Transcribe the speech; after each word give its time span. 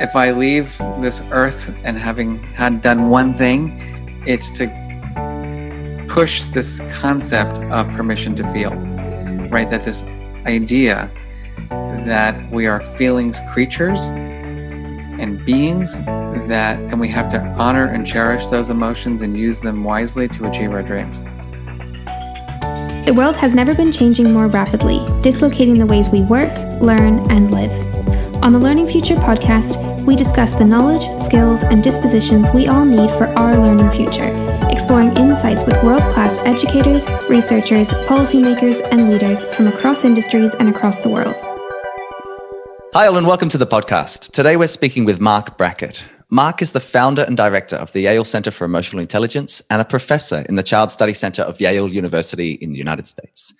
if 0.00 0.16
I 0.16 0.30
leave 0.30 0.76
this 1.00 1.22
earth 1.30 1.74
and 1.84 1.96
having 1.98 2.42
had 2.54 2.80
done 2.80 3.10
one 3.10 3.34
thing, 3.34 4.22
it's 4.26 4.50
to 4.52 4.66
push 6.08 6.44
this 6.44 6.80
concept 6.90 7.58
of 7.70 7.86
permission 7.92 8.34
to 8.36 8.52
feel, 8.52 8.70
right? 9.50 9.68
That 9.68 9.82
this 9.82 10.04
idea 10.46 11.10
that 12.06 12.50
we 12.50 12.66
are 12.66 12.80
feelings 12.80 13.40
creatures 13.52 14.06
and 14.06 15.44
beings 15.44 15.98
that 16.46 16.78
and 16.78 16.98
we 16.98 17.08
have 17.08 17.28
to 17.28 17.40
honor 17.58 17.84
and 17.84 18.06
cherish 18.06 18.46
those 18.48 18.70
emotions 18.70 19.20
and 19.20 19.36
use 19.36 19.60
them 19.60 19.84
wisely 19.84 20.26
to 20.28 20.46
achieve 20.46 20.72
our 20.72 20.82
dreams. 20.82 21.22
The 23.06 23.12
world 23.14 23.36
has 23.36 23.54
never 23.54 23.74
been 23.74 23.92
changing 23.92 24.32
more 24.32 24.46
rapidly, 24.46 25.04
dislocating 25.20 25.76
the 25.76 25.86
ways 25.86 26.08
we 26.08 26.22
work, 26.22 26.56
learn, 26.80 27.30
and 27.30 27.50
live. 27.50 27.72
On 28.42 28.52
the 28.52 28.58
Learning 28.58 28.86
Future 28.86 29.16
podcast, 29.16 29.89
we 30.06 30.16
discuss 30.16 30.52
the 30.52 30.64
knowledge, 30.64 31.02
skills, 31.24 31.62
and 31.62 31.82
dispositions 31.82 32.48
we 32.54 32.66
all 32.66 32.84
need 32.84 33.10
for 33.10 33.26
our 33.38 33.56
learning 33.56 33.90
future, 33.90 34.30
exploring 34.70 35.16
insights 35.16 35.64
with 35.64 35.82
world 35.82 36.02
class 36.04 36.32
educators, 36.46 37.06
researchers, 37.28 37.88
policymakers, 38.08 38.80
and 38.90 39.10
leaders 39.10 39.44
from 39.54 39.66
across 39.66 40.04
industries 40.04 40.54
and 40.54 40.68
across 40.68 41.00
the 41.00 41.08
world. 41.08 41.36
Hi, 42.94 43.06
all, 43.06 43.16
and 43.16 43.26
welcome 43.26 43.48
to 43.50 43.58
the 43.58 43.66
podcast. 43.66 44.32
Today 44.32 44.56
we're 44.56 44.68
speaking 44.68 45.04
with 45.04 45.20
Marc 45.20 45.56
Brackett. 45.56 46.04
Marc 46.30 46.62
is 46.62 46.72
the 46.72 46.80
founder 46.80 47.22
and 47.22 47.36
director 47.36 47.76
of 47.76 47.92
the 47.92 48.00
Yale 48.02 48.24
Center 48.24 48.50
for 48.50 48.64
Emotional 48.64 49.00
Intelligence 49.00 49.62
and 49.68 49.82
a 49.82 49.84
professor 49.84 50.44
in 50.48 50.54
the 50.54 50.62
Child 50.62 50.90
Study 50.90 51.12
Center 51.12 51.42
of 51.42 51.60
Yale 51.60 51.88
University 51.88 52.52
in 52.52 52.72
the 52.72 52.78
United 52.78 53.06
States. 53.06 53.52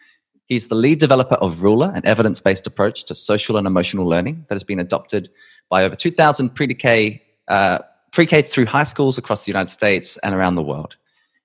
He's 0.46 0.66
the 0.66 0.74
lead 0.74 0.98
developer 0.98 1.36
of 1.36 1.62
Ruler, 1.62 1.92
an 1.94 2.04
evidence 2.04 2.40
based 2.40 2.66
approach 2.66 3.04
to 3.04 3.14
social 3.14 3.56
and 3.56 3.68
emotional 3.68 4.04
learning 4.04 4.46
that 4.48 4.56
has 4.56 4.64
been 4.64 4.80
adopted 4.80 5.30
by 5.70 5.84
over 5.84 5.96
2,000 5.96 6.54
pre-K, 6.54 7.22
uh, 7.48 7.78
pre-K 8.12 8.42
through 8.42 8.66
high 8.66 8.84
schools 8.84 9.16
across 9.16 9.44
the 9.44 9.50
United 9.50 9.70
States 9.70 10.18
and 10.18 10.34
around 10.34 10.56
the 10.56 10.62
world. 10.62 10.96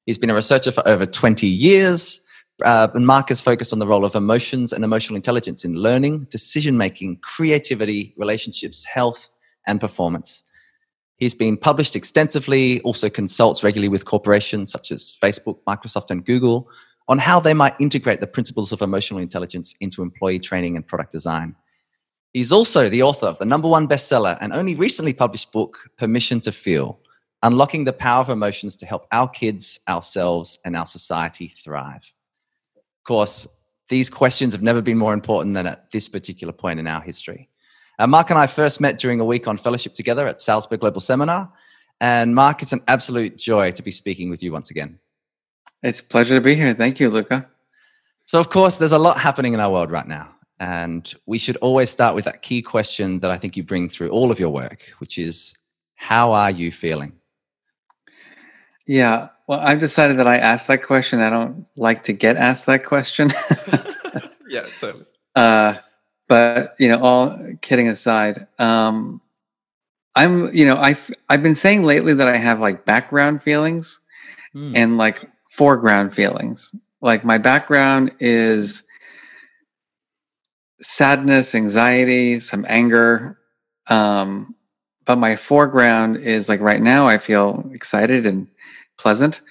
He's 0.06 0.18
been 0.18 0.30
a 0.30 0.36
researcher 0.36 0.72
for 0.72 0.86
over 0.88 1.06
20 1.06 1.48
years, 1.48 2.22
uh, 2.64 2.90
and 2.94 3.08
Marc 3.08 3.30
has 3.30 3.40
focused 3.40 3.72
on 3.72 3.80
the 3.80 3.88
role 3.88 4.04
of 4.04 4.16
emotions 4.16 4.74
and 4.74 4.84
emotional 4.84 5.16
intelligence 5.16 5.64
in 5.64 5.76
learning, 5.76 6.28
decision 6.30 6.78
making, 6.78 7.18
creativity, 7.18 8.14
relationships, 8.18 8.84
health, 8.84 9.30
and 9.68 9.80
performance. 9.80 10.44
He's 11.18 11.36
been 11.36 11.56
published 11.56 11.96
extensively, 11.96 12.82
also 12.82 13.10
consults 13.10 13.64
regularly 13.64 13.88
with 13.88 14.06
corporations 14.06 14.72
such 14.72 14.92
as 14.92 15.18
Facebook, 15.22 15.60
Microsoft, 15.68 16.12
and 16.12 16.26
Google 16.26 16.70
on 17.08 17.20
how 17.20 17.40
they 17.40 17.54
might 17.54 17.76
integrate 17.80 18.20
the 18.20 18.28
principles 18.28 18.72
of 18.72 18.82
emotional 18.82 19.20
intelligence 19.20 19.76
into 19.80 20.02
employee 20.02 20.40
training 20.40 20.76
and 20.76 20.86
product 20.86 21.12
design. 21.12 21.56
He's 22.36 22.52
also 22.52 22.90
the 22.90 23.02
author 23.02 23.28
of 23.28 23.40
the 23.40 23.46
number 23.46 23.70
one 23.70 23.88
bestseller 23.88 24.38
and 24.42 24.52
only 24.52 24.76
recently 24.76 25.14
published 25.14 25.54
book, 25.54 25.90
Permission 25.98 26.42
to 26.42 26.52
Feel 26.52 27.00
Unlocking 27.44 27.86
the 27.86 27.94
Power 27.94 28.20
of 28.20 28.28
Emotions 28.28 28.76
to 28.76 28.86
Help 28.86 29.08
Our 29.14 29.30
Kids, 29.30 29.80
Ourselves, 29.88 30.60
and 30.66 30.76
Our 30.76 30.86
Society 30.86 31.48
Thrive. 31.48 32.14
Of 32.76 33.04
course, 33.06 33.48
these 33.88 34.10
questions 34.10 34.54
have 34.54 34.62
never 34.62 34.82
been 34.82 34.98
more 34.98 35.14
important 35.14 35.56
than 35.56 35.66
at 35.66 35.90
this 35.92 36.10
particular 36.10 36.52
point 36.52 36.78
in 36.78 36.88
our 36.88 37.00
history. 37.00 37.48
Uh, 38.00 38.08
Marc 38.08 38.32
and 38.32 38.38
I 38.38 38.48
first 38.48 38.82
met 38.82 38.98
during 38.98 39.22
a 39.22 39.26
week 39.26 39.48
on 39.48 39.56
fellowship 39.56 39.94
together 39.94 40.28
at 40.28 40.42
Salzburg 40.42 40.82
Global 40.82 41.00
Seminar. 41.00 41.50
And 42.02 42.36
Marc, 42.36 42.62
it's 42.62 42.74
an 42.74 42.84
absolute 42.90 43.38
joy 43.38 43.72
to 43.72 43.82
be 43.82 43.92
speaking 43.92 44.30
with 44.30 44.44
you 44.44 44.52
once 44.52 44.72
again. 44.72 45.00
It's 45.84 46.02
a 46.02 46.04
pleasure 46.04 46.36
to 46.36 46.42
be 46.42 46.56
here. 46.56 46.74
Thank 46.74 47.00
you, 47.00 47.10
Luca. 47.10 47.50
So, 48.26 48.42
of 48.42 48.50
course, 48.50 48.76
there's 48.76 48.92
a 48.92 49.00
lot 49.00 49.22
happening 49.22 49.54
in 49.54 49.62
our 49.62 49.72
world 49.72 49.90
right 49.90 50.06
now. 50.06 50.35
And 50.60 51.14
we 51.26 51.38
should 51.38 51.58
always 51.58 51.90
start 51.90 52.16
with 52.16 52.26
that 52.26 52.42
key 52.42 52.62
question 52.62 53.20
that 53.20 53.32
I 53.32 53.38
think 53.38 53.58
you 53.58 53.64
bring 53.64 53.90
through 53.90 54.10
all 54.10 54.32
of 54.32 54.40
your 54.40 54.50
work, 54.50 54.94
which 55.00 55.18
is 55.18 55.54
how 55.96 56.32
are 56.32 56.52
you 56.52 56.72
feeling? 56.72 57.14
Yeah, 58.88 59.30
well, 59.48 59.60
I've 59.60 59.80
decided 59.80 60.18
that 60.18 60.28
I 60.28 60.38
ask 60.38 60.68
that 60.68 60.84
question. 60.84 61.20
I 61.22 61.30
don't 61.30 61.68
like 61.76 62.04
to 62.06 62.14
get 62.14 62.38
asked 62.38 62.66
that 62.68 62.86
question. 62.86 63.30
yeah, 64.50 64.68
totally. 64.80 65.06
Uh, 65.36 65.76
but 66.30 66.76
you 66.80 66.88
know, 66.88 66.98
all 67.04 67.38
kidding 67.60 67.90
aside, 67.90 68.48
um, 68.58 69.20
I'm 70.16 70.50
you 70.56 70.66
know 70.66 70.78
I've 70.78 71.12
I've 71.28 71.44
been 71.44 71.56
saying 71.56 71.84
lately 71.84 72.14
that 72.14 72.30
I 72.30 72.38
have 72.38 72.62
like 72.62 72.86
background 72.86 73.44
feelings 73.44 74.00
mm. 74.56 74.72
and 74.74 74.98
like 74.98 75.30
foreground 75.50 76.14
feelings. 76.14 76.74
Like 77.02 77.26
my 77.26 77.38
background 77.38 78.14
is 78.22 78.85
sadness, 80.82 81.56
anxiety, 81.56 82.40
some 82.40 82.66
anger. 82.68 83.40
Um, 83.88 84.56
but 85.06 85.18
my 85.18 85.36
foreground 85.36 86.18
is 86.18 86.50
like 86.50 86.60
right 86.62 86.82
now, 86.82 87.08
I 87.08 87.18
feel 87.18 87.70
excited 87.74 88.26
and 88.26 88.48
pleasant. 88.98 89.42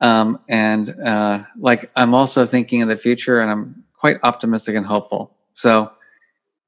Um, 0.00 0.40
and 0.48 0.90
uh, 1.00 1.44
like 1.56 1.90
I'm 1.96 2.14
also 2.14 2.46
thinking 2.46 2.80
in 2.80 2.88
the 2.88 2.96
future 2.96 3.40
and 3.40 3.50
I'm 3.50 3.84
quite 3.94 4.18
optimistic 4.22 4.74
and 4.74 4.84
hopeful. 4.84 5.36
So 5.52 5.92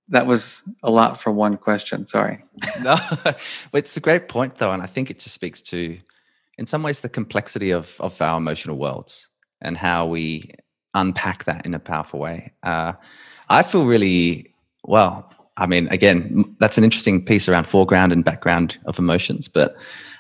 that 0.09 0.27
was 0.27 0.63
a 0.83 0.91
lot 0.91 1.21
for 1.21 1.33
one 1.33 1.57
question. 1.57 2.07
Sorry. 2.07 2.43
no, 2.83 2.97
it's 3.73 3.97
a 3.97 4.01
great 4.01 4.29
point 4.29 4.57
though. 4.57 4.71
And 4.71 4.83
I 4.83 4.87
think 4.87 5.11
it 5.11 5.19
just 5.19 5.35
speaks 5.35 5.61
to, 5.63 5.99
in 6.57 6.67
some 6.67 6.83
ways, 6.83 7.01
the 7.01 7.09
complexity 7.09 7.73
of, 7.73 7.97
of 8.01 8.21
our 8.23 8.39
emotional 8.39 8.79
worlds 8.79 9.29
and 9.61 9.77
how 9.77 10.07
we 10.07 10.51
unpack 10.95 11.45
that 11.45 11.67
in 11.67 11.75
a 11.75 11.79
powerful 11.79 12.21
way. 12.21 12.53
Uh, 12.63 12.93
I 13.49 13.63
feel 13.63 13.85
really 13.85 14.53
well. 14.85 15.31
I 15.57 15.67
mean, 15.67 15.89
again, 15.89 16.45
that's 16.59 16.77
an 16.77 16.85
interesting 16.85 17.25
piece 17.25 17.49
around 17.49 17.67
foreground 17.67 18.13
and 18.13 18.25
background 18.25 18.79
of 18.87 18.99
emotions, 18.99 19.49
but 19.49 19.77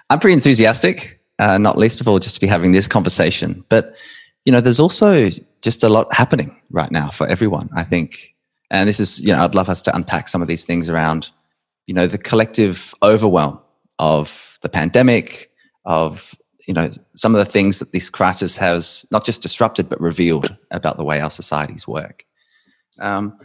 I'm 0.08 0.18
pretty 0.18 0.34
enthusiastic, 0.34 1.20
uh, 1.38 1.58
not 1.58 1.76
least 1.76 2.00
of 2.00 2.08
all 2.08 2.18
just 2.18 2.36
to 2.36 2.40
be 2.40 2.46
having 2.46 2.72
this 2.72 2.88
conversation. 2.88 3.64
But, 3.68 3.96
you 4.44 4.52
know, 4.52 4.60
there's 4.60 4.80
also 4.80 5.28
just 5.60 5.82
a 5.82 5.88
lot 5.88 6.12
happening 6.14 6.60
right 6.70 6.90
now 6.90 7.10
for 7.10 7.26
everyone, 7.26 7.68
I 7.76 7.82
think. 7.82 8.34
And 8.70 8.88
this 8.88 8.98
is, 8.98 9.20
you 9.20 9.32
know, 9.32 9.40
I'd 9.40 9.54
love 9.54 9.68
us 9.68 9.82
to 9.82 9.94
unpack 9.94 10.28
some 10.28 10.42
of 10.42 10.48
these 10.48 10.64
things 10.64 10.88
around, 10.88 11.30
you 11.86 11.94
know, 11.94 12.06
the 12.06 12.18
collective 12.18 12.94
overwhelm 13.02 13.60
of 13.98 14.58
the 14.62 14.68
pandemic, 14.68 15.50
of, 15.84 16.34
you 16.66 16.74
know, 16.74 16.90
some 17.14 17.34
of 17.34 17.38
the 17.44 17.50
things 17.50 17.78
that 17.78 17.92
this 17.92 18.10
crisis 18.10 18.56
has 18.56 19.06
not 19.10 19.24
just 19.24 19.42
disrupted, 19.42 19.88
but 19.88 20.00
revealed 20.00 20.56
about 20.70 20.96
the 20.96 21.04
way 21.04 21.20
our 21.20 21.30
societies 21.30 21.86
work. 21.86 22.24
Um, 22.98 23.38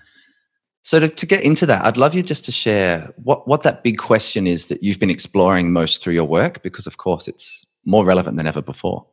so 0.84 1.00
to, 1.00 1.08
to 1.08 1.26
get 1.26 1.44
into 1.44 1.66
that, 1.68 1.86
I'd 1.86 1.98
love 1.98 2.16
you 2.16 2.24
just 2.24 2.46
to 2.46 2.52
share 2.52 3.14
what, 3.18 3.48
what 3.48 3.64
that 3.64 3.84
big 3.84 3.98
question 3.98 4.48
is 4.48 4.68
that 4.68 4.82
you've 4.84 5.00
been 5.00 5.10
exploring 5.10 5.72
most 5.72 6.02
through 6.02 6.14
your 6.14 6.26
work, 6.26 6.64
because 6.64 6.88
of 6.88 6.98
course 6.98 7.28
it's 7.28 7.66
more 7.86 8.06
relevant 8.06 8.38
than 8.38 8.48
ever 8.48 8.62
before. 8.62 9.06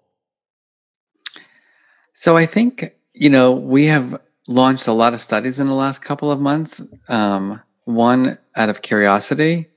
So 2.15 2.37
I 2.37 2.47
think, 2.47 2.93
you 3.12 3.31
know, 3.31 3.53
we 3.53 3.87
have 3.87 4.21
launched 4.49 4.87
a 4.87 4.93
lot 4.93 5.15
of 5.15 5.21
studies 5.21 5.60
in 5.60 5.66
the 5.66 5.75
last 5.75 6.03
couple 6.03 6.31
of 6.31 6.41
months. 6.41 6.82
Um, 7.09 7.60
one 7.84 8.38
out 8.56 8.69
of 8.69 8.82
curiosity, 8.82 9.69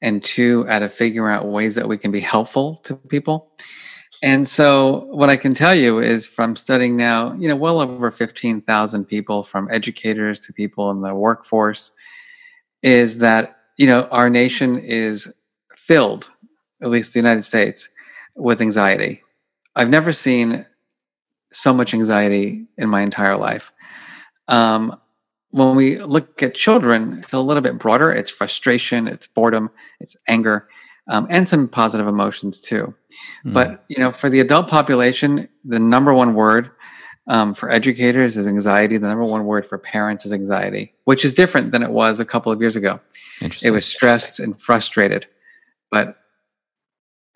and 0.00 0.22
two 0.22 0.64
out 0.68 0.82
of 0.82 0.94
figuring 0.94 1.34
out 1.34 1.46
ways 1.46 1.74
that 1.74 1.88
we 1.88 1.98
can 1.98 2.12
be 2.12 2.20
helpful 2.20 2.76
to 2.76 2.94
people. 2.94 3.50
And 4.22 4.48
so, 4.48 5.06
what 5.10 5.30
I 5.30 5.36
can 5.36 5.54
tell 5.54 5.74
you 5.74 6.00
is 6.00 6.26
from 6.26 6.56
studying 6.56 6.96
now, 6.96 7.34
you 7.34 7.46
know, 7.46 7.54
well 7.54 7.80
over 7.80 8.10
15,000 8.10 9.04
people, 9.04 9.44
from 9.44 9.68
educators 9.70 10.40
to 10.40 10.52
people 10.52 10.90
in 10.90 11.02
the 11.02 11.14
workforce, 11.14 11.92
is 12.82 13.18
that, 13.18 13.58
you 13.76 13.86
know, 13.86 14.08
our 14.10 14.28
nation 14.28 14.78
is 14.80 15.32
filled, 15.76 16.30
at 16.82 16.90
least 16.90 17.12
the 17.12 17.20
United 17.20 17.42
States, 17.42 17.88
with 18.34 18.60
anxiety. 18.60 19.22
I've 19.76 19.90
never 19.90 20.12
seen 20.12 20.66
so 21.52 21.72
much 21.72 21.94
anxiety 21.94 22.66
in 22.76 22.88
my 22.88 23.02
entire 23.02 23.36
life. 23.36 23.72
Um, 24.48 24.98
when 25.50 25.76
we 25.76 25.98
look 25.98 26.42
at 26.42 26.54
children, 26.54 27.18
it's 27.18 27.32
a 27.32 27.40
little 27.40 27.62
bit 27.62 27.78
broader. 27.78 28.12
It's 28.12 28.30
frustration, 28.30 29.06
it's 29.08 29.26
boredom, 29.26 29.70
it's 30.00 30.16
anger, 30.26 30.68
um, 31.08 31.26
and 31.30 31.48
some 31.48 31.68
positive 31.68 32.06
emotions 32.06 32.60
too. 32.60 32.94
Mm. 33.44 33.52
But 33.52 33.84
you 33.88 33.98
know, 33.98 34.12
for 34.12 34.28
the 34.28 34.40
adult 34.40 34.68
population, 34.68 35.48
the 35.64 35.78
number 35.78 36.14
one 36.14 36.34
word 36.34 36.70
um, 37.28 37.54
for 37.54 37.70
educators 37.70 38.36
is 38.36 38.48
anxiety. 38.48 38.96
The 38.96 39.08
number 39.08 39.24
one 39.24 39.44
word 39.44 39.66
for 39.66 39.78
parents 39.78 40.24
is 40.24 40.32
anxiety, 40.32 40.94
which 41.04 41.24
is 41.24 41.34
different 41.34 41.72
than 41.72 41.82
it 41.82 41.90
was 41.90 42.20
a 42.20 42.24
couple 42.24 42.50
of 42.52 42.60
years 42.60 42.76
ago. 42.76 43.00
It 43.62 43.70
was 43.70 43.86
stressed 43.86 44.40
and 44.40 44.60
frustrated, 44.60 45.26
but 45.90 46.16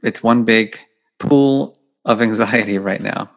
it's 0.02 0.22
one 0.22 0.44
big 0.44 0.78
pool 1.18 1.78
of 2.04 2.20
anxiety 2.20 2.78
right 2.78 3.00
now. 3.00 3.30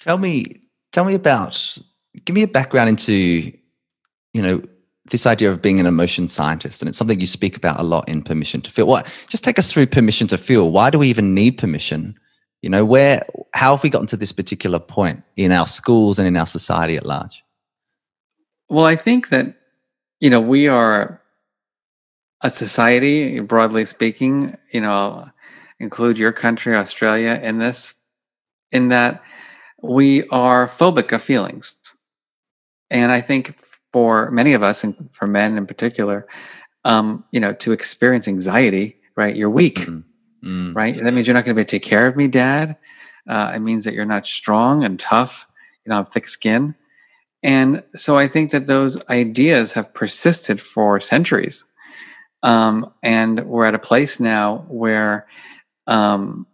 Tell 0.00 0.18
me, 0.18 0.46
tell 0.92 1.04
me 1.04 1.14
about. 1.14 1.78
Give 2.24 2.34
me 2.34 2.42
a 2.42 2.48
background 2.48 2.88
into, 2.88 3.12
you 3.12 4.42
know, 4.42 4.62
this 5.06 5.26
idea 5.26 5.50
of 5.50 5.62
being 5.62 5.78
an 5.78 5.86
emotion 5.86 6.28
scientist, 6.28 6.82
and 6.82 6.88
it's 6.88 6.98
something 6.98 7.20
you 7.20 7.26
speak 7.26 7.56
about 7.56 7.80
a 7.80 7.82
lot 7.82 8.08
in 8.08 8.22
Permission 8.22 8.60
to 8.62 8.70
Feel. 8.70 8.86
What? 8.86 9.12
Just 9.28 9.44
take 9.44 9.58
us 9.58 9.72
through 9.72 9.86
Permission 9.86 10.26
to 10.28 10.38
Feel. 10.38 10.70
Why 10.70 10.90
do 10.90 10.98
we 10.98 11.08
even 11.08 11.34
need 11.34 11.58
permission? 11.58 12.18
You 12.62 12.70
know, 12.70 12.84
where? 12.84 13.24
How 13.54 13.74
have 13.74 13.82
we 13.82 13.90
gotten 13.90 14.06
to 14.08 14.16
this 14.16 14.32
particular 14.32 14.78
point 14.78 15.22
in 15.36 15.52
our 15.52 15.66
schools 15.66 16.18
and 16.18 16.28
in 16.28 16.36
our 16.36 16.46
society 16.46 16.96
at 16.96 17.06
large? 17.06 17.42
Well, 18.68 18.84
I 18.84 18.96
think 18.96 19.30
that 19.30 19.56
you 20.20 20.30
know 20.30 20.40
we 20.40 20.68
are 20.68 21.20
a 22.42 22.50
society, 22.50 23.40
broadly 23.40 23.84
speaking, 23.84 24.56
you 24.72 24.80
know, 24.80 24.92
I'll 24.92 25.32
include 25.78 26.18
your 26.18 26.32
country, 26.32 26.74
Australia, 26.74 27.38
in 27.42 27.58
this, 27.58 27.94
in 28.72 28.88
that 28.88 29.22
we 29.82 30.26
are 30.28 30.68
phobic 30.68 31.12
of 31.12 31.22
feelings. 31.22 31.78
And 32.90 33.12
I 33.12 33.20
think 33.20 33.56
for 33.92 34.30
many 34.30 34.52
of 34.52 34.62
us, 34.62 34.84
and 34.84 35.08
for 35.12 35.26
men 35.26 35.58
in 35.58 35.66
particular, 35.66 36.26
um, 36.84 37.24
you 37.32 37.40
know, 37.40 37.52
to 37.54 37.72
experience 37.72 38.28
anxiety, 38.28 38.96
right? 39.16 39.36
You're 39.36 39.50
weak, 39.50 39.80
mm-hmm. 39.80 40.70
mm. 40.70 40.76
right? 40.76 40.96
That 40.96 41.12
means 41.12 41.26
you're 41.26 41.34
not 41.34 41.44
going 41.44 41.54
to 41.56 41.58
be 41.58 41.62
able 41.62 41.68
to 41.68 41.76
take 41.76 41.82
care 41.82 42.06
of 42.06 42.16
me, 42.16 42.28
Dad. 42.28 42.76
Uh, 43.28 43.52
it 43.54 43.60
means 43.60 43.84
that 43.84 43.94
you're 43.94 44.04
not 44.04 44.26
strong 44.26 44.84
and 44.84 44.98
tough. 44.98 45.46
You 45.84 45.90
don't 45.90 45.98
have 45.98 46.08
thick 46.12 46.28
skin. 46.28 46.74
And 47.42 47.82
so 47.96 48.18
I 48.18 48.28
think 48.28 48.50
that 48.50 48.66
those 48.66 49.08
ideas 49.08 49.72
have 49.72 49.94
persisted 49.94 50.60
for 50.60 51.00
centuries. 51.00 51.64
Um, 52.42 52.92
and 53.02 53.46
we're 53.46 53.66
at 53.66 53.74
a 53.74 53.78
place 53.78 54.20
now 54.20 54.64
where 54.68 55.26
um, 55.86 56.46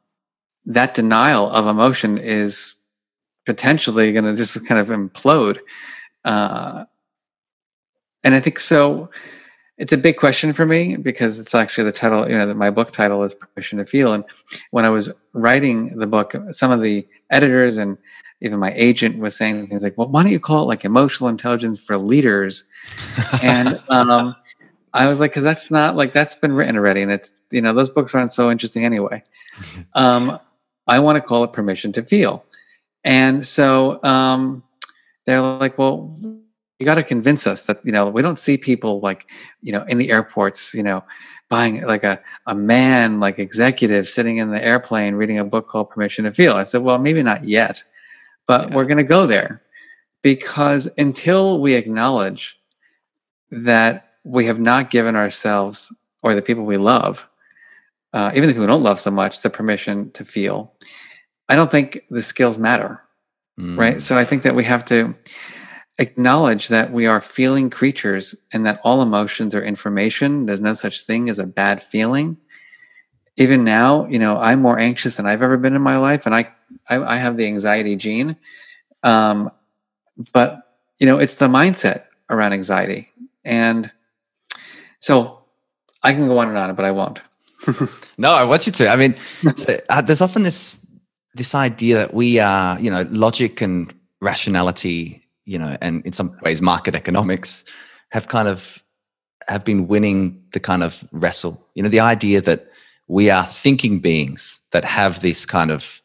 that 0.65 0.95
denial 0.95 1.51
of 1.51 1.67
emotion 1.67 2.19
is 2.19 2.75
potentially 3.45 4.13
going 4.13 4.25
to 4.25 4.35
just 4.35 4.67
kind 4.67 4.81
of 4.81 4.89
implode. 4.89 5.59
Uh, 6.25 6.85
and 8.27 8.35
I 8.35 8.41
think 8.41 8.59
so. 8.59 9.09
It's 9.79 9.93
a 9.93 9.97
big 9.97 10.17
question 10.17 10.53
for 10.53 10.67
me 10.67 10.97
because 10.97 11.39
it's 11.39 11.55
actually 11.55 11.85
the 11.85 11.93
title, 11.93 12.29
you 12.29 12.37
know, 12.37 12.45
that 12.45 12.57
my 12.57 12.71
book 12.71 12.91
title 12.91 13.23
is 13.23 13.37
Permission 13.37 13.79
to 13.79 13.87
Feel. 13.87 14.13
And 14.15 14.25
when 14.73 14.85
I 14.85 14.89
was 14.89 15.17
writing 15.33 15.97
the 15.97 16.09
book, 16.09 16.35
some 16.51 16.73
of 16.73 16.83
the 16.83 17.07
editors 17.31 17.77
and 17.77 17.97
even 18.41 18.59
my 18.59 18.73
agent 18.73 19.19
was 19.19 19.37
saying 19.37 19.69
things 19.69 19.85
like, 19.85 19.97
well, 19.97 20.09
why 20.09 20.25
don't 20.25 20.33
you 20.33 20.41
call 20.41 20.65
it 20.65 20.67
like 20.67 20.85
emotional 20.85 21.29
intelligence 21.29 21.79
for 21.79 21.97
leaders? 21.97 22.69
and 23.45 23.81
um, 23.91 24.35
I 24.93 25.07
was 25.07 25.21
like, 25.21 25.31
because 25.31 25.45
that's 25.45 25.71
not 25.71 25.95
like 25.95 26.13
that's 26.13 26.35
been 26.35 26.53
written 26.53 26.77
already. 26.77 27.03
And 27.03 27.13
it's, 27.13 27.33
you 27.53 27.63
know, 27.63 27.73
those 27.73 27.91
books 27.91 28.13
aren't 28.13 28.33
so 28.33 28.51
interesting 28.51 28.85
anyway. 28.85 29.23
Um, 29.95 30.39
I 30.87 30.99
want 30.99 31.17
to 31.17 31.23
call 31.23 31.43
it 31.45 31.55
permission 31.55 31.91
to 31.93 32.03
feel. 32.03 32.45
And 33.05 33.47
so 33.47 34.03
um, 34.05 34.63
they're 35.25 35.41
like, 35.41 35.79
well, 35.79 36.15
you 36.79 36.85
got 36.87 36.97
to 36.97 37.03
convince 37.03 37.47
us 37.47 37.67
that, 37.67 37.85
you 37.85 37.93
know, 37.93 38.09
we 38.09 38.23
don't 38.23 38.39
see 38.39 38.59
people 38.59 39.01
like, 39.01 39.27
you 39.63 39.73
know, 39.73 39.83
in 39.85 39.99
the 39.99 40.11
airports, 40.11 40.75
you 40.75 40.83
know, 40.83 41.05
buying 41.49 41.83
like 41.83 42.05
a, 42.05 42.21
a 42.47 42.55
man, 42.55 43.21
like 43.21 43.39
executive 43.39 44.09
sitting 44.09 44.39
in 44.39 44.51
the 44.51 44.63
airplane 44.63 45.15
reading 45.15 45.39
a 45.39 45.45
book 45.45 45.69
called 45.69 45.91
Permission 45.91 46.25
to 46.25 46.33
Feel. 46.33 46.55
I 46.55 46.65
said, 46.65 46.83
well, 46.83 46.99
maybe 46.99 47.23
not 47.23 47.45
yet, 47.45 47.83
but 48.47 48.69
yeah. 48.69 48.77
we're 48.77 48.85
going 48.85 48.97
to 48.99 49.05
go 49.05 49.27
there 49.27 49.63
because 50.23 50.89
until 50.99 51.61
we 51.61 51.75
acknowledge 51.75 52.59
that 53.51 54.15
we 54.25 54.47
have 54.47 54.59
not 54.59 54.91
given 54.91 55.15
ourselves 55.15 55.95
or 56.23 56.35
the 56.35 56.43
people 56.43 56.65
we 56.65 56.77
love, 56.77 57.29
uh, 58.13 58.33
even 58.35 58.49
the 58.49 58.53
people 58.53 58.63
we 58.65 58.73
don't 58.73 58.83
love 58.83 58.99
so 58.99 59.11
much, 59.11 59.41
the 59.41 59.51
permission 59.51 60.11
to 60.11 60.25
feel, 60.25 60.73
I 61.49 61.55
don't 61.57 61.71
think 61.71 62.05
the 62.11 62.23
skills 62.23 62.59
matter. 62.59 63.03
Mm. 63.59 63.79
Right. 63.79 64.03
So 64.03 64.19
I 64.19 64.25
think 64.25 64.43
that 64.43 64.55
we 64.55 64.65
have 64.65 64.85
to 64.87 65.15
acknowledge 65.99 66.69
that 66.69 66.93
we 66.93 67.07
are 67.07 67.21
feeling 67.21 67.71
creatures 67.71 68.47
and 68.53 68.67
that 68.67 68.81
all 68.85 69.03
emotions 69.03 69.55
are 69.55 69.63
information. 69.63 70.47
There's 70.47 70.61
no 70.61 70.75
such 70.75 71.03
thing 71.03 71.31
as 71.31 71.39
a 71.39 71.47
bad 71.47 71.83
feeling. 71.83 72.37
Even 73.37 73.65
now, 73.65 74.07
you 74.07 74.19
know, 74.19 74.39
I'm 74.39 74.63
more 74.63 74.79
anxious 74.79 75.17
than 75.17 75.27
I've 75.27 75.43
ever 75.43 75.57
been 75.57 75.75
in 75.75 75.83
my 75.83 75.99
life, 75.99 76.27
and 76.27 76.35
I 76.35 76.53
I, 76.89 77.03
I 77.03 77.17
have 77.17 77.37
the 77.37 77.47
anxiety 77.47 77.97
gene. 77.97 78.37
Um, 79.03 79.51
but 80.33 80.63
you 80.99 81.07
know, 81.07 81.19
it's 81.19 81.37
the 81.37 81.49
mindset 81.49 82.05
around 82.31 82.55
anxiety, 82.55 83.11
and 83.45 83.91
so 85.01 85.45
I 86.03 86.13
can 86.15 86.27
go 86.27 86.39
on 86.39 86.49
and 86.49 86.57
on, 86.57 86.75
but 86.75 86.85
I 86.85 86.91
won't. 86.93 87.21
no, 88.19 88.31
I 88.31 88.45
want 88.45 88.67
you 88.67 88.73
to. 88.73 88.89
I 88.89 88.97
mean, 88.97 89.17
so, 89.57 89.79
uh, 89.89 90.01
there's 90.01 90.23
often 90.23 90.43
this 90.43 90.79
this 91.35 91.55
idea 91.55 91.97
that 91.97 92.15
we 92.15 92.39
are, 92.39 92.81
you 92.81 92.91
know, 92.91 93.05
logic 93.11 93.61
and 93.61 93.93
rationality, 94.23 95.23
you 95.47 95.59
know, 95.59 95.77
and 95.81 96.05
in 96.05 96.13
some 96.13 96.37
ways 96.43 96.61
market 96.61 96.95
economics 96.95 97.65
have 98.11 98.29
kind 98.29 98.49
of 98.49 98.83
have 99.49 99.65
been 99.65 99.87
winning 99.87 100.43
the 100.53 100.61
kind 100.61 100.83
of 100.83 101.09
wrestle. 101.13 101.65
You 101.75 101.83
know, 101.83 101.89
the 101.89 102.01
idea 102.01 102.41
that 102.43 102.67
we 103.09 103.31
are 103.31 103.45
thinking 103.45 104.01
beings 104.01 104.61
that 104.73 104.85
have 104.85 105.21
this 105.21 105.47
kind 105.47 105.71
of, 105.71 106.03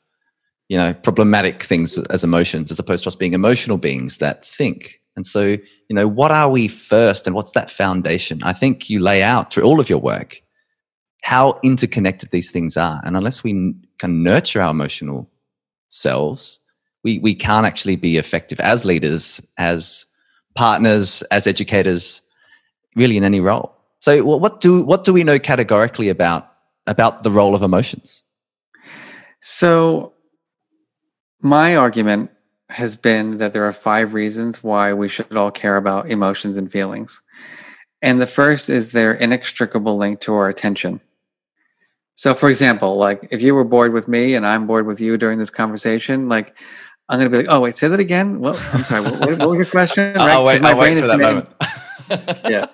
you 0.70 0.78
know, 0.78 0.94
problematic 0.94 1.64
things 1.64 1.98
as 1.98 2.24
emotions, 2.24 2.72
as 2.72 2.80
opposed 2.80 3.04
to 3.04 3.08
us 3.10 3.16
being 3.16 3.34
emotional 3.34 3.78
beings 3.78 4.20
that 4.20 4.46
think. 4.46 5.02
And 5.16 5.26
so, 5.26 5.42
you 5.42 5.96
know, 5.96 6.08
what 6.08 6.32
are 6.32 6.50
we 6.50 6.68
first 6.68 7.26
and 7.26 7.36
what's 7.36 7.52
that 7.52 7.72
foundation? 7.72 8.40
I 8.44 8.54
think 8.54 8.90
you 8.90 9.00
lay 9.00 9.24
out 9.24 9.52
through 9.52 9.64
all 9.64 9.80
of 9.80 9.90
your 9.90 10.00
work 10.00 10.42
how 11.24 11.60
interconnected 11.64 12.32
these 12.32 12.52
things 12.52 12.78
are. 12.78 13.02
And 13.06 13.16
unless 13.16 13.44
we 13.44 13.76
can 14.00 14.24
nurture 14.24 14.62
our 14.62 14.72
emotional 14.72 15.30
selves, 15.90 16.60
we, 17.04 17.20
we 17.20 17.36
can't 17.36 17.66
actually 17.66 17.96
be 17.96 18.18
effective 18.18 18.60
as 18.60 18.86
leaders, 18.86 19.42
as 19.58 20.06
partners, 20.56 21.24
as 21.32 21.48
educators, 21.48 22.22
really 22.96 23.18
in 23.18 23.24
any 23.24 23.40
role. 23.40 23.76
So 24.00 24.24
what 24.24 24.62
do 24.62 24.82
what 24.82 25.04
do 25.04 25.14
we 25.14 25.24
know 25.24 25.38
categorically 25.38 26.10
about 26.10 26.52
about 26.88 27.22
the 27.22 27.30
role 27.30 27.54
of 27.54 27.62
emotions? 27.62 28.24
So 29.42 30.14
my 31.40 31.76
argument 31.76 32.32
has 32.70 32.96
been 32.96 33.38
that 33.38 33.54
there 33.54 33.68
are 33.68 33.72
five 33.72 34.14
reasons 34.14 34.64
why 34.64 34.94
we 34.94 35.08
should 35.08 35.36
all 35.36 35.52
care 35.52 35.78
about 35.78 36.10
emotions 36.10 36.58
and 36.58 36.72
feelings. 36.72 37.22
And 38.02 38.20
the 38.20 38.28
first 38.28 38.70
is 38.70 38.92
their 38.92 39.14
inextricable 39.14 39.98
link 39.98 40.22
to 40.22 40.34
our 40.34 40.50
attention. 40.50 41.02
So, 42.16 42.34
for 42.34 42.50
example, 42.50 42.98
like 42.98 43.28
if 43.32 43.42
you 43.42 43.54
were 43.54 43.64
bored 43.64 43.94
with 43.94 44.08
me 44.08 44.36
and 44.36 44.46
I'm 44.46 44.68
bored 44.68 44.86
with 44.86 45.02
you 45.02 45.18
during 45.18 45.40
this 45.40 45.50
conversation, 45.50 46.30
like 46.30 46.56
I'm 47.12 47.20
going 47.20 47.30
to 47.30 47.38
be 47.38 47.38
like, 47.44 47.54
"Oh, 47.54 47.60
wait, 47.60 47.76
say 47.76 47.90
that 47.90 48.00
again." 48.00 48.40
Well, 48.40 48.58
I'm 48.72 48.86
sorry. 48.86 49.04
what, 49.04 49.20
what, 49.20 49.50
was 49.50 49.58
your 49.58 49.66
question? 49.66 50.14
Right? 50.16 50.32
I'll 50.32 50.46
wait. 50.46 50.62
My 50.62 50.70
I'll 50.70 50.78
brain 50.78 50.96
wait 50.96 51.02
for 51.02 51.08
that 51.08 51.20
moment. 51.20 51.50
yeah, 52.50 52.68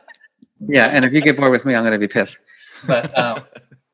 yeah. 0.68 0.88
And 0.88 1.04
if 1.04 1.12
you 1.12 1.22
get 1.22 1.38
bored 1.38 1.52
with 1.52 1.66
me, 1.66 1.74
I'm 1.74 1.82
going 1.82 1.94
to 1.94 2.00
be 2.00 2.08
pissed. 2.08 2.48
But 2.86 3.18
um, 3.18 3.44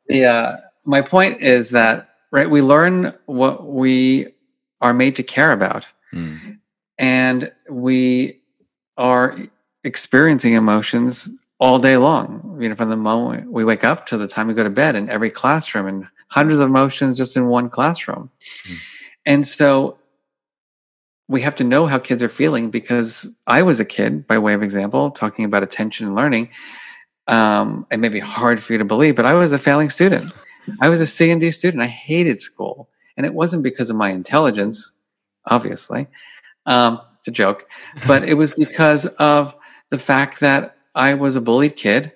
yeah, 0.09 0.57
my 0.83 1.01
point 1.01 1.41
is 1.41 1.69
that 1.69 2.09
right, 2.31 2.49
we 2.49 2.61
learn 2.61 3.13
what 3.25 3.65
we 3.65 4.33
are 4.81 4.93
made 4.93 5.15
to 5.15 5.23
care 5.23 5.53
about, 5.53 5.87
mm. 6.11 6.59
and 6.97 7.49
we 7.69 8.41
are 8.97 9.37
experiencing 9.85 10.53
emotions 10.53 11.29
all 11.59 11.79
day 11.79 11.95
long, 11.95 12.57
you 12.59 12.67
know, 12.67 12.75
from 12.75 12.89
the 12.89 12.97
moment 12.97 13.49
we 13.49 13.63
wake 13.63 13.85
up 13.85 14.05
to 14.07 14.17
the 14.17 14.27
time 14.27 14.49
we 14.49 14.53
go 14.53 14.63
to 14.63 14.69
bed 14.69 14.97
in 14.97 15.09
every 15.09 15.29
classroom 15.29 15.87
and 15.87 16.07
hundreds 16.27 16.59
of 16.59 16.67
emotions 16.67 17.17
just 17.17 17.37
in 17.37 17.47
one 17.47 17.69
classroom. 17.69 18.29
Mm. 18.67 18.77
And 19.25 19.47
so 19.47 19.97
we 21.27 21.41
have 21.41 21.55
to 21.55 21.63
know 21.63 21.85
how 21.85 21.99
kids 21.99 22.21
are 22.21 22.29
feeling 22.29 22.69
because 22.69 23.37
I 23.47 23.61
was 23.61 23.79
a 23.79 23.85
kid, 23.85 24.27
by 24.27 24.37
way 24.37 24.53
of 24.53 24.63
example, 24.63 25.11
talking 25.11 25.45
about 25.45 25.63
attention 25.63 26.05
and 26.05 26.15
learning. 26.15 26.49
Um, 27.27 27.87
it 27.89 27.97
may 27.97 28.09
be 28.09 28.19
hard 28.19 28.61
for 28.61 28.73
you 28.73 28.79
to 28.79 28.85
believe, 28.85 29.15
but 29.15 29.25
I 29.25 29.33
was 29.33 29.53
a 29.53 29.57
failing 29.57 29.89
student. 29.89 30.33
I 30.81 30.89
was 30.89 30.99
a 30.99 31.07
C 31.07 31.31
and 31.31 31.39
D 31.39 31.51
student. 31.51 31.81
I 31.81 31.87
hated 31.87 32.41
school. 32.41 32.89
And 33.15 33.25
it 33.25 33.33
wasn't 33.33 33.63
because 33.63 33.89
of 33.89 33.95
my 33.95 34.09
intelligence, 34.09 34.99
obviously. 35.45 36.07
Um, 36.65 36.99
it's 37.19 37.27
a 37.27 37.31
joke. 37.31 37.67
But 38.07 38.23
it 38.23 38.33
was 38.33 38.51
because 38.51 39.05
of 39.05 39.55
the 39.89 39.99
fact 39.99 40.39
that 40.39 40.75
I 40.95 41.13
was 41.13 41.35
a 41.35 41.41
bullied 41.41 41.75
kid 41.75 42.11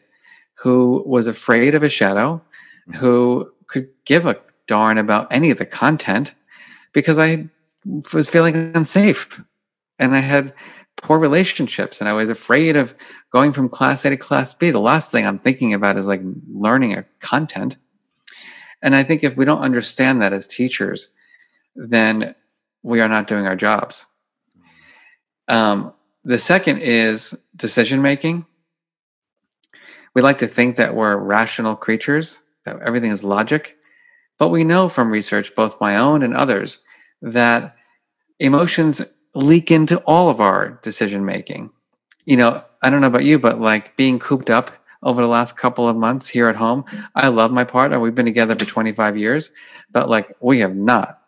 who 0.59 1.03
was 1.05 1.27
afraid 1.27 1.75
of 1.75 1.83
a 1.83 1.89
shadow, 1.89 2.41
mm-hmm. 2.89 2.99
who 2.99 3.51
could 3.67 3.89
give 4.05 4.25
a 4.25 4.39
darn 4.65 4.97
about 4.97 5.27
any 5.31 5.51
of 5.51 5.57
the 5.57 5.65
content 5.65 6.33
because 6.93 7.19
I 7.19 7.47
was 8.13 8.29
feeling 8.29 8.71
unsafe 8.75 9.41
and 9.99 10.15
I 10.15 10.19
had 10.19 10.53
poor 10.97 11.19
relationships 11.19 11.99
and 11.99 12.09
I 12.09 12.13
was 12.13 12.29
afraid 12.29 12.75
of 12.75 12.95
going 13.31 13.53
from 13.53 13.69
class 13.69 14.03
A 14.05 14.09
to 14.09 14.17
class 14.17 14.53
B. 14.53 14.69
The 14.69 14.79
last 14.79 15.11
thing 15.11 15.25
I'm 15.25 15.37
thinking 15.37 15.73
about 15.73 15.97
is 15.97 16.07
like 16.07 16.21
learning 16.51 16.93
a 16.93 17.05
content. 17.19 17.77
And 18.81 18.95
I 18.95 19.03
think 19.03 19.23
if 19.23 19.37
we 19.37 19.45
don't 19.45 19.61
understand 19.61 20.21
that 20.21 20.33
as 20.33 20.47
teachers, 20.47 21.13
then 21.75 22.35
we 22.83 23.01
are 23.01 23.09
not 23.09 23.27
doing 23.27 23.47
our 23.47 23.55
jobs. 23.55 24.05
Um, 25.47 25.93
the 26.23 26.39
second 26.39 26.79
is 26.79 27.41
decision 27.55 28.01
making 28.01 28.45
we 30.17 30.23
like 30.23 30.39
to 30.39 30.47
think 30.47 30.77
that 30.77 30.95
we're 30.95 31.15
rational 31.15 31.75
creatures, 31.75 32.43
that 32.65 32.81
everything 32.81 33.11
is 33.11 33.23
logic. 33.23 33.77
But 34.39 34.47
we 34.49 34.63
know 34.63 34.89
from 34.89 35.11
research, 35.11 35.53
both 35.53 35.79
my 35.79 35.95
own 35.95 36.23
and 36.23 36.33
others, 36.33 36.79
that 37.21 37.75
emotions 38.39 39.01
leak 39.33 39.71
into 39.71 39.97
all 39.99 40.29
of 40.29 40.39
our 40.41 40.79
decision 40.81 41.25
making. 41.25 41.69
You 42.25 42.37
know, 42.37 42.63
I 42.81 42.89
don't 42.89 43.01
know 43.01 43.07
about 43.07 43.23
you, 43.25 43.39
but 43.39 43.59
like 43.61 43.95
being 43.97 44.19
cooped 44.19 44.49
up 44.49 44.71
over 45.03 45.21
the 45.21 45.27
last 45.27 45.57
couple 45.57 45.87
of 45.87 45.95
months 45.95 46.27
here 46.27 46.47
at 46.49 46.55
home, 46.55 46.83
I 47.15 47.27
love 47.29 47.51
my 47.51 47.63
partner. 47.63 47.99
We've 47.99 48.15
been 48.15 48.25
together 48.25 48.55
for 48.55 48.65
25 48.65 49.17
years, 49.17 49.51
but 49.91 50.09
like 50.09 50.35
we 50.39 50.59
have 50.59 50.75
not 50.75 51.21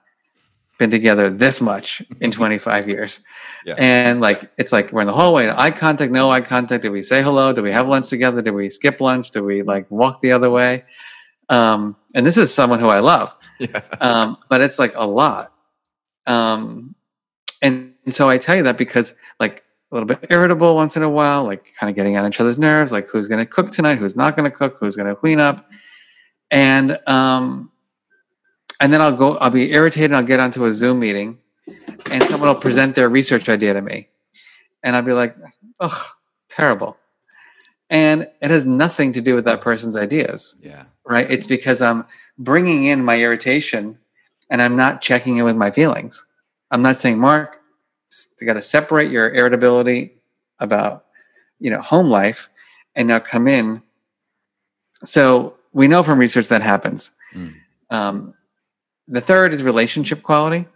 been 0.80 0.90
together 0.90 1.30
this 1.30 1.62
much 1.62 2.02
in 2.22 2.32
25 2.32 2.88
years. 2.90 3.24
Yeah. 3.66 3.76
And 3.78 4.22
like, 4.22 4.50
it's 4.58 4.72
like 4.72 4.94
we're 4.94 5.02
in 5.02 5.08
the 5.08 5.14
hallway, 5.14 5.50
eye 5.50 5.72
contact, 5.72 6.14
no 6.14 6.32
eye 6.32 6.40
contact. 6.40 6.82
Did 6.84 6.92
we 6.94 7.04
say 7.04 7.22
hello? 7.22 7.52
Did 7.52 7.66
we 7.66 7.74
have 7.74 7.90
lunch 7.90 8.08
together? 8.08 8.42
Did 8.42 8.52
we 8.52 8.70
skip 8.70 9.02
lunch? 9.02 9.32
Did 9.32 9.42
we 9.42 9.64
like 9.64 9.86
walk 9.92 10.22
the 10.22 10.32
other 10.32 10.50
way? 10.50 10.86
Um, 11.50 11.98
and 12.16 12.26
this 12.26 12.38
is 12.38 12.54
someone 12.54 12.80
who 12.80 12.88
I 12.88 13.00
love, 13.00 13.36
Yeah. 13.60 13.82
um, 14.00 14.38
but 14.48 14.62
it's 14.62 14.80
like 14.80 14.94
a 14.96 15.06
lot. 15.06 15.52
Um, 16.30 16.96
and, 17.62 17.94
and 18.06 18.14
so 18.14 18.30
I 18.30 18.38
tell 18.38 18.56
you 18.56 18.64
that 18.64 18.78
because 18.78 19.16
like 19.40 19.64
a 19.92 19.96
little 19.96 20.08
bit 20.08 20.26
irritable 20.30 20.76
once 20.76 20.96
in 20.96 21.04
a 21.04 21.10
while, 21.10 21.44
like 21.44 21.68
kind 21.80 21.90
of 21.90 21.96
getting 21.96 22.16
on 22.18 22.28
each 22.28 22.40
other's 22.40 22.60
nerves, 22.60 22.92
like 22.92 23.08
who's 23.08 23.28
going 23.28 23.40
to 23.40 23.46
cook 23.46 23.72
tonight, 23.72 23.98
who's 23.98 24.16
not 24.16 24.36
going 24.36 24.50
to 24.50 24.56
cook, 24.56 24.78
who's 24.80 24.96
going 24.96 25.10
to 25.10 25.16
clean 25.16 25.40
up, 25.40 25.68
and 26.52 27.00
um, 27.08 27.72
and 28.80 28.94
then 28.94 29.02
I'll 29.02 29.16
go, 29.16 29.38
I'll 29.38 29.50
be 29.50 29.72
irritated, 29.72 30.14
I'll 30.14 30.24
get 30.24 30.40
onto 30.40 30.64
a 30.66 30.72
Zoom 30.74 31.00
meeting, 31.00 31.40
and 32.12 32.24
someone 32.24 32.48
will 32.50 32.56
present 32.56 32.96
their 32.96 33.10
research 33.10 33.50
idea 33.50 33.74
to 33.74 33.82
me, 33.82 34.08
and 34.84 34.96
I'll 34.96 35.02
be 35.02 35.14
like, 35.14 35.36
ugh, 35.80 36.00
terrible, 36.50 36.98
and 37.90 38.28
it 38.42 38.52
has 38.52 38.66
nothing 38.66 39.12
to 39.14 39.22
do 39.22 39.36
with 39.36 39.46
that 39.46 39.62
person's 39.62 39.98
ideas 39.98 40.56
Yeah. 40.62 40.84
right? 41.06 41.30
It's 41.30 41.48
because 41.48 41.82
I'm 41.82 42.06
bringing 42.38 42.86
in 42.86 43.04
my 43.04 43.20
irritation 43.20 43.98
and 44.50 44.62
I'm 44.62 44.76
not 44.76 45.02
checking 45.02 45.38
in 45.38 45.46
with 45.46 45.56
my 45.56 45.72
feelings. 45.72 46.26
I'm 46.72 46.82
not 46.82 46.98
saying, 46.98 47.20
Marc, 47.20 47.60
you 48.40 48.48
got 48.48 48.54
to 48.54 48.62
separate 48.62 49.12
your 49.12 49.34
irritability 49.34 50.14
about, 50.60 51.06
you 51.60 51.70
know, 51.70 51.82
home 51.82 52.10
life 52.10 52.50
and 52.96 53.08
now 53.08 53.20
come 53.20 53.48
in. 53.48 53.82
So 55.04 55.56
we 55.74 55.88
know 55.88 56.04
from 56.04 56.20
research 56.20 56.50
that 56.50 56.62
happens. 56.62 57.12
Mm. 57.34 57.56
Um, 57.90 58.34
the 59.08 59.22
third 59.22 59.54
is 59.54 59.64
relationship 59.64 60.24
quality. 60.24 60.68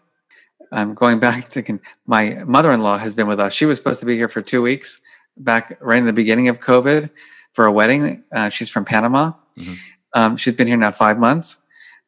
I'm 0.71 0.93
going 0.93 1.19
back 1.27 1.49
to 1.49 1.79
my 2.05 2.43
mother-in-law 2.45 2.99
has 2.99 3.13
been 3.13 3.27
with 3.27 3.39
us. 3.39 3.53
She 3.53 3.65
was 3.65 3.77
supposed 3.77 3.99
to 3.99 4.05
be 4.05 4.15
here 4.15 4.29
for 4.29 4.41
two 4.41 4.61
weeks 4.61 5.01
back 5.37 5.77
right 5.81 5.97
in 5.97 6.05
the 6.05 6.13
beginning 6.13 6.47
of 6.47 6.59
COVID 6.59 7.09
for 7.53 7.65
a 7.65 7.71
wedding. 7.71 8.23
Uh, 8.31 8.49
she's 8.49 8.69
from 8.69 8.85
Panama. 8.85 9.33
Mhm. 9.57 9.77
Um, 10.13 10.37
she's 10.37 10.53
been 10.53 10.67
here 10.67 10.77
now 10.77 10.91
five 10.91 11.17
months. 11.17 11.65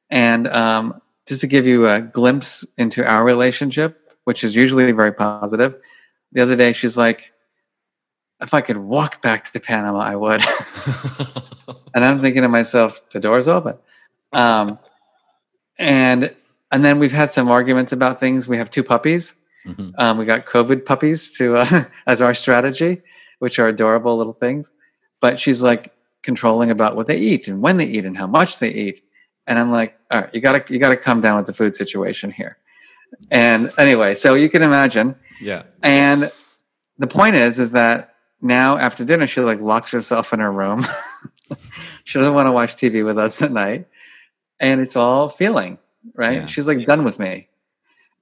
And 0.09 0.47
um, 0.47 1.01
just 1.27 1.41
to 1.41 1.47
give 1.47 1.65
you 1.65 1.87
a 1.87 1.99
glimpse 2.01 2.65
into 2.77 3.05
our 3.05 3.23
relationship, 3.23 3.99
which 4.25 4.43
is 4.43 4.55
usually 4.55 4.91
very 4.91 5.11
positive, 5.11 5.75
the 6.31 6.41
other 6.41 6.55
day 6.55 6.73
she's 6.73 6.97
like, 6.97 7.33
if 8.41 8.53
I 8.53 8.61
could 8.61 8.77
walk 8.77 9.21
back 9.21 9.51
to 9.51 9.59
Panama, 9.59 9.99
I 9.99 10.15
would. 10.15 10.41
and 11.93 12.03
I'm 12.03 12.21
thinking 12.21 12.41
to 12.41 12.49
myself, 12.49 13.01
the 13.09 13.19
door's 13.19 13.47
open. 13.47 13.77
Um, 14.33 14.77
and 15.79 16.35
and 16.71 16.83
then 16.83 16.99
we've 16.99 17.11
had 17.11 17.31
some 17.31 17.49
arguments 17.49 17.93
about 17.93 18.19
things. 18.19 18.47
We 18.47 18.57
have 18.57 18.69
two 18.69 18.83
puppies. 18.83 19.37
Mhm. 19.65 19.93
Um, 19.97 20.17
we 20.17 20.25
got 20.25 20.45
COVID 20.45 20.85
puppies 20.85 21.31
to 21.37 21.57
uh, 21.57 21.85
as 22.07 22.21
our 22.21 22.33
strategy, 22.33 23.01
which 23.39 23.59
are 23.59 23.67
adorable 23.67 24.17
little 24.17 24.33
things. 24.33 24.71
But 25.21 25.39
she's 25.39 25.63
like 25.63 25.93
controlling 26.21 26.71
about 26.71 26.95
what 26.95 27.07
they 27.07 27.17
eat 27.17 27.47
and 27.47 27.61
when 27.61 27.77
they 27.77 27.85
eat 27.85 28.05
and 28.05 28.17
how 28.17 28.27
much 28.27 28.59
they 28.59 28.71
eat. 28.71 29.01
And 29.47 29.59
I'm 29.59 29.71
like, 29.71 29.97
all 30.11 30.21
right, 30.21 30.29
you 30.33 30.41
gotta 30.41 30.63
you 30.71 30.79
gotta 30.79 30.97
come 30.97 31.21
down 31.21 31.37
with 31.37 31.45
the 31.45 31.53
food 31.53 31.75
situation 31.75 32.31
here. 32.31 32.57
And 33.31 33.71
anyway, 33.77 34.15
so 34.15 34.33
you 34.33 34.49
can 34.49 34.61
imagine. 34.61 35.15
Yeah. 35.39 35.63
And 35.83 36.31
the 36.97 37.07
point 37.07 37.35
is, 37.35 37.59
is 37.59 37.71
that 37.73 38.15
now 38.41 38.77
after 38.77 39.05
dinner, 39.05 39.27
she 39.27 39.41
like 39.41 39.59
locks 39.61 39.91
herself 39.91 40.33
in 40.33 40.39
her 40.39 40.51
room. 40.51 40.85
she 42.03 42.19
doesn't 42.19 42.33
want 42.33 42.47
to 42.47 42.51
watch 42.51 42.75
TV 42.75 43.05
with 43.05 43.17
us 43.17 43.41
at 43.41 43.51
night. 43.51 43.87
And 44.59 44.79
it's 44.81 44.95
all 44.95 45.29
feeling, 45.29 45.77
right? 46.13 46.41
Yeah. 46.41 46.45
She's 46.45 46.67
like 46.67 46.85
done 46.85 47.03
with 47.03 47.19
me. 47.19 47.49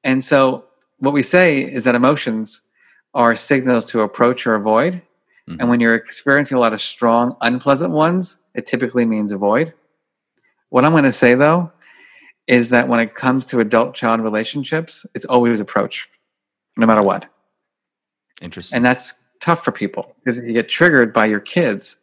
And 0.03 0.23
so 0.23 0.65
what 0.99 1.13
we 1.13 1.23
say 1.23 1.61
is 1.61 1.83
that 1.83 1.95
emotions 1.95 2.67
are 3.13 3.35
signals 3.35 3.85
to 3.85 4.01
approach 4.01 4.47
or 4.47 4.55
avoid. 4.55 5.01
Mhm. 5.47 5.57
And 5.59 5.69
when 5.69 5.79
you're 5.79 5.95
experiencing 5.95 6.57
a 6.57 6.59
lot 6.59 6.73
of 6.73 6.81
strong, 6.81 7.35
unpleasant 7.41 7.91
ones, 7.91 8.41
it 8.55 8.65
typically 8.65 9.05
means 9.05 9.31
avoid. 9.31 9.73
What 10.73 10.83
I'm 10.85 10.91
going 10.91 11.03
to 11.03 11.11
say 11.13 11.35
though 11.35 11.71
is 12.47 12.69
that 12.69 12.87
when 12.87 12.99
it 12.99 13.13
comes 13.13 13.45
to 13.45 13.59
adult 13.59 13.93
child 13.93 14.21
relationships, 14.21 15.05
it's 15.13 15.23
always 15.23 15.59
approach, 15.59 16.09
no 16.77 16.87
matter 16.87 17.03
what. 17.03 17.27
Interesting. 18.41 18.77
And 18.77 18.83
that's 18.83 19.23
tough 19.39 19.63
for 19.63 19.71
people 19.71 20.15
because 20.17 20.39
you 20.39 20.51
get 20.51 20.69
triggered 20.69 21.13
by 21.13 21.27
your 21.27 21.39
kids, 21.39 21.97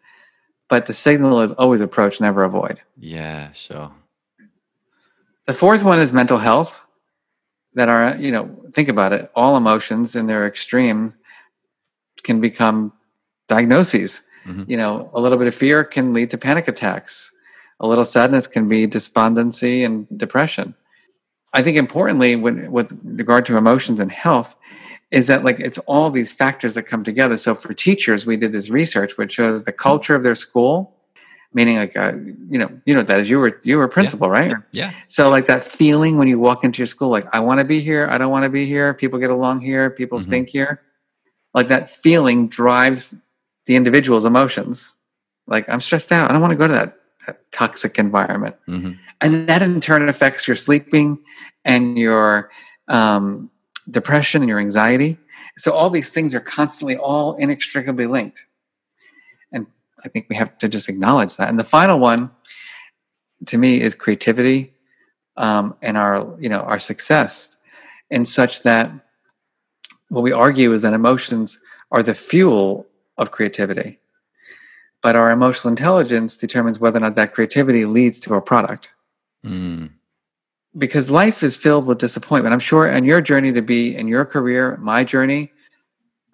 but 0.69 0.87
the 0.87 0.95
signal 0.95 1.41
is 1.41 1.51
always 1.51 1.81
approach, 1.81 2.21
never 2.21 2.45
avoid. 2.45 2.81
yeah, 2.97 3.51
sure. 3.51 3.91
The 5.47 5.53
fourth 5.53 5.83
one 5.83 5.99
is 5.99 6.13
mental 6.13 6.39
health 6.39 6.81
that 7.75 7.89
are, 7.89 8.15
you 8.19 8.31
know, 8.31 8.57
think 8.73 8.89
about 8.89 9.13
it, 9.13 9.33
all 9.35 9.57
emotions 9.57 10.15
in 10.15 10.29
their 10.29 10.47
extreme 10.47 11.15
can 12.23 12.41
become 12.41 12.93
diagnoses. 13.49 14.29
Mhm. 14.47 14.71
You 14.71 14.77
know, 14.77 15.11
a 15.13 15.21
little 15.21 15.39
bit 15.39 15.49
of 15.49 15.57
fear 15.57 15.83
can 15.83 16.13
lead 16.13 16.31
to 16.31 16.39
panic 16.39 16.69
attacks. 16.69 17.37
A 17.81 17.87
little 17.87 18.05
sadness 18.05 18.47
can 18.47 18.69
be 18.69 18.87
despondency 18.87 19.85
and 19.85 20.07
depression. 20.17 20.75
I 21.53 21.63
think 21.63 21.77
importantly, 21.77 22.37
when, 22.37 22.71
with 22.71 22.99
regard 23.03 23.45
to 23.47 23.57
emotions 23.57 23.99
and 23.99 24.13
health, 24.13 24.55
is 25.11 25.27
that 25.27 25.45
like 25.45 25.59
it's 25.59 25.79
all 25.79 26.11
these 26.11 26.31
factors 26.31 26.75
that 26.75 26.85
come 26.85 27.03
together. 27.03 27.37
So 27.37 27.55
for 27.55 27.75
teachers, 27.75 28.27
we 28.27 28.37
did 28.37 28.53
this 28.53 28.71
research 28.71 29.17
which 29.19 29.33
shows 29.33 29.65
the 29.65 29.73
culture 29.73 30.15
of 30.15 30.23
their 30.23 30.37
school, 30.37 30.95
meaning 31.53 31.79
like 31.79 31.97
uh, 31.97 32.13
you 32.49 32.59
know, 32.59 32.71
you 32.85 32.95
know 32.95 33.03
that 33.03 33.19
as 33.19 33.29
you 33.31 33.39
were 33.41 33.61
you 33.65 33.77
were 33.79 33.85
a 33.85 33.89
principal, 33.89 34.31
right? 34.31 34.55
Yeah. 34.71 34.93
So 35.09 35.29
like 35.29 35.47
that 35.47 35.65
feeling 35.65 36.17
when 36.19 36.29
you 36.29 36.39
walk 36.39 36.63
into 36.63 36.79
your 36.79 36.87
school, 36.87 37.09
like 37.09 37.27
I 37.35 37.41
want 37.41 37.59
to 37.59 37.65
be 37.67 37.81
here, 37.81 38.07
I 38.09 38.19
don't 38.19 38.31
want 38.31 38.45
to 38.45 38.51
be 38.51 38.67
here. 38.67 38.95
People 38.95 39.19
get 39.19 39.31
along 39.31 39.63
here, 39.63 39.91
people 39.91 40.19
Mhm. 40.19 40.23
stink 40.23 40.49
here. 40.51 40.83
Like 41.55 41.67
that 41.69 41.91
feeling 41.91 42.47
drives 42.47 43.17
the 43.67 43.75
individual's 43.75 44.25
emotions. 44.25 44.93
Like 45.49 45.69
I'm 45.69 45.81
stressed 45.81 46.13
out. 46.13 46.31
I 46.31 46.33
don't 46.33 46.43
want 46.43 46.53
to 46.53 46.57
go 46.57 46.69
to 46.69 46.75
that 46.75 47.00
toxic 47.51 47.99
environment, 47.99 48.57
hmm 48.67 48.93
and 49.23 49.47
that 49.49 49.61
in 49.61 49.81
turn 49.83 50.09
affects 50.09 50.49
your 50.49 50.57
sleeping 50.57 51.19
and 51.67 51.99
your 51.99 52.51
um, 52.89 53.51
depression 53.91 54.41
and 54.41 54.49
your 54.49 54.59
anxiety. 54.59 55.19
So 55.59 55.73
all 55.73 55.91
these 55.91 56.11
things 56.11 56.35
are 56.35 56.41
constantly 56.41 56.97
all 56.97 57.35
inextricably 57.37 58.07
linked, 58.07 58.47
and 59.53 59.67
I 60.05 60.09
think 60.09 60.27
we 60.31 60.37
have 60.37 60.57
to 60.59 60.69
just 60.69 60.89
acknowledge 60.89 61.37
that. 61.37 61.51
And 61.51 61.61
the 61.61 61.65
final 61.65 61.99
one, 61.99 62.31
to 63.47 63.59
me, 63.59 63.81
is 63.83 63.95
creativity 63.95 64.73
um, 65.37 65.77
and 65.83 65.97
our 65.97 66.37
you 66.41 66.49
know 66.49 66.61
our 66.61 66.79
success, 66.79 67.61
in 68.11 68.25
such 68.25 68.63
that 68.63 68.91
what 70.09 70.23
we 70.23 70.33
argue 70.33 70.73
is 70.73 70.83
that 70.83 70.93
emotions 70.93 71.61
are 71.93 72.03
the 72.03 72.15
fuel 72.15 72.87
of 73.17 73.31
creativity, 73.31 74.00
but 75.03 75.17
our 75.17 75.31
emotional 75.31 75.71
intelligence 75.71 76.37
determines 76.37 76.79
whether 76.79 76.99
or 76.99 77.01
not 77.01 77.15
that 77.15 77.33
creativity 77.33 77.85
leads 77.85 78.19
to 78.21 78.35
a 78.35 78.41
product 78.43 78.91
Mm. 79.45 79.91
because 80.77 81.11
life 81.11 81.43
is 81.43 81.57
filled 81.57 81.87
with 81.87 81.99
disappointment. 81.99 82.53
I'm 82.53 82.61
sure 82.61 82.93
on 82.95 83.05
your 83.05 83.23
journey 83.23 83.53
to 83.53 83.63
be 83.63 83.97
in 83.97 84.07
your 84.07 84.27
career, 84.27 84.77
my 84.77 85.03
journey, 85.05 85.51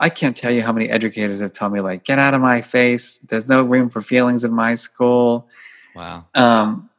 I 0.00 0.08
can't 0.08 0.36
tell 0.36 0.50
you 0.50 0.62
how 0.62 0.72
many 0.72 0.90
educators 0.90 1.40
have 1.40 1.52
told 1.52 1.72
me 1.72 1.80
like, 1.80 2.04
get 2.04 2.18
out 2.18 2.34
of 2.34 2.40
my 2.40 2.60
face. 2.60 3.18
There's 3.18 3.48
no 3.48 3.62
room 3.62 3.88
for 3.90 4.02
feelings 4.02 4.42
in 4.44 4.52
my 4.52 4.74
school. 4.74 5.48
Wow. 5.94 6.26
Um, 6.34 6.90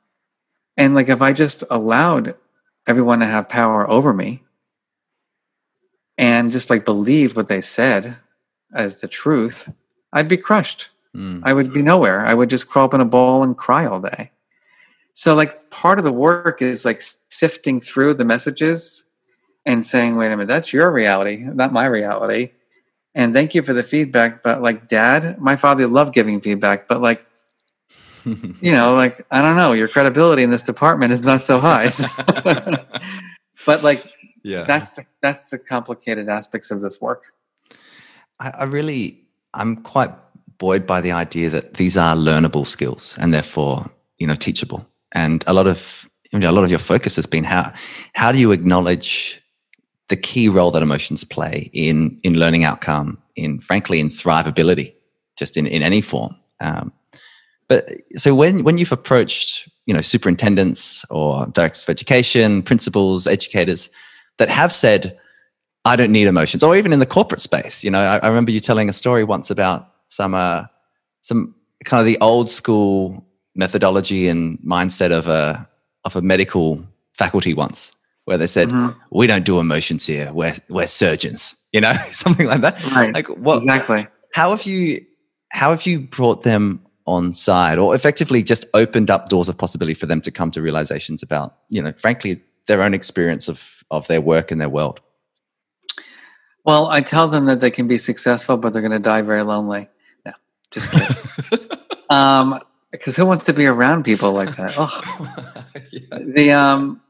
and 0.77 0.95
like, 0.95 1.09
if 1.09 1.21
I 1.21 1.33
just 1.33 1.63
allowed 1.69 2.35
everyone 2.87 3.19
to 3.19 3.25
have 3.25 3.49
power 3.49 3.87
over 3.89 4.13
me 4.13 4.43
and 6.17 6.51
just 6.51 6.69
like 6.69 6.85
believed 6.85 7.35
what 7.35 7.47
they 7.47 7.61
said 7.61 8.17
as 8.73 9.01
the 9.01 9.07
truth, 9.07 9.71
I'd 10.13 10.27
be 10.27 10.37
crushed. 10.37 10.89
Mm. 11.17 11.41
I 11.43 11.53
would 11.53 11.73
be 11.73 11.81
nowhere. 11.81 12.25
I 12.25 12.33
would 12.33 12.49
just 12.49 12.69
crawl 12.69 12.85
up 12.85 12.93
in 12.93 13.01
a 13.01 13.05
ball 13.05 13.43
and 13.43 13.57
cry 13.57 13.85
all 13.85 13.99
day. 13.99 14.31
So, 15.13 15.33
like, 15.33 15.69
part 15.71 15.97
of 15.97 16.05
the 16.05 16.11
work 16.13 16.61
is 16.61 16.85
like 16.85 17.01
sifting 17.27 17.81
through 17.81 18.13
the 18.13 18.25
messages 18.25 19.09
and 19.65 19.85
saying, 19.85 20.15
wait 20.15 20.27
a 20.27 20.29
minute, 20.29 20.47
that's 20.47 20.71
your 20.71 20.91
reality, 20.91 21.37
not 21.37 21.73
my 21.73 21.85
reality. 21.85 22.51
And 23.15 23.33
thank 23.33 23.55
you 23.55 23.63
for 23.63 23.73
the 23.73 23.81
feedback. 23.81 24.43
But, 24.43 24.61
like, 24.61 24.87
dad, 24.87 25.39
my 25.41 25.55
father 25.55 25.87
loved 25.87 26.13
giving 26.13 26.39
feedback, 26.39 26.87
but, 26.87 27.01
like, 27.01 27.25
you 28.25 28.71
know, 28.71 28.93
like, 28.93 29.25
I 29.31 29.41
don't 29.41 29.55
know, 29.55 29.73
your 29.73 29.87
credibility 29.87 30.43
in 30.43 30.51
this 30.51 30.61
department 30.61 31.11
is 31.11 31.21
not 31.21 31.43
so 31.43 31.59
high. 31.59 31.87
So- 31.87 32.05
but, 33.65 33.81
like, 33.81 34.05
yeah. 34.43 34.65
that's 34.65 34.91
the, 34.91 35.05
that's 35.21 35.45
the 35.45 35.57
complicated 35.57 36.29
aspects 36.29 36.69
of 36.69 36.81
this 36.81 37.01
work. 37.01 37.23
I, 38.39 38.51
I 38.51 38.63
really, 38.65 39.23
I'm 39.55 39.77
quite 39.77 40.11
buoyed 40.57 40.85
by 40.87 41.01
the 41.01 41.11
idea 41.11 41.49
that 41.49 41.75
these 41.75 41.97
are 41.97 42.15
learnable 42.15 42.65
skills 42.65 43.17
and 43.19 43.33
therefore, 43.33 43.89
you 44.17 44.27
know, 44.27 44.35
teachable. 44.35 44.87
And 45.13 45.43
a 45.47 45.53
lot 45.53 45.67
of, 45.67 46.09
you 46.31 46.39
know, 46.39 46.49
a 46.49 46.53
lot 46.53 46.63
of 46.63 46.69
your 46.69 46.79
focus 46.79 47.15
has 47.15 47.25
been 47.25 47.43
how, 47.43 47.71
how 48.13 48.31
do 48.31 48.39
you 48.39 48.51
acknowledge 48.51 49.41
the 50.09 50.17
key 50.17 50.49
role 50.49 50.71
that 50.71 50.83
emotions 50.83 51.23
play 51.23 51.69
in 51.73 52.19
in 52.23 52.39
learning 52.39 52.63
outcome, 52.63 53.17
in 53.35 53.59
frankly, 53.59 53.99
in 53.99 54.09
thrivability, 54.09 54.93
just 55.37 55.57
in 55.57 55.67
in 55.67 55.83
any 55.83 56.01
form. 56.01 56.35
Um, 56.59 56.93
but 57.67 57.89
so 58.15 58.33
when 58.33 58.63
when 58.63 58.77
you've 58.77 58.91
approached, 58.91 59.69
you 59.85 59.93
know, 59.93 60.01
superintendents 60.01 61.03
or 61.09 61.45
directors 61.47 61.83
of 61.83 61.89
education, 61.89 62.63
principals, 62.63 63.27
educators, 63.27 63.89
that 64.37 64.49
have 64.49 64.73
said, 64.73 65.17
I 65.83 65.95
don't 65.95 66.11
need 66.11 66.27
emotions, 66.27 66.63
or 66.63 66.77
even 66.77 66.93
in 66.93 66.99
the 66.99 67.05
corporate 67.05 67.41
space. 67.41 67.83
You 67.83 67.91
know, 67.91 67.99
I, 67.99 68.17
I 68.17 68.27
remember 68.27 68.51
you 68.51 68.59
telling 68.59 68.89
a 68.89 68.93
story 68.93 69.23
once 69.23 69.51
about 69.51 69.91
some 70.07 70.33
uh, 70.33 70.65
some 71.21 71.55
kind 71.85 71.99
of 71.99 72.05
the 72.05 72.17
old 72.21 72.49
school 72.49 73.25
methodology 73.55 74.27
and 74.27 74.59
mindset 74.59 75.11
of 75.11 75.27
a 75.27 75.67
of 76.03 76.15
a 76.15 76.21
medical 76.21 76.83
faculty 77.13 77.53
once, 77.53 77.91
where 78.25 78.37
they 78.37 78.47
said, 78.47 78.69
mm-hmm. 78.69 78.97
"We 79.11 79.27
don't 79.27 79.45
do 79.45 79.59
emotions 79.59 80.05
here. 80.05 80.31
We're 80.33 80.55
we're 80.69 80.87
surgeons." 80.87 81.55
You 81.73 81.81
know, 81.81 81.93
something 82.13 82.47
like 82.47 82.61
that. 82.61 82.83
Right. 82.91 83.13
Like 83.13 83.27
what? 83.27 83.57
Exactly. 83.61 84.07
How 84.33 84.51
have 84.51 84.63
you 84.63 85.05
how 85.49 85.71
have 85.71 85.85
you 85.85 85.99
brought 85.99 86.43
them 86.43 86.81
on 87.05 87.33
side, 87.33 87.77
or 87.77 87.93
effectively 87.93 88.41
just 88.41 88.65
opened 88.73 89.09
up 89.09 89.27
doors 89.27 89.49
of 89.49 89.57
possibility 89.57 89.93
for 89.93 90.05
them 90.05 90.21
to 90.21 90.31
come 90.31 90.49
to 90.51 90.61
realizations 90.61 91.21
about, 91.21 91.55
you 91.69 91.81
know, 91.81 91.91
frankly, 91.91 92.41
their 92.67 92.81
own 92.81 92.93
experience 92.93 93.47
of 93.47 93.83
of 93.91 94.07
their 94.07 94.21
work 94.21 94.49
and 94.49 94.61
their 94.61 94.69
world? 94.69 94.99
Well, 96.65 96.87
I 96.87 97.01
tell 97.01 97.27
them 97.27 97.45
that 97.45 97.61
they 97.61 97.71
can 97.71 97.87
be 97.87 97.97
successful, 97.97 98.57
but 98.57 98.73
they're 98.73 98.81
going 98.81 98.91
to 98.91 98.99
die 98.99 99.21
very 99.21 99.43
lonely. 99.43 99.89
Just 100.77 100.91
kidding. 100.91 101.69
um, 102.09 102.59
because 102.91 103.15
who 103.15 103.25
wants 103.25 103.43
to 103.45 103.53
be 103.53 103.65
around 103.65 104.03
people 104.03 104.31
like 104.31 104.55
that? 104.55 104.73
Oh, 104.77 105.63
yeah. 105.91 106.19
the 106.19 106.51
um, 106.51 107.01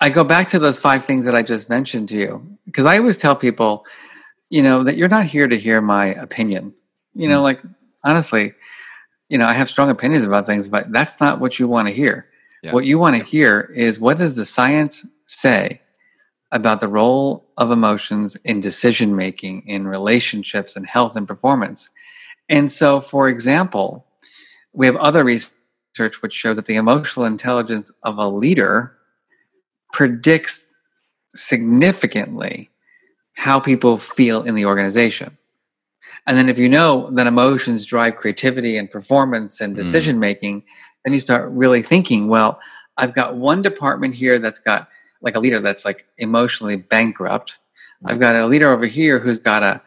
I 0.00 0.10
go 0.10 0.24
back 0.24 0.48
to 0.48 0.58
those 0.58 0.78
five 0.78 1.04
things 1.04 1.24
that 1.24 1.34
I 1.34 1.42
just 1.42 1.68
mentioned 1.68 2.08
to 2.10 2.16
you 2.16 2.58
because 2.66 2.86
I 2.86 2.98
always 2.98 3.18
tell 3.18 3.34
people, 3.34 3.84
you 4.48 4.62
know, 4.62 4.84
that 4.84 4.96
you're 4.96 5.08
not 5.08 5.26
here 5.26 5.48
to 5.48 5.58
hear 5.58 5.80
my 5.80 6.06
opinion. 6.06 6.74
You 7.14 7.28
know, 7.28 7.40
mm. 7.40 7.44
like 7.44 7.60
honestly, 8.04 8.54
you 9.28 9.38
know, 9.38 9.46
I 9.46 9.54
have 9.54 9.68
strong 9.68 9.90
opinions 9.90 10.24
about 10.24 10.46
things, 10.46 10.68
but 10.68 10.92
that's 10.92 11.20
not 11.20 11.40
what 11.40 11.58
you 11.58 11.66
want 11.66 11.88
to 11.88 11.94
hear. 11.94 12.28
Yeah. 12.62 12.72
What 12.72 12.84
you 12.84 12.98
want 12.98 13.16
to 13.16 13.24
hear 13.24 13.72
is 13.74 13.98
what 13.98 14.18
does 14.18 14.36
the 14.36 14.44
science 14.44 15.06
say 15.26 15.80
about 16.50 16.80
the 16.80 16.88
role 16.88 17.46
of 17.56 17.70
emotions 17.70 18.36
in 18.36 18.60
decision 18.60 19.14
making, 19.14 19.62
in 19.66 19.86
relationships, 19.86 20.76
and 20.76 20.86
health 20.86 21.16
and 21.16 21.28
performance. 21.28 21.90
And 22.48 22.70
so, 22.72 23.00
for 23.00 23.28
example, 23.28 24.06
we 24.72 24.86
have 24.86 24.96
other 24.96 25.24
research 25.24 26.22
which 26.22 26.32
shows 26.32 26.56
that 26.56 26.66
the 26.66 26.76
emotional 26.76 27.26
intelligence 27.26 27.90
of 28.02 28.18
a 28.18 28.28
leader 28.28 28.96
predicts 29.92 30.74
significantly 31.34 32.70
how 33.34 33.60
people 33.60 33.98
feel 33.98 34.42
in 34.42 34.54
the 34.54 34.66
organization. 34.66 35.36
And 36.26 36.36
then, 36.36 36.48
if 36.48 36.58
you 36.58 36.68
know 36.68 37.10
that 37.12 37.26
emotions 37.26 37.86
drive 37.86 38.16
creativity 38.16 38.76
and 38.76 38.90
performance 38.90 39.60
and 39.60 39.74
decision 39.74 40.18
making, 40.18 40.62
mm. 40.62 40.64
then 41.04 41.14
you 41.14 41.20
start 41.20 41.50
really 41.50 41.82
thinking, 41.82 42.28
well, 42.28 42.60
I've 42.96 43.14
got 43.14 43.36
one 43.36 43.62
department 43.62 44.14
here 44.14 44.38
that's 44.38 44.58
got 44.58 44.88
like 45.20 45.36
a 45.36 45.40
leader 45.40 45.60
that's 45.60 45.84
like 45.84 46.06
emotionally 46.18 46.76
bankrupt. 46.76 47.58
I've 48.04 48.20
got 48.20 48.36
a 48.36 48.46
leader 48.46 48.70
over 48.70 48.86
here 48.86 49.18
who's 49.18 49.38
got 49.38 49.62
a 49.62 49.80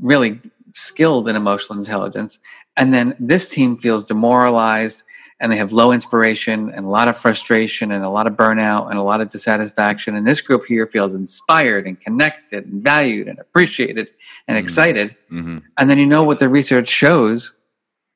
really 0.00 0.40
skilled 0.78 1.28
in 1.28 1.36
emotional 1.36 1.78
intelligence. 1.78 2.38
And 2.76 2.94
then 2.94 3.16
this 3.18 3.48
team 3.48 3.76
feels 3.76 4.06
demoralized 4.06 5.02
and 5.40 5.52
they 5.52 5.56
have 5.56 5.72
low 5.72 5.92
inspiration 5.92 6.70
and 6.70 6.84
a 6.84 6.88
lot 6.88 7.06
of 7.06 7.16
frustration 7.16 7.92
and 7.92 8.04
a 8.04 8.08
lot 8.08 8.26
of 8.26 8.34
burnout 8.34 8.90
and 8.90 8.98
a 8.98 9.02
lot 9.02 9.20
of 9.20 9.28
dissatisfaction. 9.28 10.16
And 10.16 10.26
this 10.26 10.40
group 10.40 10.64
here 10.66 10.86
feels 10.86 11.14
inspired 11.14 11.86
and 11.86 11.98
connected 12.00 12.66
and 12.66 12.82
valued 12.82 13.28
and 13.28 13.38
appreciated 13.38 14.08
and 14.48 14.56
mm-hmm. 14.56 14.64
excited. 14.64 15.16
Mm-hmm. 15.30 15.58
And 15.76 15.90
then 15.90 15.98
you 15.98 16.06
know 16.06 16.24
what 16.24 16.40
the 16.40 16.48
research 16.48 16.88
shows 16.88 17.60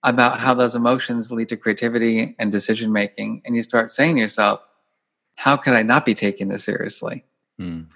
about 0.02 0.40
how 0.40 0.52
those 0.54 0.74
emotions 0.74 1.30
lead 1.30 1.48
to 1.50 1.56
creativity 1.56 2.34
and 2.40 2.50
decision 2.50 2.92
making. 2.92 3.42
And 3.44 3.54
you 3.54 3.62
start 3.62 3.92
saying 3.92 4.16
to 4.16 4.20
yourself, 4.20 4.60
how 5.36 5.56
could 5.56 5.74
I 5.74 5.82
not 5.82 6.04
be 6.04 6.14
taking 6.14 6.48
this 6.48 6.64
seriously? 6.64 7.24
Mm. 7.60 7.88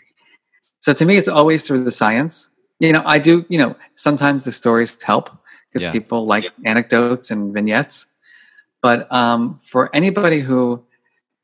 So 0.78 0.92
to 0.92 1.04
me, 1.04 1.16
it's 1.16 1.28
always 1.28 1.66
through 1.66 1.82
the 1.82 1.90
science. 1.90 2.50
You 2.78 2.92
know, 2.92 3.02
I 3.06 3.18
do, 3.18 3.44
you 3.48 3.58
know, 3.58 3.74
sometimes 3.94 4.44
the 4.44 4.52
stories 4.52 5.00
help 5.02 5.30
because 5.68 5.84
yeah. 5.84 5.92
people 5.92 6.26
like 6.26 6.52
anecdotes 6.64 7.30
and 7.30 7.52
vignettes. 7.54 8.12
But 8.82 9.10
um, 9.10 9.58
for 9.58 9.94
anybody 9.94 10.40
who 10.40 10.84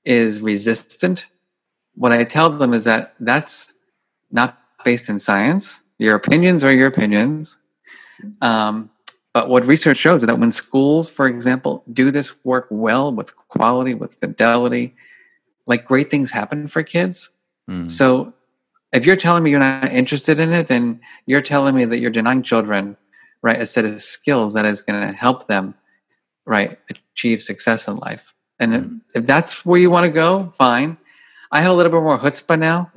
is 0.04 0.40
resistant, 0.40 1.26
what 1.94 2.12
I 2.12 2.24
tell 2.24 2.50
them 2.50 2.72
is 2.72 2.84
that 2.84 3.14
that's 3.20 3.80
not 4.30 4.58
based 4.84 5.08
in 5.08 5.18
science. 5.18 5.84
Your 5.98 6.16
opinions 6.16 6.64
are 6.64 6.72
your 6.72 6.86
opinions. 6.86 7.58
Um, 8.40 8.90
but 9.32 9.48
what 9.48 9.64
research 9.64 9.96
shows 9.96 10.22
is 10.22 10.26
that 10.26 10.38
when 10.38 10.52
schools, 10.52 11.08
for 11.08 11.26
example, 11.26 11.84
do 11.92 12.10
this 12.10 12.44
work 12.44 12.66
well 12.70 13.12
with 13.12 13.36
quality, 13.36 13.94
with 13.94 14.14
fidelity, 14.18 14.94
like 15.66 15.84
great 15.84 16.08
things 16.08 16.30
happen 16.30 16.66
for 16.66 16.82
kids. 16.82 17.30
Mm. 17.68 17.90
So 17.90 18.34
if 18.92 19.06
you're 19.06 19.16
telling 19.16 19.42
me 19.42 19.50
you're 19.50 19.60
not 19.60 19.90
interested 19.90 20.38
in 20.38 20.52
it, 20.52 20.66
then 20.66 21.00
you're 21.26 21.42
telling 21.42 21.74
me 21.74 21.84
that 21.84 22.00
you're 22.00 22.10
denying 22.10 22.42
children, 22.42 22.96
right, 23.42 23.60
a 23.60 23.66
set 23.66 23.84
of 23.84 24.00
skills 24.02 24.54
that 24.54 24.64
is 24.64 24.82
going 24.82 25.00
to 25.00 25.12
help 25.12 25.46
them, 25.46 25.74
right, 26.44 26.78
achieve 26.90 27.42
success 27.42 27.88
in 27.88 27.96
life. 27.96 28.34
And 28.58 28.72
mm. 28.72 29.00
if 29.14 29.24
that's 29.24 29.64
where 29.64 29.80
you 29.80 29.90
want 29.90 30.04
to 30.06 30.12
go, 30.12 30.52
fine. 30.56 30.98
I 31.50 31.60
have 31.60 31.72
a 31.72 31.74
little 31.74 31.92
bit 31.92 32.02
more 32.02 32.18
chutzpah 32.18 32.58
now, 32.58 32.90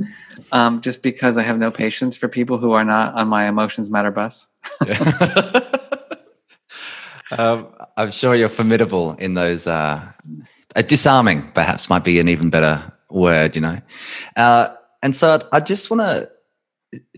um, 0.51 0.79
just 0.81 1.03
because 1.03 1.38
I 1.38 1.43
have 1.43 1.58
no 1.58 1.71
patience 1.71 2.15
for 2.15 2.27
people 2.29 2.58
who 2.58 2.71
are 2.71 2.86
not 2.86 3.13
on 3.15 3.27
my 3.27 3.47
emotions 3.47 3.89
matter 3.89 4.12
bus. 4.12 4.47
um, 7.38 7.67
I'm 7.97 8.12
sure 8.12 8.36
you're 8.36 8.49
formidable 8.49 9.13
in 9.13 9.34
those 9.34 9.67
uh, 9.67 10.01
uh, 10.75 10.81
disarming 10.81 11.51
perhaps 11.53 11.89
might 11.89 12.03
be 12.03 12.19
an 12.19 12.29
even 12.29 12.49
better 12.49 12.91
word 13.10 13.55
you 13.55 13.62
know 13.62 13.79
uh, 14.36 14.67
and 15.05 15.15
so 15.15 15.39
i 15.53 15.59
just 15.59 15.89
want 15.89 16.01
to 16.01 16.29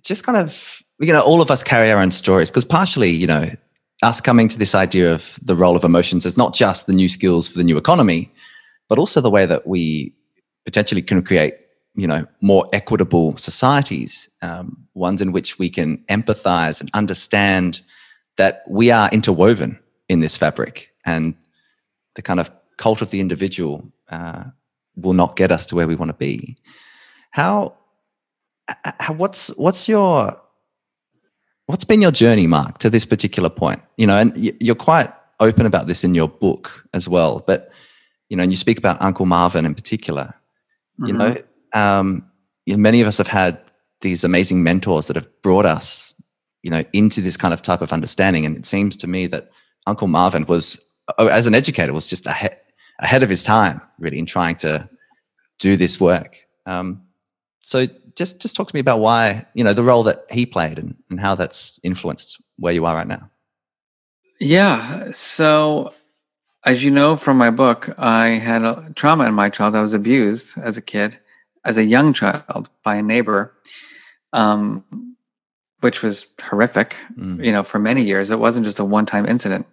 just 0.04 0.24
kind 0.24 0.38
of 0.38 0.84
you 1.00 1.14
know 1.14 1.22
all 1.22 1.42
of 1.42 1.50
us 1.50 1.64
carry 1.64 1.92
our 1.92 2.00
own 2.00 2.12
stories 2.12 2.52
because 2.52 2.66
partially 2.66 3.10
you 3.10 3.26
know 3.26 3.50
us 4.04 4.22
coming 4.22 4.48
to 4.48 4.60
this 4.60 4.76
idea 4.76 5.12
of 5.12 5.40
the 5.42 5.56
role 5.56 5.76
of 5.76 5.84
emotions 5.84 6.26
is 6.26 6.38
not 6.38 6.54
just 6.54 6.86
the 6.86 6.94
new 6.94 7.08
skills 7.08 7.48
for 7.48 7.58
the 7.58 7.64
new 7.64 7.78
economy 7.78 8.32
but 8.90 9.00
also 9.00 9.22
the 9.22 9.32
way 9.32 9.46
that 9.46 9.66
we 9.66 10.14
potentially 10.66 11.02
can 11.02 11.24
create 11.24 11.56
you 11.96 12.06
know 12.06 12.28
more 12.42 12.68
equitable 12.74 13.36
societies 13.38 14.30
um, 14.44 14.88
ones 14.94 15.22
in 15.22 15.32
which 15.32 15.58
we 15.58 15.70
can 15.70 15.98
empathize 16.10 16.80
and 16.80 16.92
understand 16.94 17.82
that 18.38 18.64
we 18.68 18.92
are 18.92 19.10
interwoven 19.10 19.80
in 20.10 20.20
this 20.20 20.38
fabric 20.38 20.92
and 21.06 21.34
the 22.16 22.22
kind 22.22 22.40
of 22.40 22.52
cult 22.78 23.02
of 23.02 23.12
the 23.12 23.20
individual 23.20 23.92
uh, 24.10 24.44
will 24.96 25.14
not 25.14 25.36
get 25.36 25.52
us 25.52 25.66
to 25.68 25.76
where 25.76 25.88
we 25.88 25.96
want 25.96 26.10
to 26.10 26.18
be. 26.18 26.58
How, 27.32 27.77
how 27.77 27.77
what's 29.10 29.48
what's 29.58 29.88
your 29.88 30.40
what's 31.68 31.84
been 31.84 32.02
your 32.02 32.12
journey, 32.12 32.48
Marc, 32.48 32.78
to 32.80 32.90
this 32.90 33.06
particular 33.06 33.50
point? 33.50 33.82
You 33.98 34.08
know, 34.08 34.18
and 34.18 34.34
you're 34.62 34.76
quite 34.76 35.12
open 35.40 35.66
about 35.66 35.88
this 35.88 36.04
in 36.04 36.16
your 36.16 36.28
book 36.28 36.86
as 36.94 37.08
well. 37.08 37.44
But 37.46 37.72
you 38.30 38.38
know, 38.38 38.44
and 38.44 38.52
you 38.52 38.58
speak 38.58 38.78
about 38.78 39.02
Uncle 39.02 39.26
Marvin 39.26 39.66
in 39.66 39.76
particular. 39.76 40.34
Mm-hmm. 41.00 41.08
You 41.08 41.14
know, 41.14 41.38
um, 41.74 42.30
you 42.66 42.76
know, 42.76 42.82
many 42.82 43.02
of 43.02 43.08
us 43.08 43.18
have 43.18 43.28
had 43.28 43.60
these 44.02 44.24
amazing 44.24 44.64
mentors 44.64 45.08
that 45.08 45.16
have 45.16 45.30
brought 45.42 45.66
us, 45.66 46.14
you 46.64 46.70
know, 46.70 46.84
into 46.94 47.22
this 47.22 47.38
kind 47.38 47.54
of 47.54 47.62
type 47.62 47.82
of 47.82 47.94
understanding. 47.94 48.46
And 48.46 48.58
it 48.58 48.66
seems 48.66 48.98
to 48.98 49.08
me 49.08 49.28
that 49.28 49.50
Uncle 49.86 50.08
Marvin 50.08 50.46
was, 50.46 50.84
as 51.18 51.48
an 51.48 51.56
educator, 51.56 51.94
was 51.94 52.10
just 52.10 52.28
a 52.28 52.52
ahead 53.00 53.24
of 53.24 53.30
his 53.30 53.44
time, 53.44 53.82
really, 54.00 54.20
in 54.20 54.26
trying 54.26 54.56
to 54.58 54.90
do 55.60 55.78
this 55.78 56.00
work. 56.00 56.46
Um, 56.66 57.04
so 57.64 57.88
just 58.18 58.42
just 58.42 58.56
talk 58.56 58.68
to 58.68 58.76
me 58.76 58.80
about 58.80 59.00
why 59.00 59.46
you 59.54 59.64
know 59.64 59.74
the 59.74 59.84
role 59.84 60.04
that 60.04 60.26
he 60.30 60.46
played 60.46 60.80
and, 60.80 60.96
and 61.10 61.20
how 61.20 61.36
that's 61.36 61.80
influenced 61.84 62.42
where 62.58 62.74
you 62.74 62.86
are 62.86 62.96
right 62.96 63.08
now. 63.08 63.30
Yeah. 64.40 65.12
So 65.12 65.94
as 66.66 66.84
you 66.84 66.92
know 66.92 67.16
from 67.16 67.38
my 67.38 67.52
book, 67.52 67.94
I 67.98 68.30
had 68.30 68.64
a 68.64 68.92
trauma 68.96 69.26
in 69.26 69.34
my 69.34 69.50
child 69.50 69.76
I 69.76 69.82
was 69.82 69.94
abused 69.94 70.58
as 70.58 70.78
a 70.78 70.82
kid, 70.82 71.18
as 71.64 71.78
a 71.78 71.86
young 71.86 72.14
child, 72.14 72.70
by 72.84 72.96
a 72.96 73.04
neighbor, 73.04 73.54
um, 74.34 74.84
which 75.80 76.02
was 76.02 76.34
horrific. 76.42 76.98
Mm. 77.18 77.46
You 77.46 77.52
know, 77.52 77.64
for 77.64 77.80
many 77.80 78.04
years, 78.04 78.32
it 78.32 78.40
wasn't 78.40 78.66
just 78.66 78.80
a 78.80 78.86
one-time 78.86 79.26
incident. 79.26 79.68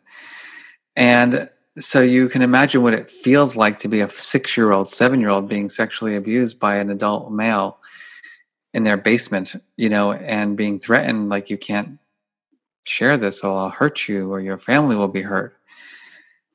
And 0.96 1.50
so 1.80 2.00
you 2.00 2.28
can 2.28 2.42
imagine 2.42 2.82
what 2.82 2.94
it 2.94 3.10
feels 3.10 3.56
like 3.56 3.80
to 3.80 3.88
be 3.88 4.00
a 4.00 4.08
six 4.08 4.56
year 4.56 4.70
old, 4.70 4.88
seven 4.88 5.20
year 5.20 5.30
old 5.30 5.48
being 5.48 5.68
sexually 5.68 6.14
abused 6.14 6.60
by 6.60 6.76
an 6.76 6.90
adult 6.90 7.32
male 7.32 7.78
in 8.74 8.84
their 8.84 8.98
basement, 8.98 9.54
you 9.76 9.88
know, 9.88 10.12
and 10.12 10.56
being 10.56 10.78
threatened 10.78 11.30
like 11.30 11.48
you 11.48 11.56
can't 11.56 11.98
share 12.84 13.16
this 13.16 13.42
or 13.42 13.58
I'll 13.58 13.70
hurt 13.70 14.08
you 14.08 14.30
or 14.30 14.40
your 14.40 14.58
family 14.58 14.96
will 14.96 15.08
be 15.08 15.22
hurt. 15.22 15.56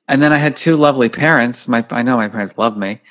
And 0.08 0.22
then 0.22 0.32
I 0.32 0.38
had 0.38 0.56
two 0.56 0.76
lovely 0.76 1.10
parents. 1.10 1.68
My 1.68 1.84
I 1.90 2.04
know 2.04 2.18
my 2.18 2.30
parents 2.30 2.58
loved 2.58 2.78
me, 2.78 3.02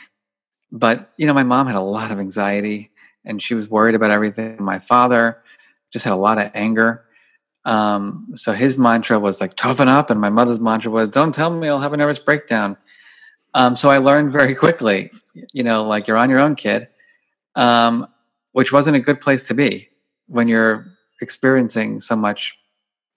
but 0.71 1.11
you 1.16 1.27
know, 1.27 1.35
my 1.35 1.42
mom 1.42 1.66
had 1.66 1.77
a 1.77 1.81
lot 1.81 2.12
of 2.12 2.21
anxiety 2.21 2.92
and 3.25 3.42
she 3.42 3.55
was 3.55 3.68
worried 3.68 3.97
about 3.97 4.12
everything. 4.12 4.62
My 4.62 4.79
father 4.79 5.42
just 5.90 6.05
had 6.05 6.12
a 6.12 6.16
lot 6.16 6.38
of 6.38 6.53
anger 6.55 7.05
um, 7.68 8.29
so 8.35 8.55
his 8.55 8.79
mantra 8.79 9.18
was 9.18 9.42
like 9.42 9.53
toughen 9.55 9.88
up, 9.88 10.09
and 10.09 10.18
my 10.18 10.31
mother's 10.31 10.59
mantra 10.59 10.90
was 10.90 11.11
don't 11.11 11.35
tell 11.35 11.51
me 11.51 11.68
I'll 11.68 11.81
have 11.81 11.92
a 11.92 11.99
nervous 11.99 12.18
breakdown. 12.18 12.79
Um, 13.53 13.77
so 13.77 13.90
I 13.90 13.99
learned 13.99 14.33
very 14.33 14.55
quickly, 14.55 15.11
you 15.53 15.62
know, 15.62 15.85
like 15.85 16.09
you're 16.09 16.16
on 16.16 16.31
your 16.31 16.38
own, 16.38 16.55
kid. 16.55 16.88
Um, 17.55 18.09
which 18.59 18.73
wasn't 18.73 18.97
a 18.97 18.99
good 18.99 19.21
place 19.21 19.44
to 19.44 19.55
be 19.55 19.88
when 20.27 20.49
you're 20.49 20.85
experiencing 21.21 22.01
so 22.01 22.16
much 22.16 22.59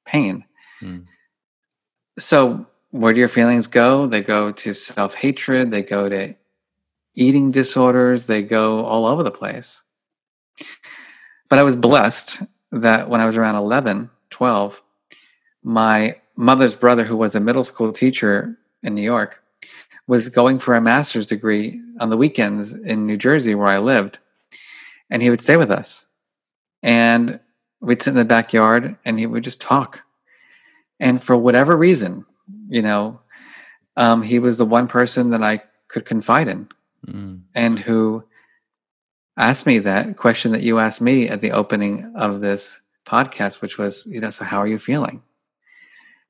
pain. 0.05 0.45
Mm. 0.83 1.07
So, 2.19 2.67
where 2.91 3.11
do 3.11 3.19
your 3.19 3.27
feelings 3.27 3.65
go? 3.65 4.05
They 4.05 4.21
go 4.21 4.51
to 4.51 4.71
self 4.75 5.15
hatred, 5.15 5.71
they 5.71 5.81
go 5.81 6.07
to 6.09 6.35
eating 7.15 7.49
disorders, 7.49 8.27
they 8.27 8.43
go 8.43 8.85
all 8.85 9.07
over 9.07 9.23
the 9.23 9.31
place. 9.31 9.81
But 11.49 11.57
I 11.57 11.63
was 11.63 11.75
blessed 11.75 12.43
that 12.71 13.09
when 13.09 13.19
I 13.19 13.25
was 13.25 13.35
around 13.35 13.55
11, 13.55 14.11
12, 14.29 14.79
my 15.63 16.17
mother's 16.35 16.75
brother, 16.75 17.05
who 17.05 17.17
was 17.17 17.33
a 17.33 17.39
middle 17.39 17.63
school 17.63 17.91
teacher 17.91 18.59
in 18.83 18.93
New 18.93 19.01
York, 19.01 19.43
was 20.05 20.29
going 20.29 20.59
for 20.59 20.75
a 20.75 20.81
master's 20.81 21.25
degree 21.25 21.81
on 21.99 22.11
the 22.11 22.17
weekends 22.17 22.73
in 22.73 23.07
New 23.07 23.17
Jersey, 23.17 23.55
where 23.55 23.69
I 23.69 23.79
lived. 23.79 24.19
And 25.11 25.21
he 25.21 25.29
would 25.29 25.41
stay 25.41 25.57
with 25.57 25.69
us. 25.69 26.07
And 26.81 27.39
we'd 27.79 28.01
sit 28.01 28.11
in 28.11 28.17
the 28.17 28.25
backyard 28.25 28.97
and 29.05 29.19
he 29.19 29.27
would 29.27 29.43
just 29.43 29.61
talk. 29.61 30.01
And 30.99 31.21
for 31.21 31.37
whatever 31.37 31.77
reason, 31.77 32.25
you 32.69 32.81
know, 32.81 33.19
um, 33.97 34.23
he 34.23 34.39
was 34.39 34.57
the 34.57 34.65
one 34.65 34.87
person 34.87 35.31
that 35.31 35.43
I 35.43 35.61
could 35.87 36.05
confide 36.05 36.47
in 36.47 36.69
mm. 37.05 37.41
and 37.53 37.77
who 37.77 38.23
asked 39.37 39.65
me 39.65 39.79
that 39.79 40.17
question 40.17 40.51
that 40.53 40.61
you 40.61 40.79
asked 40.79 41.01
me 41.01 41.27
at 41.27 41.41
the 41.41 41.51
opening 41.51 42.13
of 42.15 42.39
this 42.39 42.79
podcast, 43.05 43.61
which 43.61 43.77
was, 43.77 44.05
you 44.05 44.21
know, 44.21 44.29
so 44.29 44.45
how 44.45 44.59
are 44.59 44.67
you 44.67 44.79
feeling? 44.79 45.21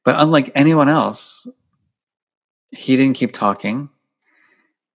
But 0.03 0.15
unlike 0.17 0.51
anyone 0.55 0.89
else, 0.89 1.47
he 2.71 2.95
didn't 2.95 3.17
keep 3.17 3.33
talking 3.33 3.89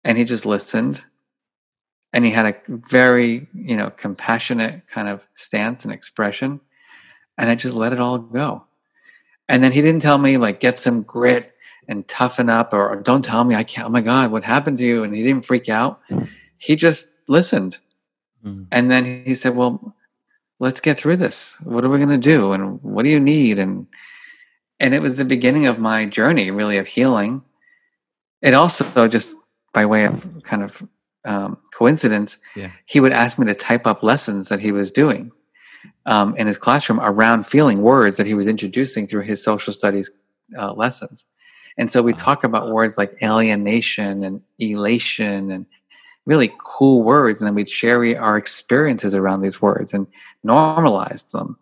and 0.04 0.18
he 0.18 0.24
just 0.24 0.46
listened 0.46 1.02
and 2.12 2.24
he 2.24 2.30
had 2.30 2.46
a 2.46 2.56
very 2.68 3.48
you 3.54 3.76
know 3.76 3.90
compassionate 3.90 4.86
kind 4.88 5.08
of 5.08 5.26
stance 5.34 5.84
and 5.84 5.92
expression. 5.92 6.60
And 7.38 7.50
i 7.50 7.54
just 7.54 7.74
let 7.74 7.92
it 7.92 8.00
all 8.00 8.18
go. 8.18 8.64
And 9.48 9.62
then 9.62 9.72
he 9.72 9.80
didn't 9.80 10.02
tell 10.02 10.18
me 10.18 10.36
like 10.36 10.60
get 10.60 10.78
some 10.78 11.02
grit 11.02 11.54
and 11.88 12.06
toughen 12.06 12.48
up 12.48 12.72
or, 12.72 12.88
or 12.88 12.96
don't 12.96 13.24
tell 13.24 13.42
me 13.42 13.54
i 13.54 13.64
can't 13.64 13.88
oh 13.88 13.90
my 13.90 14.00
god 14.00 14.30
what 14.30 14.44
happened 14.44 14.78
to 14.78 14.84
you? 14.84 15.02
And 15.02 15.14
he 15.14 15.22
didn't 15.22 15.46
freak 15.46 15.68
out. 15.68 16.00
He 16.58 16.76
just 16.76 17.16
listened. 17.28 17.78
Mm. 18.44 18.66
and 18.72 18.90
then 18.90 19.24
he 19.24 19.36
said 19.36 19.54
well 19.54 19.94
let's 20.62 20.80
get 20.80 20.96
through 20.96 21.16
this. 21.16 21.60
What 21.64 21.84
are 21.84 21.88
we 21.88 21.98
going 21.98 22.08
to 22.08 22.16
do? 22.18 22.52
And 22.52 22.80
what 22.82 23.02
do 23.02 23.10
you 23.10 23.20
need? 23.20 23.58
And 23.58 23.88
and 24.78 24.94
it 24.94 25.02
was 25.02 25.16
the 25.16 25.24
beginning 25.24 25.66
of 25.66 25.78
my 25.78 26.06
journey 26.06 26.50
really 26.50 26.78
of 26.78 26.86
healing. 26.86 27.42
It 28.40 28.54
also 28.54 29.08
just 29.08 29.36
by 29.72 29.86
way 29.86 30.04
of 30.04 30.42
kind 30.44 30.62
of 30.62 30.82
um, 31.24 31.58
coincidence, 31.72 32.38
yeah. 32.56 32.72
he 32.86 33.00
would 33.00 33.12
ask 33.12 33.38
me 33.38 33.46
to 33.46 33.54
type 33.54 33.86
up 33.86 34.02
lessons 34.02 34.48
that 34.48 34.60
he 34.60 34.72
was 34.72 34.90
doing 34.90 35.32
um, 36.06 36.34
in 36.36 36.46
his 36.46 36.58
classroom 36.58 37.00
around 37.00 37.46
feeling 37.46 37.82
words 37.82 38.16
that 38.16 38.26
he 38.26 38.34
was 38.34 38.46
introducing 38.46 39.06
through 39.06 39.22
his 39.22 39.42
social 39.42 39.72
studies 39.72 40.10
uh, 40.58 40.72
lessons. 40.72 41.24
And 41.78 41.90
so 41.90 42.02
we 42.02 42.12
talk 42.12 42.44
about 42.44 42.70
words 42.70 42.98
like 42.98 43.16
alienation 43.22 44.24
and 44.24 44.42
elation 44.58 45.50
and 45.50 45.66
really 46.26 46.52
cool 46.58 47.02
words. 47.02 47.40
And 47.40 47.48
then 47.48 47.54
we'd 47.54 47.70
share 47.70 48.20
our 48.20 48.36
experiences 48.36 49.14
around 49.14 49.40
these 49.40 49.62
words 49.62 49.94
and 49.94 50.06
normalize 50.44 51.30
them. 51.30 51.58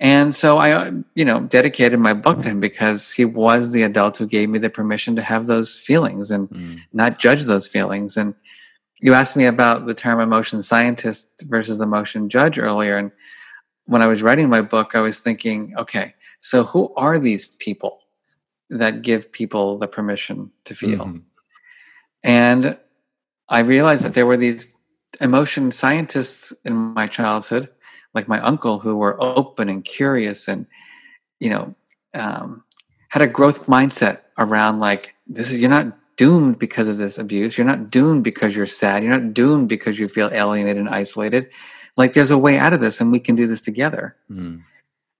And 0.00 0.34
so 0.34 0.58
I, 0.58 0.90
you 1.14 1.24
know, 1.24 1.40
dedicated 1.42 2.00
my 2.00 2.12
book 2.12 2.42
to 2.42 2.48
him 2.48 2.58
because 2.58 3.12
he 3.12 3.24
was 3.24 3.70
the 3.70 3.84
adult 3.84 4.16
who 4.16 4.26
gave 4.26 4.48
me 4.48 4.58
the 4.58 4.68
permission 4.68 5.14
to 5.14 5.22
have 5.22 5.46
those 5.46 5.78
feelings 5.78 6.32
and 6.32 6.50
mm. 6.50 6.80
not 6.92 7.20
judge 7.20 7.44
those 7.44 7.68
feelings. 7.68 8.16
And 8.16 8.34
you 9.02 9.12
asked 9.14 9.36
me 9.36 9.44
about 9.44 9.86
the 9.86 9.94
term 9.94 10.20
emotion 10.20 10.62
scientist 10.62 11.42
versus 11.42 11.80
emotion 11.80 12.28
judge 12.28 12.58
earlier. 12.58 12.96
And 12.96 13.10
when 13.84 14.00
I 14.00 14.06
was 14.06 14.22
writing 14.22 14.48
my 14.48 14.62
book, 14.62 14.94
I 14.94 15.00
was 15.00 15.18
thinking, 15.18 15.74
okay, 15.76 16.14
so 16.40 16.64
who 16.64 16.94
are 16.94 17.18
these 17.18 17.48
people 17.56 18.00
that 18.70 19.02
give 19.02 19.30
people 19.30 19.76
the 19.76 19.88
permission 19.88 20.50
to 20.64 20.74
feel? 20.74 21.04
Mm-hmm. 21.04 21.18
And 22.22 22.78
I 23.48 23.58
realized 23.60 24.04
that 24.04 24.14
there 24.14 24.24
were 24.24 24.36
these 24.36 24.74
emotion 25.20 25.72
scientists 25.72 26.52
in 26.64 26.74
my 26.74 27.06
childhood 27.06 27.68
like 28.14 28.28
my 28.28 28.40
uncle 28.40 28.78
who 28.78 28.96
were 28.96 29.22
open 29.22 29.68
and 29.68 29.84
curious 29.84 30.48
and 30.48 30.66
you 31.38 31.50
know 31.50 31.74
um, 32.14 32.64
had 33.08 33.22
a 33.22 33.26
growth 33.26 33.66
mindset 33.66 34.20
around 34.38 34.80
like 34.80 35.14
this 35.26 35.50
is 35.50 35.58
you're 35.58 35.70
not 35.70 35.96
doomed 36.16 36.58
because 36.58 36.88
of 36.88 36.98
this 36.98 37.18
abuse 37.18 37.56
you're 37.56 37.66
not 37.66 37.90
doomed 37.90 38.24
because 38.24 38.54
you're 38.56 38.66
sad 38.66 39.02
you're 39.02 39.18
not 39.18 39.34
doomed 39.34 39.68
because 39.68 39.98
you 39.98 40.08
feel 40.08 40.30
alienated 40.32 40.78
and 40.78 40.88
isolated 40.88 41.48
like 41.96 42.14
there's 42.14 42.30
a 42.30 42.38
way 42.38 42.58
out 42.58 42.72
of 42.72 42.80
this 42.80 43.00
and 43.00 43.12
we 43.12 43.20
can 43.20 43.36
do 43.36 43.46
this 43.46 43.60
together 43.60 44.16
mm. 44.30 44.62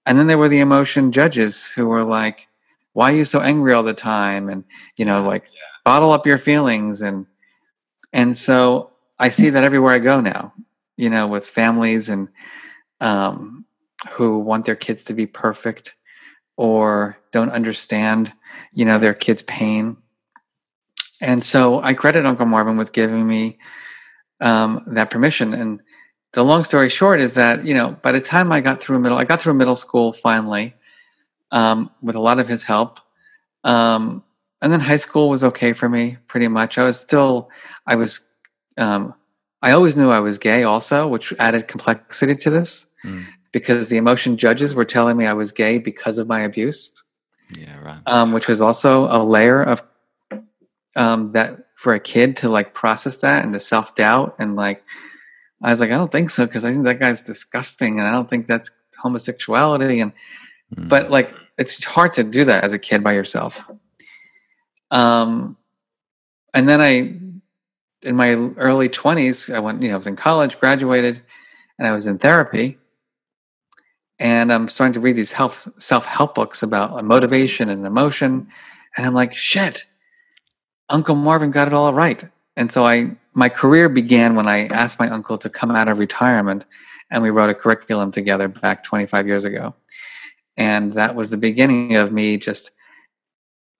and 0.05 0.19
then 0.19 0.27
there 0.27 0.37
were 0.37 0.49
the 0.49 0.59
emotion 0.59 1.11
judges 1.11 1.71
who 1.71 1.87
were 1.87 2.03
like 2.03 2.47
why 2.93 3.11
are 3.11 3.15
you 3.15 3.25
so 3.25 3.41
angry 3.41 3.73
all 3.73 3.83
the 3.83 3.93
time 3.93 4.49
and 4.49 4.63
you 4.97 5.05
know 5.05 5.23
like 5.23 5.45
yeah. 5.45 5.59
bottle 5.83 6.11
up 6.11 6.25
your 6.25 6.37
feelings 6.37 7.01
and 7.01 7.25
and 8.11 8.37
so 8.37 8.91
i 9.19 9.29
see 9.29 9.49
that 9.49 9.63
everywhere 9.63 9.93
i 9.93 9.99
go 9.99 10.21
now 10.21 10.53
you 10.95 11.09
know 11.09 11.27
with 11.27 11.45
families 11.45 12.09
and 12.09 12.29
um, 13.03 13.65
who 14.11 14.39
want 14.39 14.65
their 14.65 14.75
kids 14.75 15.03
to 15.05 15.13
be 15.13 15.25
perfect 15.25 15.95
or 16.55 17.17
don't 17.31 17.49
understand, 17.49 18.33
you 18.73 18.85
know, 18.85 18.97
their 18.97 19.13
kids' 19.13 19.43
pain. 19.43 19.97
And 21.23 21.43
so 21.43 21.81
I 21.81 21.93
credit 21.93 22.25
Uncle 22.25 22.45
Marvin 22.45 22.77
with 22.77 22.91
giving 22.91 23.25
me 23.27 23.57
um, 24.41 24.83
that 24.87 25.09
permission. 25.09 25.53
And 25.53 25.81
the 26.33 26.43
long 26.43 26.63
story 26.63 26.89
short 26.89 27.19
is 27.21 27.33
that, 27.33 27.65
you 27.65 27.73
know, 27.73 27.97
by 28.01 28.11
the 28.11 28.21
time 28.21 28.51
I 28.51 28.61
got 28.61 28.81
through 28.81 28.99
middle, 28.99 29.17
I 29.17 29.23
got 29.23 29.41
through 29.41 29.55
middle 29.55 29.75
school 29.75 30.13
finally 30.13 30.75
um, 31.51 31.89
with 32.01 32.15
a 32.15 32.19
lot 32.19 32.39
of 32.39 32.47
his 32.47 32.65
help. 32.65 32.99
Um, 33.63 34.23
and 34.61 34.71
then 34.71 34.79
high 34.79 34.97
school 34.97 35.29
was 35.29 35.43
okay 35.43 35.73
for 35.73 35.89
me 35.89 36.17
pretty 36.27 36.47
much. 36.47 36.77
I 36.77 36.83
was 36.83 36.99
still, 36.99 37.49
I 37.87 37.95
was, 37.95 38.31
um, 38.77 39.13
I 39.61 39.71
always 39.71 39.95
knew 39.95 40.09
I 40.09 40.19
was 40.19 40.37
gay 40.37 40.63
also, 40.63 41.07
which 41.07 41.33
added 41.39 41.67
complexity 41.67 42.35
to 42.35 42.49
this. 42.49 42.87
Mm. 43.05 43.25
because 43.51 43.89
the 43.89 43.97
emotion 43.97 44.37
judges 44.37 44.73
were 44.73 44.85
telling 44.85 45.17
me 45.17 45.25
I 45.25 45.33
was 45.33 45.51
gay 45.51 45.77
because 45.77 46.17
of 46.17 46.27
my 46.27 46.39
abuse. 46.41 46.91
Yeah, 47.57 47.79
right. 47.79 48.01
Um, 48.05 48.31
which 48.31 48.47
was 48.47 48.61
also 48.61 49.07
a 49.11 49.19
layer 49.23 49.61
of 49.61 49.83
um, 50.95 51.31
that 51.33 51.65
for 51.75 51.93
a 51.93 51.99
kid 51.99 52.37
to 52.37 52.49
like 52.49 52.73
process 52.73 53.17
that 53.17 53.43
and 53.43 53.53
the 53.53 53.59
self 53.59 53.95
doubt 53.95 54.35
and 54.39 54.55
like 54.55 54.83
I 55.61 55.71
was 55.71 55.79
like, 55.79 55.91
I 55.91 55.97
don't 55.97 56.11
think 56.11 56.29
so 56.29 56.45
because 56.45 56.65
I 56.65 56.71
think 56.71 56.83
that 56.85 56.99
guy's 56.99 57.21
disgusting 57.21 57.99
and 57.99 58.07
I 58.07 58.11
don't 58.11 58.29
think 58.29 58.47
that's 58.47 58.69
homosexuality 58.97 59.99
and 59.99 60.11
mm. 60.75 60.89
but 60.89 61.09
like 61.09 61.33
it's 61.57 61.83
hard 61.83 62.13
to 62.13 62.23
do 62.23 62.45
that 62.45 62.63
as 62.63 62.73
a 62.73 62.79
kid 62.79 63.03
by 63.03 63.13
yourself. 63.13 63.69
Um, 64.91 65.57
and 66.53 66.67
then 66.67 66.81
I 66.81 67.19
in 68.07 68.15
my 68.17 68.33
early 68.57 68.89
20s, 68.89 69.53
I 69.53 69.59
went, 69.59 69.81
you 69.81 69.87
know, 69.87 69.93
I 69.93 69.97
was 69.97 70.07
in 70.07 70.17
college, 70.17 70.59
graduated, 70.59 71.21
and 71.79 71.87
I 71.87 71.93
was 71.93 72.05
in 72.05 72.17
therapy 72.17 72.77
and 74.19 74.53
I'm 74.53 74.69
starting 74.69 74.93
to 74.93 74.99
read 74.99 75.15
these 75.15 75.33
health 75.33 75.67
self 75.81 76.05
help 76.05 76.35
books 76.35 76.63
about 76.63 77.03
motivation 77.03 77.69
and 77.69 77.85
emotion, 77.85 78.47
and 78.95 79.05
I'm 79.05 79.13
like, 79.13 79.33
shit, 79.33 79.85
Uncle 80.93 81.15
Marvin 81.15 81.51
got 81.51 81.67
it 81.67 81.73
all 81.73 81.93
right. 81.93 82.23
And 82.55 82.71
so 82.71 82.85
I 82.85 83.17
my 83.33 83.49
career 83.49 83.89
began 83.89 84.35
when 84.35 84.47
I 84.47 84.67
asked 84.67 84.99
my 84.99 85.09
uncle 85.09 85.37
to 85.39 85.49
come 85.49 85.71
out 85.71 85.87
of 85.87 85.99
retirement, 85.99 86.65
and 87.11 87.21
we 87.21 87.31
wrote 87.31 87.49
a 87.49 87.55
curriculum 87.55 88.11
together 88.11 88.47
back 88.47 88.83
25 88.83 89.27
years 89.27 89.43
ago, 89.43 89.75
and 90.55 90.93
that 90.93 91.15
was 91.15 91.29
the 91.29 91.37
beginning 91.37 91.95
of 91.95 92.11
me 92.11 92.37
just 92.37 92.71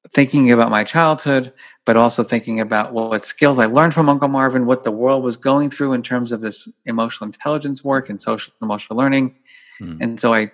thinking 0.10 0.52
about 0.52 0.72
my 0.72 0.84
childhood, 0.84 1.54
but 1.86 1.96
also 1.96 2.24
thinking 2.24 2.60
about 2.60 2.94
what 2.94 3.26
skills 3.26 3.60
I 3.60 3.68
learned 3.68 3.94
from 3.94 4.10
Uncle 4.10 4.28
Marvin, 4.28 4.66
what 4.66 4.84
the 4.84 4.92
world 4.92 5.24
was 5.24 5.38
going 5.38 5.70
through 5.70 5.94
in 5.94 6.04
terms 6.04 6.32
of 6.32 6.42
this 6.42 6.68
emotional 6.86 7.28
intelligence 7.28 7.84
work 7.84 8.10
and 8.10 8.22
social 8.22 8.54
emotional 8.62 8.98
learning, 8.98 9.36
Mm. 9.84 9.98
And 10.02 10.20
so 10.20 10.34
I 10.34 10.52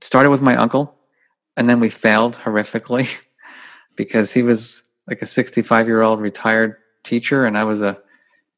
started 0.00 0.30
with 0.30 0.42
my 0.42 0.56
uncle, 0.56 0.94
and 1.56 1.68
then 1.68 1.80
we 1.80 1.90
failed 1.90 2.36
horrifically 2.36 3.08
because 3.96 4.32
he 4.32 4.42
was 4.42 4.88
like 5.06 5.22
a 5.22 5.26
65 5.26 5.86
year 5.86 6.02
old 6.02 6.20
retired 6.20 6.76
teacher, 7.02 7.44
and 7.46 7.56
I 7.56 7.64
was 7.64 7.82
a 7.82 8.00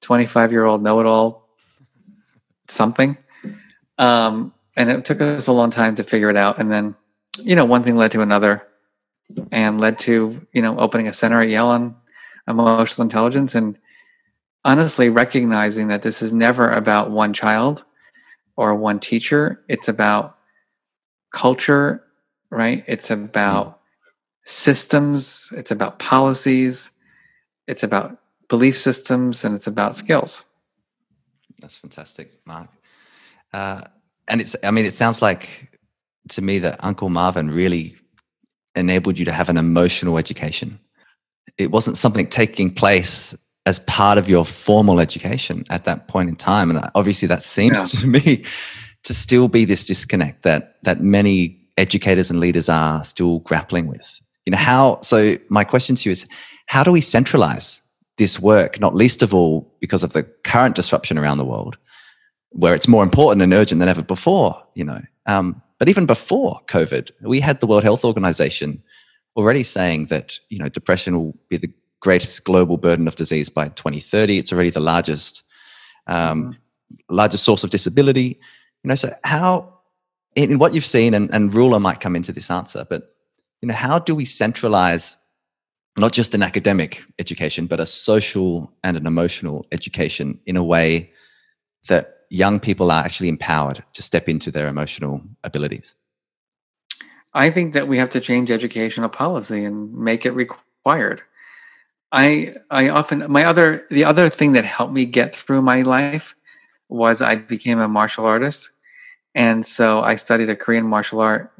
25 0.02 0.52
year 0.52 0.64
old 0.64 0.82
know 0.82 1.00
it 1.00 1.06
all 1.06 1.48
something. 2.68 3.16
Um, 3.98 4.52
and 4.76 4.90
it 4.90 5.04
took 5.04 5.20
us 5.20 5.46
a 5.46 5.52
long 5.52 5.70
time 5.70 5.96
to 5.96 6.04
figure 6.04 6.30
it 6.30 6.36
out. 6.36 6.58
And 6.58 6.72
then, 6.72 6.94
you 7.38 7.54
know, 7.54 7.64
one 7.64 7.82
thing 7.82 7.96
led 7.96 8.10
to 8.12 8.22
another 8.22 8.66
and 9.50 9.80
led 9.80 9.98
to, 10.00 10.46
you 10.52 10.62
know, 10.62 10.78
opening 10.78 11.08
a 11.08 11.12
center 11.12 11.40
at 11.40 11.48
Yale 11.48 11.68
on 11.68 11.96
emotional 12.48 13.04
intelligence 13.04 13.54
and 13.54 13.78
honestly 14.64 15.08
recognizing 15.08 15.88
that 15.88 16.02
this 16.02 16.22
is 16.22 16.32
never 16.32 16.70
about 16.70 17.10
one 17.10 17.32
child 17.32 17.84
or 18.56 18.74
one 18.74 18.98
teacher. 18.98 19.62
It's 19.68 19.88
about 19.88 20.38
culture, 21.32 22.04
right? 22.50 22.84
It's 22.86 23.10
about 23.10 23.80
systems, 24.44 25.52
it's 25.56 25.70
about 25.70 25.98
policies, 25.98 26.90
it's 27.66 27.82
about 27.82 28.18
belief 28.48 28.78
systems, 28.78 29.44
and 29.44 29.54
it's 29.54 29.66
about 29.66 29.96
skills. 29.96 30.44
That's 31.60 31.76
fantastic, 31.76 32.32
Marc. 32.46 32.68
Uh, 33.52 33.82
and 34.28 34.40
it's, 34.40 34.56
I 34.62 34.70
mean, 34.70 34.84
it 34.84 34.94
sounds 34.94 35.22
like 35.22 35.78
to 36.30 36.42
me 36.42 36.58
that 36.60 36.82
Uncle 36.84 37.08
Marvin 37.08 37.50
really 37.50 37.96
enabled 38.74 39.18
you 39.18 39.24
to 39.24 39.32
have 39.32 39.48
an 39.48 39.56
emotional 39.56 40.18
education. 40.18 40.78
It 41.58 41.70
wasn't 41.70 41.98
something 41.98 42.26
taking 42.26 42.72
place 42.72 43.34
as 43.66 43.78
part 43.80 44.18
of 44.18 44.28
your 44.28 44.44
formal 44.44 45.00
education 45.00 45.64
at 45.70 45.84
that 45.84 46.08
point 46.08 46.28
in 46.28 46.36
time. 46.36 46.70
And 46.70 46.90
obviously, 46.94 47.28
that 47.28 47.42
seems 47.42 47.94
yeah. 47.94 48.00
to 48.00 48.06
me 48.06 48.44
to 49.04 49.14
still 49.14 49.48
be 49.48 49.64
this 49.64 49.84
disconnect 49.84 50.42
that 50.42 50.82
that 50.82 51.00
many 51.00 51.58
educators 51.76 52.30
and 52.30 52.40
leaders 52.40 52.68
are 52.68 53.02
still 53.04 53.40
grappling 53.40 53.86
with. 53.86 54.20
You 54.46 54.52
know 54.52 54.58
how? 54.58 55.00
So 55.02 55.36
my 55.48 55.64
question 55.64 55.96
to 55.96 56.08
you 56.08 56.12
is, 56.12 56.26
how 56.66 56.82
do 56.82 56.92
we 56.92 57.00
centralize 57.00 57.82
this 58.18 58.40
work? 58.40 58.80
Not 58.80 58.94
least 58.94 59.22
of 59.22 59.34
all 59.34 59.72
because 59.80 60.02
of 60.02 60.12
the 60.12 60.24
current 60.44 60.74
disruption 60.74 61.18
around 61.18 61.38
the 61.38 61.44
world, 61.44 61.78
where 62.50 62.74
it's 62.74 62.88
more 62.88 63.02
important 63.02 63.42
and 63.42 63.52
urgent 63.52 63.78
than 63.78 63.88
ever 63.88 64.02
before. 64.02 64.60
You 64.74 64.84
know, 64.84 65.00
um, 65.26 65.62
but 65.78 65.88
even 65.88 66.06
before 66.06 66.60
COVID, 66.66 67.10
we 67.22 67.40
had 67.40 67.60
the 67.60 67.66
World 67.66 67.84
Health 67.84 68.04
Organization 68.04 68.82
already 69.36 69.62
saying 69.62 70.06
that 70.06 70.38
you 70.48 70.58
know 70.58 70.68
depression 70.68 71.16
will 71.16 71.36
be 71.48 71.56
the 71.56 71.72
greatest 72.00 72.44
global 72.44 72.76
burden 72.76 73.06
of 73.06 73.14
disease 73.14 73.48
by 73.48 73.68
2030. 73.68 74.38
It's 74.38 74.52
already 74.52 74.70
the 74.70 74.80
largest 74.80 75.44
um, 76.06 76.44
mm-hmm. 76.44 77.14
largest 77.14 77.44
source 77.44 77.64
of 77.64 77.70
disability. 77.70 78.40
You 78.82 78.88
know, 78.88 78.96
so 78.96 79.14
how 79.22 79.72
in, 80.34 80.50
in 80.52 80.58
what 80.58 80.74
you've 80.74 80.84
seen, 80.84 81.14
and, 81.14 81.32
and 81.32 81.54
ruler 81.54 81.78
might 81.78 82.00
come 82.00 82.16
into 82.16 82.32
this 82.32 82.50
answer, 82.50 82.84
but 82.88 83.11
you 83.62 83.68
know, 83.68 83.74
how 83.74 83.98
do 83.98 84.14
we 84.14 84.24
centralize 84.24 85.16
not 85.96 86.12
just 86.12 86.34
an 86.34 86.42
academic 86.42 87.04
education, 87.18 87.66
but 87.66 87.80
a 87.80 87.86
social 87.86 88.72
and 88.82 88.96
an 88.96 89.06
emotional 89.06 89.66
education 89.72 90.38
in 90.46 90.56
a 90.56 90.64
way 90.64 91.10
that 91.88 92.16
young 92.28 92.58
people 92.58 92.90
are 92.90 93.04
actually 93.04 93.28
empowered 93.28 93.84
to 93.92 94.02
step 94.02 94.28
into 94.28 94.50
their 94.50 94.66
emotional 94.66 95.22
abilities? 95.44 95.94
I 97.34 97.50
think 97.50 97.72
that 97.72 97.88
we 97.88 97.96
have 97.98 98.10
to 98.10 98.20
change 98.20 98.50
educational 98.50 99.08
policy 99.08 99.64
and 99.64 99.94
make 99.94 100.26
it 100.26 100.32
required. 100.32 101.22
I 102.10 102.52
I 102.70 102.90
often 102.90 103.24
my 103.30 103.44
other 103.44 103.86
the 103.88 104.04
other 104.04 104.28
thing 104.28 104.52
that 104.52 104.66
helped 104.66 104.92
me 104.92 105.06
get 105.06 105.34
through 105.34 105.62
my 105.62 105.80
life 105.80 106.34
was 106.90 107.22
I 107.22 107.36
became 107.36 107.80
a 107.80 107.88
martial 107.88 108.26
artist. 108.26 108.70
And 109.34 109.64
so 109.64 110.02
I 110.02 110.16
studied 110.16 110.50
a 110.50 110.56
Korean 110.56 110.86
martial 110.86 111.22
art 111.22 111.50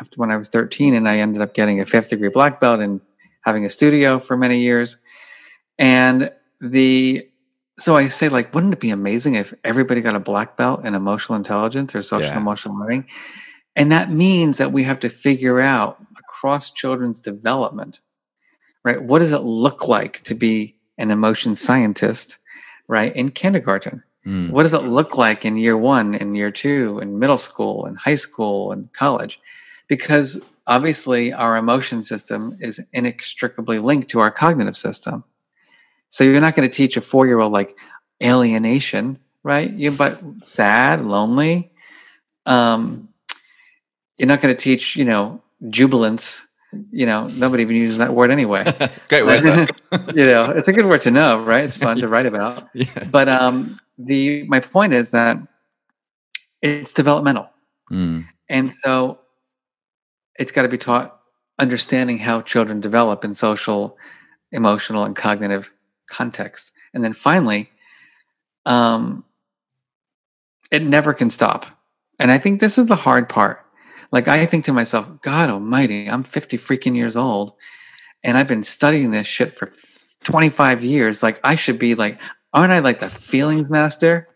after 0.00 0.16
when 0.16 0.30
I 0.30 0.36
was 0.36 0.48
13 0.48 0.94
and 0.94 1.08
I 1.08 1.18
ended 1.18 1.42
up 1.42 1.54
getting 1.54 1.80
a 1.80 1.86
fifth 1.86 2.10
degree 2.10 2.28
black 2.28 2.60
belt 2.60 2.80
and 2.80 3.00
having 3.42 3.64
a 3.64 3.70
studio 3.70 4.18
for 4.18 4.36
many 4.36 4.60
years. 4.60 5.02
And 5.78 6.30
the 6.60 7.28
so 7.78 7.96
I 7.96 8.08
say 8.08 8.28
like 8.28 8.54
wouldn't 8.54 8.74
it 8.74 8.80
be 8.80 8.90
amazing 8.90 9.34
if 9.34 9.52
everybody 9.64 10.00
got 10.00 10.14
a 10.14 10.20
black 10.20 10.56
belt 10.56 10.84
in 10.84 10.94
emotional 10.94 11.36
intelligence 11.36 11.94
or 11.94 12.02
social 12.02 12.30
yeah. 12.30 12.36
emotional 12.36 12.78
learning? 12.78 13.06
And 13.74 13.90
that 13.90 14.10
means 14.10 14.58
that 14.58 14.72
we 14.72 14.82
have 14.84 15.00
to 15.00 15.08
figure 15.08 15.60
out 15.60 15.98
across 16.18 16.70
children's 16.70 17.20
development, 17.20 18.00
right? 18.84 19.02
What 19.02 19.20
does 19.20 19.32
it 19.32 19.42
look 19.42 19.88
like 19.88 20.20
to 20.24 20.34
be 20.34 20.76
an 20.98 21.10
emotion 21.10 21.56
scientist, 21.56 22.38
right, 22.86 23.14
in 23.16 23.30
kindergarten? 23.30 24.02
Mm. 24.26 24.50
What 24.50 24.64
does 24.64 24.74
it 24.74 24.82
look 24.82 25.16
like 25.16 25.44
in 25.44 25.56
year 25.56 25.76
one, 25.76 26.14
in 26.14 26.34
year 26.34 26.50
two, 26.50 26.98
in 27.00 27.18
middle 27.18 27.38
school, 27.38 27.86
in 27.86 27.94
high 27.94 28.14
school, 28.16 28.72
and 28.72 28.92
college? 28.92 29.40
Because 29.92 30.48
obviously, 30.66 31.34
our 31.34 31.58
emotion 31.58 32.02
system 32.02 32.56
is 32.62 32.80
inextricably 32.94 33.78
linked 33.78 34.08
to 34.08 34.20
our 34.20 34.30
cognitive 34.30 34.74
system. 34.74 35.22
So 36.08 36.24
you're 36.24 36.40
not 36.40 36.56
going 36.56 36.66
to 36.66 36.74
teach 36.74 36.96
a 36.96 37.02
four 37.02 37.26
year 37.26 37.40
old 37.40 37.52
like 37.52 37.76
alienation, 38.24 39.18
right? 39.42 39.70
You 39.70 39.90
but 39.90 40.18
sad, 40.42 41.04
lonely. 41.04 41.72
Um, 42.46 43.10
you're 44.16 44.28
not 44.28 44.40
going 44.40 44.56
to 44.56 44.58
teach, 44.58 44.96
you 44.96 45.04
know, 45.04 45.42
jubilance. 45.68 46.46
You 46.90 47.04
know, 47.04 47.24
nobody 47.24 47.64
even 47.64 47.76
uses 47.76 47.98
that 47.98 48.14
word 48.14 48.30
anyway. 48.30 48.64
Great 49.10 49.26
word. 49.26 49.44
you 50.14 50.24
know, 50.24 50.52
it's 50.52 50.68
a 50.68 50.72
good 50.72 50.86
word 50.86 51.02
to 51.02 51.10
know, 51.10 51.44
right? 51.44 51.64
It's 51.64 51.76
fun 51.76 51.98
to 51.98 52.08
write 52.08 52.24
about. 52.24 52.70
Yeah. 52.74 53.04
But 53.10 53.28
um, 53.28 53.76
the 53.98 54.44
my 54.44 54.60
point 54.60 54.94
is 54.94 55.10
that 55.10 55.36
it's 56.62 56.94
developmental, 56.94 57.52
mm. 57.90 58.26
and 58.48 58.72
so 58.72 59.18
it's 60.38 60.52
got 60.52 60.62
to 60.62 60.68
be 60.68 60.78
taught 60.78 61.18
understanding 61.58 62.18
how 62.18 62.40
children 62.42 62.80
develop 62.80 63.24
in 63.24 63.34
social, 63.34 63.96
emotional, 64.50 65.04
and 65.04 65.14
cognitive 65.14 65.70
context. 66.08 66.72
And 66.94 67.04
then 67.04 67.12
finally, 67.12 67.70
um, 68.66 69.24
it 70.70 70.82
never 70.82 71.14
can 71.14 71.30
stop. 71.30 71.66
And 72.18 72.30
I 72.30 72.38
think 72.38 72.60
this 72.60 72.78
is 72.78 72.86
the 72.86 72.96
hard 72.96 73.28
part 73.28 73.62
like 74.12 74.28
I 74.28 74.44
think 74.44 74.66
to 74.66 74.72
myself, 74.72 75.08
God 75.22 75.48
almighty, 75.48 76.08
I'm 76.08 76.22
50 76.22 76.58
freaking 76.58 76.94
years 76.94 77.16
old 77.16 77.54
and 78.22 78.36
I've 78.36 78.46
been 78.46 78.62
studying 78.62 79.10
this 79.10 79.26
shit 79.26 79.54
for 79.54 79.72
25 80.22 80.84
years. 80.84 81.22
Like 81.22 81.40
I 81.42 81.54
should 81.54 81.78
be 81.78 81.94
like, 81.94 82.18
aren't 82.52 82.72
I 82.72 82.80
like 82.80 83.00
the 83.00 83.08
feelings 83.08 83.70
master? 83.70 84.28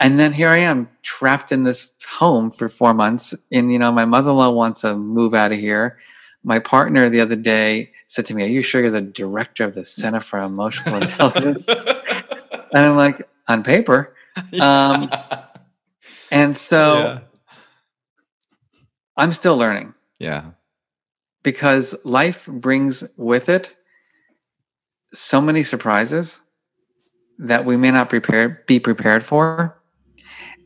And 0.00 0.18
then 0.20 0.32
here 0.32 0.48
I 0.48 0.58
am 0.58 0.88
trapped 1.02 1.50
in 1.50 1.64
this 1.64 1.94
home 2.08 2.50
for 2.50 2.68
four 2.68 2.94
months. 2.94 3.34
And, 3.50 3.72
you 3.72 3.78
know, 3.78 3.90
my 3.90 4.04
mother 4.04 4.30
in 4.30 4.36
law 4.36 4.50
wants 4.50 4.82
to 4.82 4.96
move 4.96 5.34
out 5.34 5.52
of 5.52 5.58
here. 5.58 5.98
My 6.44 6.60
partner 6.60 7.08
the 7.08 7.20
other 7.20 7.36
day 7.36 7.90
said 8.06 8.26
to 8.26 8.34
me, 8.34 8.44
Are 8.44 8.48
you 8.48 8.62
sure 8.62 8.80
you're 8.80 8.90
the 8.90 9.00
director 9.00 9.64
of 9.64 9.74
the 9.74 9.84
Center 9.84 10.20
for 10.20 10.38
Emotional 10.38 10.96
Intelligence? 11.02 11.64
and 11.68 12.84
I'm 12.84 12.96
like, 12.96 13.28
On 13.48 13.62
paper. 13.62 14.14
Um, 14.60 15.10
and 16.30 16.56
so 16.56 16.98
yeah. 16.98 17.20
I'm 19.16 19.32
still 19.32 19.56
learning. 19.56 19.94
Yeah. 20.20 20.50
Because 21.42 21.96
life 22.04 22.46
brings 22.46 23.16
with 23.16 23.48
it 23.48 23.74
so 25.12 25.40
many 25.40 25.64
surprises 25.64 26.38
that 27.38 27.64
we 27.64 27.76
may 27.76 27.90
not 27.90 28.10
prepare 28.10 28.62
be 28.66 28.78
prepared 28.78 29.24
for. 29.24 29.77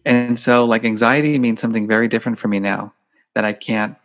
And 0.04 0.38
so 0.38 0.64
like 0.64 0.84
anxiety 0.84 1.38
means 1.38 1.60
something 1.60 1.86
very 1.86 2.08
different 2.08 2.38
for 2.38 2.48
me 2.48 2.60
now 2.60 2.92
that 3.34 3.44
I 3.44 3.52
can't 3.52 3.96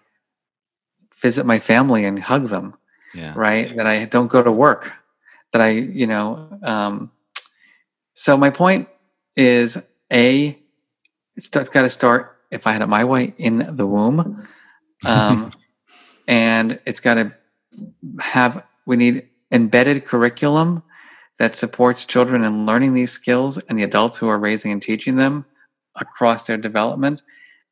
visit 1.21 1.45
my 1.45 1.59
family 1.59 2.05
and 2.05 2.21
hug 2.21 2.47
them. 2.47 2.75
Yeah. 3.13 3.33
Right? 3.35 3.75
That 3.75 3.87
I 3.87 4.05
don't 4.05 4.27
go 4.27 4.43
to 4.43 4.51
work. 4.51 4.93
That 5.53 5.61
I, 5.61 5.69
you 5.69 6.07
know, 6.07 6.59
um 6.63 7.11
so 8.13 8.35
my 8.35 8.49
point 8.49 8.87
is 9.35 9.77
a 10.11 10.57
it's, 11.35 11.55
it's 11.55 11.69
got 11.69 11.83
to 11.83 11.89
start 11.89 12.37
if 12.51 12.67
I 12.67 12.73
had 12.73 12.81
it 12.81 12.87
my 12.87 13.03
way, 13.03 13.33
in 13.37 13.75
the 13.75 13.85
womb. 13.85 14.47
Um, 15.05 15.51
and 16.27 16.79
it's 16.85 16.99
got 16.99 17.15
to 17.15 17.33
have, 18.19 18.63
we 18.85 18.95
need 18.95 19.27
embedded 19.51 20.05
curriculum 20.05 20.83
that 21.39 21.55
supports 21.55 22.05
children 22.05 22.43
in 22.43 22.65
learning 22.65 22.93
these 22.93 23.11
skills 23.11 23.57
and 23.57 23.77
the 23.77 23.83
adults 23.83 24.17
who 24.17 24.27
are 24.27 24.39
raising 24.39 24.71
and 24.71 24.81
teaching 24.81 25.17
them 25.17 25.45
across 25.99 26.47
their 26.47 26.57
development. 26.57 27.21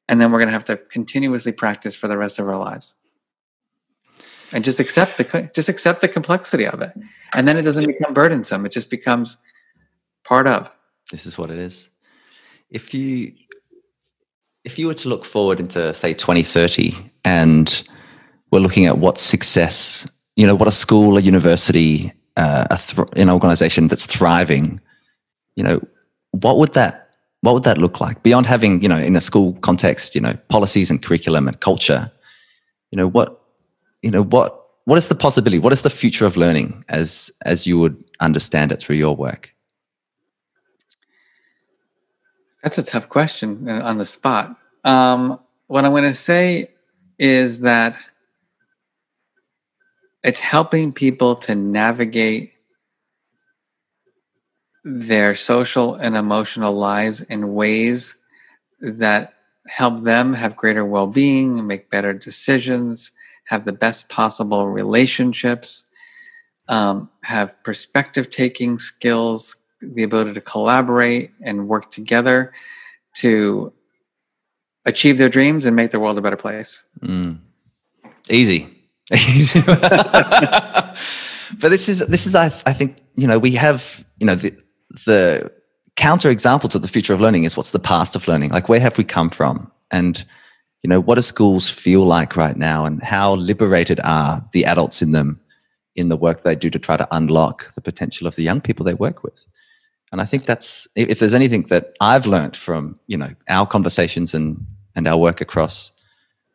And 0.07 0.21
then 0.21 0.31
we're 0.31 0.39
going 0.39 0.49
to 0.49 0.53
have 0.53 0.65
to 0.65 0.77
continuously 0.77 1.51
practice 1.51 1.95
for 1.95 2.07
the 2.07 2.17
rest 2.17 2.39
of 2.39 2.47
our 2.47 2.57
lives. 2.57 2.95
And 4.51 4.63
just 4.63 4.79
accept 4.79 5.17
the 5.17 5.49
just 5.53 5.69
accept 5.69 6.01
the 6.01 6.07
complexity 6.07 6.67
of 6.67 6.79
it, 6.79 6.93
and 7.33 7.47
then 7.47 7.57
it 7.57 7.63
doesn't 7.63 7.87
become 7.87 8.13
burdensome. 8.13 8.63
It 8.65 8.71
just 8.71 8.91
becomes 8.91 9.37
part 10.23 10.45
of. 10.45 10.71
This 11.11 11.25
is 11.25 11.35
what 11.35 11.49
it 11.49 11.57
is. 11.57 11.89
If 12.69 12.93
you 12.93 13.33
if 14.65 14.79
you 14.79 14.87
were 14.87 14.93
to 14.95 15.07
look 15.07 15.23
forward 15.23 15.59
into 15.59 15.93
say 15.93 16.13
2030 16.13 16.93
and 17.23 17.83
we're 18.51 18.59
looking 18.59 18.85
at 18.85 18.97
what 18.97 19.17
success 19.17 20.07
you 20.35 20.45
know 20.45 20.55
what 20.55 20.67
a 20.67 20.71
school 20.71 21.17
a 21.17 21.21
university 21.21 22.11
uh, 22.35 22.65
a 22.71 22.77
th- 22.77 23.07
an 23.15 23.29
organization 23.29 23.87
that's 23.87 24.05
thriving 24.05 24.81
you 25.55 25.63
know 25.63 25.79
what 26.31 26.57
would 26.57 26.73
that 26.73 27.04
what 27.45 27.53
would 27.53 27.63
that 27.63 27.77
look 27.77 28.01
like 28.01 28.21
beyond 28.23 28.45
having 28.45 28.81
you 28.81 28.89
know 28.89 28.97
in 28.97 29.15
a 29.15 29.21
school 29.21 29.53
context 29.61 30.15
you 30.15 30.21
know 30.21 30.33
policies 30.49 30.89
and 30.89 31.01
curriculum 31.01 31.47
and 31.47 31.59
culture 31.59 32.11
you 32.91 32.97
know 32.97 33.07
what 33.07 33.41
you 34.01 34.11
know 34.11 34.23
what 34.23 34.61
what 34.85 34.97
is 34.97 35.07
the 35.07 35.15
possibility 35.15 35.59
what 35.59 35.73
is 35.73 35.83
the 35.83 35.89
future 35.89 36.25
of 36.25 36.37
learning 36.37 36.83
as 36.89 37.31
as 37.45 37.65
you 37.67 37.79
would 37.79 38.03
understand 38.19 38.71
it 38.71 38.79
through 38.81 38.95
your 38.95 39.15
work 39.15 39.55
that's 42.65 42.79
a 42.79 42.83
tough 42.83 43.09
question 43.09 43.69
uh, 43.69 43.81
on 43.83 43.99
the 43.99 44.07
spot. 44.07 44.57
Um, 44.83 45.39
what 45.67 45.85
I'm 45.85 45.91
going 45.91 46.01
to 46.01 46.15
say 46.15 46.71
is 47.19 47.61
that 47.61 47.95
it's 50.23 50.39
helping 50.39 50.91
people 50.91 51.35
to 51.35 51.53
navigate 51.53 52.53
their 54.85 55.33
social 55.33 55.95
and 55.95 56.15
emotional 56.15 56.71
lives 56.71 57.21
in 57.21 57.55
ways 57.55 58.21
that 58.79 59.33
help 59.67 60.03
them 60.03 60.33
have 60.33 60.55
greater 60.55 60.85
well 60.85 61.07
being, 61.07 61.65
make 61.65 61.89
better 61.89 62.13
decisions, 62.13 63.11
have 63.45 63.65
the 63.65 63.73
best 63.73 64.09
possible 64.09 64.67
relationships, 64.67 65.85
um, 66.67 67.09
have 67.23 67.61
perspective 67.63 68.29
taking 68.29 68.77
skills, 68.77 69.55
the 69.81 70.03
ability 70.03 70.33
to 70.33 70.41
collaborate 70.41 71.31
and 71.41 71.67
work 71.67 71.89
together 71.89 72.53
to 73.15 73.73
achieve 74.85 75.17
their 75.17 75.29
dreams 75.29 75.65
and 75.65 75.75
make 75.75 75.89
the 75.89 75.99
world 75.99 76.17
a 76.17 76.21
better 76.21 76.37
place. 76.37 76.87
Mm. 77.01 77.39
Easy. 78.29 78.69
But 81.59 81.69
this 81.69 81.89
is 81.89 82.05
this 82.07 82.25
is 82.25 82.35
I, 82.35 82.45
I 82.65 82.73
think 82.73 82.97
you 83.15 83.27
know 83.27 83.39
we 83.39 83.51
have 83.51 84.05
you 84.19 84.27
know 84.27 84.35
the 84.35 84.57
the 85.05 85.51
counter 85.95 86.29
example 86.29 86.69
to 86.69 86.79
the 86.79 86.87
future 86.87 87.13
of 87.13 87.21
learning 87.21 87.43
is 87.43 87.55
what's 87.55 87.71
the 87.71 87.79
past 87.79 88.15
of 88.15 88.27
learning? 88.27 88.51
Like 88.51 88.69
where 88.69 88.79
have 88.79 88.97
we 88.97 89.03
come 89.03 89.29
from? 89.29 89.71
And 89.91 90.23
you 90.83 90.89
know 90.89 90.99
what 90.99 91.15
do 91.15 91.21
schools 91.21 91.69
feel 91.69 92.05
like 92.05 92.35
right 92.35 92.57
now? 92.57 92.85
And 92.85 93.01
how 93.01 93.35
liberated 93.35 93.99
are 94.03 94.47
the 94.51 94.65
adults 94.65 95.01
in 95.01 95.11
them 95.11 95.39
in 95.95 96.09
the 96.09 96.17
work 96.17 96.41
they 96.41 96.55
do 96.55 96.69
to 96.69 96.79
try 96.79 96.97
to 96.97 97.07
unlock 97.11 97.73
the 97.73 97.81
potential 97.81 98.27
of 98.27 98.35
the 98.35 98.43
young 98.43 98.61
people 98.61 98.85
they 98.85 98.93
work 98.93 99.23
with? 99.23 99.45
And 100.11 100.21
i 100.21 100.25
think 100.25 100.45
that's 100.45 100.87
if 100.95 101.19
there's 101.19 101.33
anything 101.33 101.63
that 101.63 101.93
i've 101.99 102.25
learned 102.25 102.55
from 102.55 102.97
you 103.07 103.17
know 103.17 103.31
our 103.49 103.65
conversations 103.65 104.33
and 104.33 104.65
and 104.95 105.09
our 105.09 105.17
work 105.17 105.41
across 105.41 105.91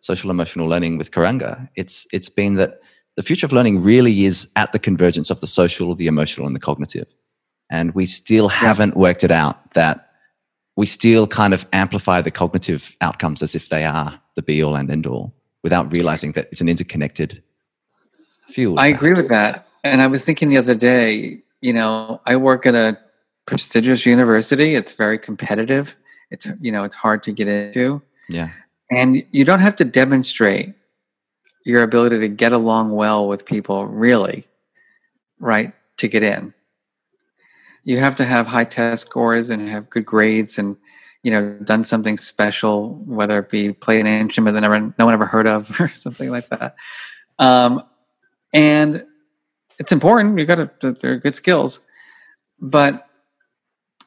social 0.01 0.31
emotional 0.31 0.67
learning 0.67 0.97
with 0.97 1.11
karanga 1.11 1.69
it's 1.75 2.07
it's 2.11 2.31
been 2.31 2.55
that 2.55 2.81
the 3.17 3.23
future 3.23 3.45
of 3.45 3.53
learning 3.53 3.83
really 3.83 4.25
is 4.25 4.49
at 4.57 4.73
the 4.73 4.79
convergence 4.79 5.29
of 5.29 5.41
the 5.41 5.47
social 5.47 5.95
the 5.95 6.07
emotional 6.07 6.47
and 6.47 6.57
the 6.57 6.61
cognitive 6.61 7.15
and 7.71 7.95
we 7.95 8.05
still 8.05 8.49
haven't 8.49 8.97
worked 8.97 9.25
it 9.25 9.31
out 9.31 9.73
that 9.73 10.11
we 10.77 10.87
still 10.87 11.27
kind 11.27 11.55
of 11.55 11.67
amplify 11.73 12.21
the 12.21 12.31
cognitive 12.31 12.97
outcomes 13.01 13.43
as 13.43 13.55
if 13.55 13.69
they 13.69 13.85
are 13.85 14.21
the 14.35 14.43
be 14.43 14.63
all 14.63 14.77
and 14.77 14.91
end 14.91 15.07
all 15.07 15.33
without 15.63 15.93
realizing 15.93 16.33
that 16.33 16.49
it's 16.51 16.61
an 16.61 16.69
interconnected 16.69 17.43
field. 18.49 18.79
I 18.79 18.89
agree 18.89 19.13
with 19.13 19.29
that. 19.29 19.67
And 19.85 20.03
I 20.03 20.07
was 20.07 20.25
thinking 20.25 20.49
the 20.49 20.57
other 20.57 20.75
day, 20.75 21.43
you 21.61 21.73
know, 21.73 22.21
I 22.27 22.37
work 22.37 22.67
at 22.67 22.75
a 22.75 22.99
prestigious 23.47 24.05
university. 24.07 24.75
It's 24.75 24.93
very 24.93 25.19
competitive. 25.19 25.97
It's 26.31 26.47
you 26.61 26.73
know, 26.73 26.85
it's 26.85 26.95
hard 26.95 27.23
to 27.25 27.33
get 27.33 27.49
into. 27.49 28.03
Yeah. 28.29 28.51
And 28.91 29.25
you 29.31 29.45
don't 29.45 29.61
have 29.61 29.77
to 29.77 29.85
demonstrate 29.85 30.75
your 31.65 31.83
ability 31.83 32.19
to 32.21 32.29
get 32.29 32.53
along 32.53 32.91
well 32.91 33.29
with 33.29 33.45
people 33.45 33.87
really, 33.87 34.47
right, 35.39 35.73
to 35.99 36.09
get 36.09 36.23
in 36.23 36.55
you 37.91 37.99
have 37.99 38.15
to 38.15 38.25
have 38.25 38.47
high 38.47 38.65
test 38.65 39.07
scores 39.07 39.51
and 39.51 39.69
have 39.69 39.91
good 39.91 40.07
grades 40.07 40.59
and 40.59 40.77
you 41.25 41.31
know 41.33 41.59
done 41.65 41.83
something 41.83 42.17
special 42.17 42.95
whether 43.05 43.41
it 43.41 43.51
be 43.51 43.73
play 43.73 43.99
an 43.99 44.07
instrument 44.07 44.55
that 44.55 44.61
never 44.61 44.79
no 44.79 45.05
one 45.05 45.13
ever 45.13 45.27
heard 45.27 45.49
of 45.49 45.81
or 45.81 45.89
something 45.89 46.31
like 46.31 46.49
that. 46.51 46.77
Um, 47.41 47.83
and 48.53 49.05
it's 49.81 49.91
important 49.91 50.39
you 50.39 50.47
got 50.47 50.81
to 50.81 50.93
they're 51.01 51.17
good 51.17 51.35
skills. 51.35 51.81
But 52.61 53.09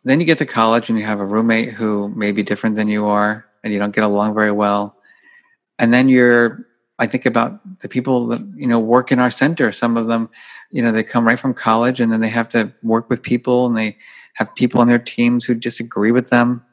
then 0.05 0.21
you 0.21 0.25
get 0.25 0.37
to 0.37 0.45
college 0.45 0.89
and 0.89 0.97
you 0.97 1.05
have 1.05 1.19
a 1.19 1.25
roommate 1.25 1.73
who 1.73 2.07
may 2.15 2.31
be 2.31 2.43
different 2.43 2.77
than 2.77 2.87
you 2.87 3.05
are 3.07 3.45
and 3.63 3.73
you 3.73 3.79
don't 3.79 3.95
get 3.95 4.05
along 4.05 4.33
very 4.33 4.51
well. 4.51 4.97
And 5.77 5.93
then 5.93 6.07
you're 6.07 6.67
i 6.99 7.07
think 7.07 7.25
about 7.25 7.79
the 7.79 7.89
people 7.89 8.27
that 8.27 8.41
you 8.55 8.67
know 8.67 8.79
work 8.79 9.11
in 9.11 9.19
our 9.19 9.31
center 9.31 9.71
some 9.71 9.97
of 9.97 10.07
them 10.07 10.29
you 10.73 10.81
know 10.81 10.91
they 10.91 11.03
come 11.03 11.25
right 11.25 11.39
from 11.39 11.53
college 11.53 12.01
and 12.01 12.11
then 12.11 12.19
they 12.19 12.29
have 12.29 12.49
to 12.49 12.73
work 12.81 13.09
with 13.09 13.21
people 13.21 13.67
and 13.67 13.77
they 13.77 13.95
have 14.33 14.53
people 14.55 14.81
on 14.81 14.87
their 14.87 14.99
teams 14.99 15.45
who 15.45 15.53
disagree 15.53 16.11
with 16.11 16.29
them. 16.29 16.65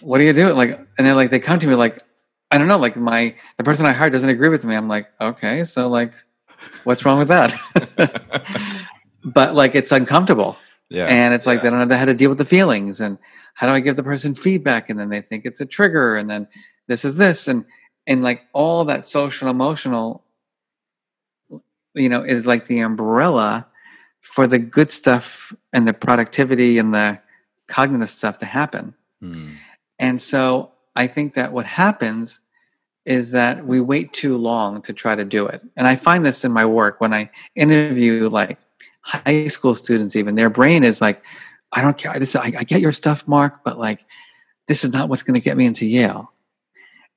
What 0.00 0.18
do 0.18 0.24
you 0.24 0.32
do? 0.32 0.52
Like 0.52 0.78
and 0.98 1.06
then 1.06 1.14
like 1.14 1.30
they 1.30 1.38
come 1.38 1.58
to 1.60 1.66
me 1.66 1.74
like 1.74 2.02
i 2.50 2.58
don't 2.58 2.68
know 2.68 2.78
like 2.78 2.96
my 2.96 3.34
the 3.56 3.64
person 3.64 3.86
i 3.86 3.92
hired 3.92 4.12
doesn't 4.12 4.28
agree 4.28 4.48
with 4.50 4.64
me. 4.64 4.74
I'm 4.74 4.88
like 4.88 5.08
okay 5.20 5.64
so 5.64 5.88
like 5.88 6.12
what's 6.82 7.04
wrong 7.04 7.18
with 7.18 7.28
that? 7.28 7.54
But 9.24 9.54
like 9.54 9.74
it's 9.74 9.90
uncomfortable. 9.90 10.58
Yeah. 10.90 11.06
And 11.06 11.32
it's 11.32 11.46
like 11.46 11.58
yeah. 11.58 11.62
they 11.64 11.70
don't 11.70 11.88
know 11.88 11.96
how 11.96 12.04
to 12.04 12.12
deal 12.12 12.28
with 12.28 12.36
the 12.38 12.44
feelings 12.44 13.00
and 13.00 13.16
how 13.54 13.66
do 13.66 13.72
i 13.72 13.80
give 13.80 13.96
the 13.96 14.02
person 14.02 14.34
feedback? 14.34 14.90
And 14.90 15.00
then 15.00 15.08
they 15.08 15.22
think 15.22 15.46
it's 15.46 15.62
a 15.62 15.66
trigger 15.66 16.14
and 16.16 16.28
then 16.28 16.46
this 16.88 17.06
is 17.06 17.16
this. 17.16 17.48
And 17.48 17.64
and 18.06 18.22
like 18.22 18.44
all 18.52 18.84
that 18.84 19.06
social 19.06 19.48
emotional 19.48 20.23
you 21.94 22.08
know 22.08 22.22
is 22.22 22.46
like 22.46 22.66
the 22.66 22.80
umbrella 22.80 23.66
for 24.20 24.46
the 24.46 24.58
good 24.58 24.90
stuff 24.90 25.54
and 25.72 25.86
the 25.86 25.92
productivity 25.92 26.78
and 26.78 26.94
the 26.94 27.20
cognitive 27.66 28.10
stuff 28.10 28.38
to 28.38 28.46
happen. 28.46 28.94
Mm. 29.22 29.54
and 29.98 30.20
so 30.20 30.72
i 30.96 31.06
think 31.06 31.32
that 31.32 31.50
what 31.52 31.64
happens 31.64 32.40
is 33.06 33.30
that 33.30 33.64
we 33.64 33.80
wait 33.80 34.12
too 34.12 34.36
long 34.36 34.82
to 34.82 34.92
try 34.92 35.14
to 35.14 35.24
do 35.24 35.46
it. 35.46 35.62
And 35.76 35.86
i 35.86 35.94
find 35.94 36.26
this 36.26 36.44
in 36.44 36.52
my 36.52 36.66
work 36.66 37.00
when 37.00 37.14
i 37.14 37.30
interview 37.54 38.28
like 38.28 38.58
high 39.00 39.48
school 39.48 39.74
students 39.74 40.16
even 40.16 40.34
their 40.34 40.50
brain 40.50 40.82
is 40.82 41.00
like 41.00 41.22
i 41.72 41.80
don't 41.80 41.96
care 41.96 42.18
this 42.18 42.34
i, 42.36 42.52
I 42.58 42.64
get 42.64 42.80
your 42.80 42.92
stuff 42.92 43.26
Marc 43.28 43.62
but 43.64 43.78
like 43.78 44.04
this 44.66 44.84
is 44.84 44.92
not 44.92 45.08
what's 45.08 45.22
going 45.22 45.34
to 45.34 45.42
get 45.42 45.56
me 45.56 45.66
into 45.66 45.86
yale. 45.86 46.32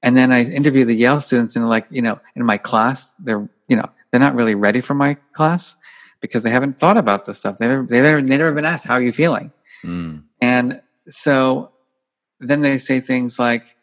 And 0.03 0.15
then 0.15 0.31
i 0.31 0.43
interview 0.43 0.85
the 0.85 0.95
yale 0.95 1.19
students 1.19 1.55
and 1.55 1.67
like 1.67 1.87
you 1.89 2.01
know 2.01 2.19
in 2.35 2.45
my 2.45 2.57
class 2.57 3.15
they're 3.15 3.49
you 3.67 3.75
know 3.75 3.89
they're 4.11 4.19
not 4.19 4.35
really 4.35 4.55
ready 4.55 4.81
for 4.81 4.93
my 4.93 5.15
class 5.33 5.75
because 6.21 6.43
they 6.43 6.49
haven't 6.49 6.79
thought 6.79 6.97
about 6.97 7.25
this 7.25 7.37
stuff. 7.37 7.57
They've 7.57 7.69
never, 7.69 7.83
they've 7.83 8.03
never, 8.03 8.21
they've 8.21 8.39
never 8.39 8.51
been 8.53 8.65
asked, 8.65 8.87
how 8.87 8.95
are 8.95 9.01
you 9.01 9.11
feeling? 9.11 9.51
Mm. 9.83 10.23
And 10.41 10.81
so 11.09 11.71
then 12.39 12.61
they 12.61 12.77
say 12.77 12.99
things 12.99 13.39
like, 13.39 13.75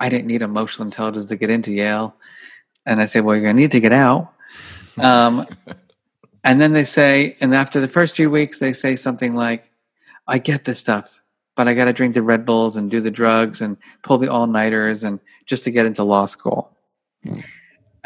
I 0.00 0.08
didn't 0.08 0.26
need 0.26 0.42
emotional 0.42 0.86
intelligence 0.86 1.26
to 1.26 1.36
get 1.36 1.50
into 1.50 1.72
Yale. 1.72 2.14
And 2.86 3.00
I 3.00 3.06
say, 3.06 3.20
well, 3.20 3.34
you're 3.34 3.44
going 3.44 3.56
to 3.56 3.62
need 3.62 3.72
to 3.72 3.80
get 3.80 3.92
out. 3.92 4.32
Um, 4.96 5.46
and 6.44 6.60
then 6.60 6.72
they 6.72 6.84
say, 6.84 7.36
and 7.40 7.54
after 7.54 7.80
the 7.80 7.88
first 7.88 8.16
few 8.16 8.30
weeks, 8.30 8.58
they 8.58 8.72
say 8.72 8.96
something 8.96 9.34
like, 9.34 9.70
I 10.26 10.38
get 10.38 10.64
this 10.64 10.78
stuff, 10.78 11.20
but 11.56 11.68
I 11.68 11.74
got 11.74 11.86
to 11.86 11.92
drink 11.92 12.14
the 12.14 12.22
Red 12.22 12.44
Bulls 12.44 12.76
and 12.76 12.90
do 12.90 13.00
the 13.00 13.10
drugs 13.10 13.60
and 13.60 13.76
pull 14.02 14.18
the 14.18 14.30
all 14.30 14.46
nighters 14.46 15.02
and 15.02 15.20
just 15.46 15.64
to 15.64 15.70
get 15.70 15.86
into 15.86 16.04
law 16.04 16.26
school. 16.26 16.76
Mm. 17.26 17.44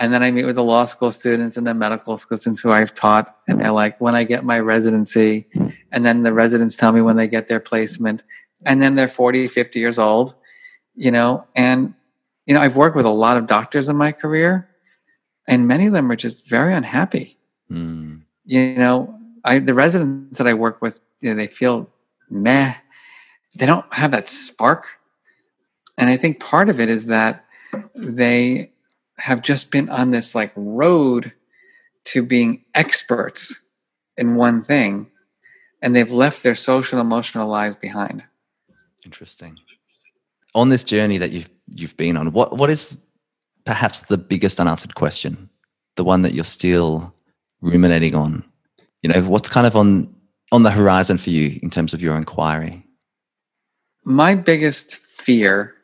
And 0.03 0.13
then 0.13 0.25
I 0.25 0.33
meet 0.33 0.47
with 0.47 0.57
the 0.57 0.65
law 0.65 0.85
school 0.85 1.13
students 1.13 1.57
and 1.57 1.65
the 1.65 1.75
medical 1.75 2.19
school 2.19 2.37
students 2.37 2.61
who 2.61 2.73
I've 2.73 2.93
taught. 2.93 3.37
And 3.47 3.61
they're 3.61 3.71
like, 3.71 4.01
when 4.01 4.17
I 4.17 4.25
get 4.25 4.45
my 4.45 4.59
residency, 4.59 5.47
and 5.93 6.05
then 6.05 6.25
the 6.25 6.33
residents 6.33 6.75
tell 6.75 6.91
me 6.91 7.01
when 7.01 7.15
they 7.15 7.29
get 7.29 7.47
their 7.47 7.61
placement. 7.61 8.25
And 8.67 8.83
then 8.83 8.97
they're 8.97 9.07
40, 9.07 9.47
50 9.47 9.79
years 9.79 10.01
old, 10.01 10.35
you 10.97 11.13
know. 11.13 11.47
And, 11.55 11.95
you 12.47 12.55
know, 12.55 12.61
I've 12.61 12.75
worked 12.75 12.97
with 12.97 13.07
a 13.07 13.11
lot 13.11 13.37
of 13.37 13.47
doctors 13.47 13.89
in 13.89 13.95
my 13.95 14.11
career, 14.11 14.69
and 15.47 15.69
many 15.69 15.87
of 15.87 15.93
them 15.93 16.11
are 16.11 16.17
just 16.17 16.51
very 16.51 16.75
unhappy. 16.75 17.39
Mm. 17.71 18.23
You 18.45 18.75
know, 18.75 19.21
I 19.45 19.61
the 19.61 19.73
residents 19.73 20.37
that 20.39 20.49
I 20.49 20.55
work 20.55 20.83
with, 20.83 20.99
you 21.21 21.31
know, 21.31 21.37
they 21.37 21.47
feel 21.47 21.89
meh. 22.29 22.75
They 23.55 23.67
don't 23.67 23.87
have 23.95 24.11
that 24.11 24.29
spark. 24.29 24.99
And 25.97 26.11
I 26.11 26.17
think 26.17 26.41
part 26.41 26.69
of 26.69 26.81
it 26.81 26.91
is 26.91 27.07
that 27.07 27.45
they 27.95 28.72
have 29.19 29.43
just 29.43 29.71
been 29.71 29.89
on 29.89 30.11
this 30.11 30.35
like 30.35 30.53
road 30.57 31.33
to 32.05 32.23
being 32.23 32.65
experts 32.75 33.65
in 34.17 34.35
one 34.35 34.63
thing 34.63 35.11
and 35.81 35.95
they've 35.95 36.13
left 36.13 36.43
their 36.43 36.55
social 36.55 36.99
and 36.99 37.07
emotional 37.07 37.49
lives 37.49 37.77
behind. 37.77 38.23
Interesting. 39.05 39.59
On 40.55 40.69
this 40.69 40.85
journey 40.85 41.19
that 41.19 41.31
you've 41.31 41.51
you've 41.75 41.97
been 41.97 42.17
on 42.17 42.33
what 42.33 42.57
what 42.57 42.71
is 42.71 42.99
perhaps 43.65 44.01
the 44.01 44.19
biggest 44.19 44.61
unanswered 44.61 44.95
question? 44.95 45.49
The 45.97 46.05
one 46.05 46.23
that 46.23 46.35
you're 46.35 46.45
still 46.45 47.15
ruminating 47.61 48.15
on? 48.15 48.45
You 49.03 49.11
know 49.11 49.23
what's 49.23 49.49
kind 49.49 49.67
of 49.67 49.77
on 49.77 50.15
on 50.53 50.63
the 50.63 50.71
horizon 50.71 51.19
for 51.19 51.31
you 51.31 51.59
in 51.63 51.71
terms 51.71 51.95
of 51.95 52.03
your 52.03 52.17
inquiry? 52.17 52.87
My 54.05 54.35
biggest 54.35 54.97
fear 54.97 55.75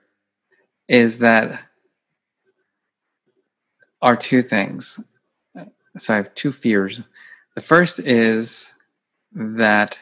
is 0.88 1.20
that 1.20 1.60
are 4.00 4.16
two 4.16 4.42
things. 4.42 5.00
So 5.96 6.14
I 6.14 6.16
have 6.16 6.34
two 6.34 6.52
fears. 6.52 7.02
The 7.54 7.60
first 7.60 7.98
is 7.98 8.72
that 9.32 9.98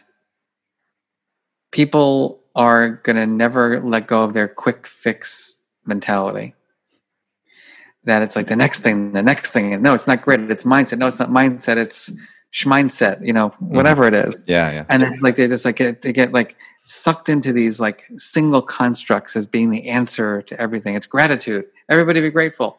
people 1.73 2.43
are 2.55 3.01
going 3.03 3.17
to 3.17 3.27
never 3.27 3.81
let 3.81 4.07
go 4.07 4.25
of 4.25 4.33
their 4.33 4.49
quick 4.49 4.87
fix 4.87 5.59
mentality. 5.85 6.55
That 8.05 8.23
it's 8.23 8.37
like 8.37 8.47
the 8.47 8.57
next 8.57 8.81
thing, 8.81 9.13
the 9.13 9.23
next 9.23 9.53
thing. 9.53 9.73
And 9.73 9.83
no, 9.83 9.95
it's 9.95 10.07
not 10.07 10.23
grit, 10.23 10.41
it's 10.51 10.65
mindset. 10.65 10.99
No, 10.99 11.07
it's 11.07 11.19
not 11.19 11.29
mindset, 11.29 11.77
it's 11.77 12.15
mindset, 12.55 13.27
you 13.27 13.33
know, 13.33 13.51
mm-hmm. 13.51 13.75
whatever 13.75 14.05
mm-hmm. 14.05 14.15
it 14.15 14.29
is. 14.29 14.45
Yeah, 14.47 14.73
yeah. 14.73 14.85
And 14.89 15.03
it's 15.03 15.23
like 15.23 15.37
they 15.37 15.49
just 15.49 15.65
like 15.65 15.77
get, 15.77 16.03
they 16.03 16.13
get 16.13 16.33
like 16.33 16.57
sucked 16.85 17.29
into 17.29 17.53
these 17.53 17.81
like 17.81 18.05
single 18.17 18.63
constructs 18.63 19.35
as 19.35 19.47
being 19.47 19.71
the 19.71 19.89
answer 19.89 20.41
to 20.43 20.61
everything. 20.61 20.95
It's 20.95 21.07
gratitude. 21.07 21.67
Everybody 21.89 22.21
be 22.21 22.31
grateful. 22.31 22.79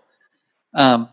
Um, 0.74 1.10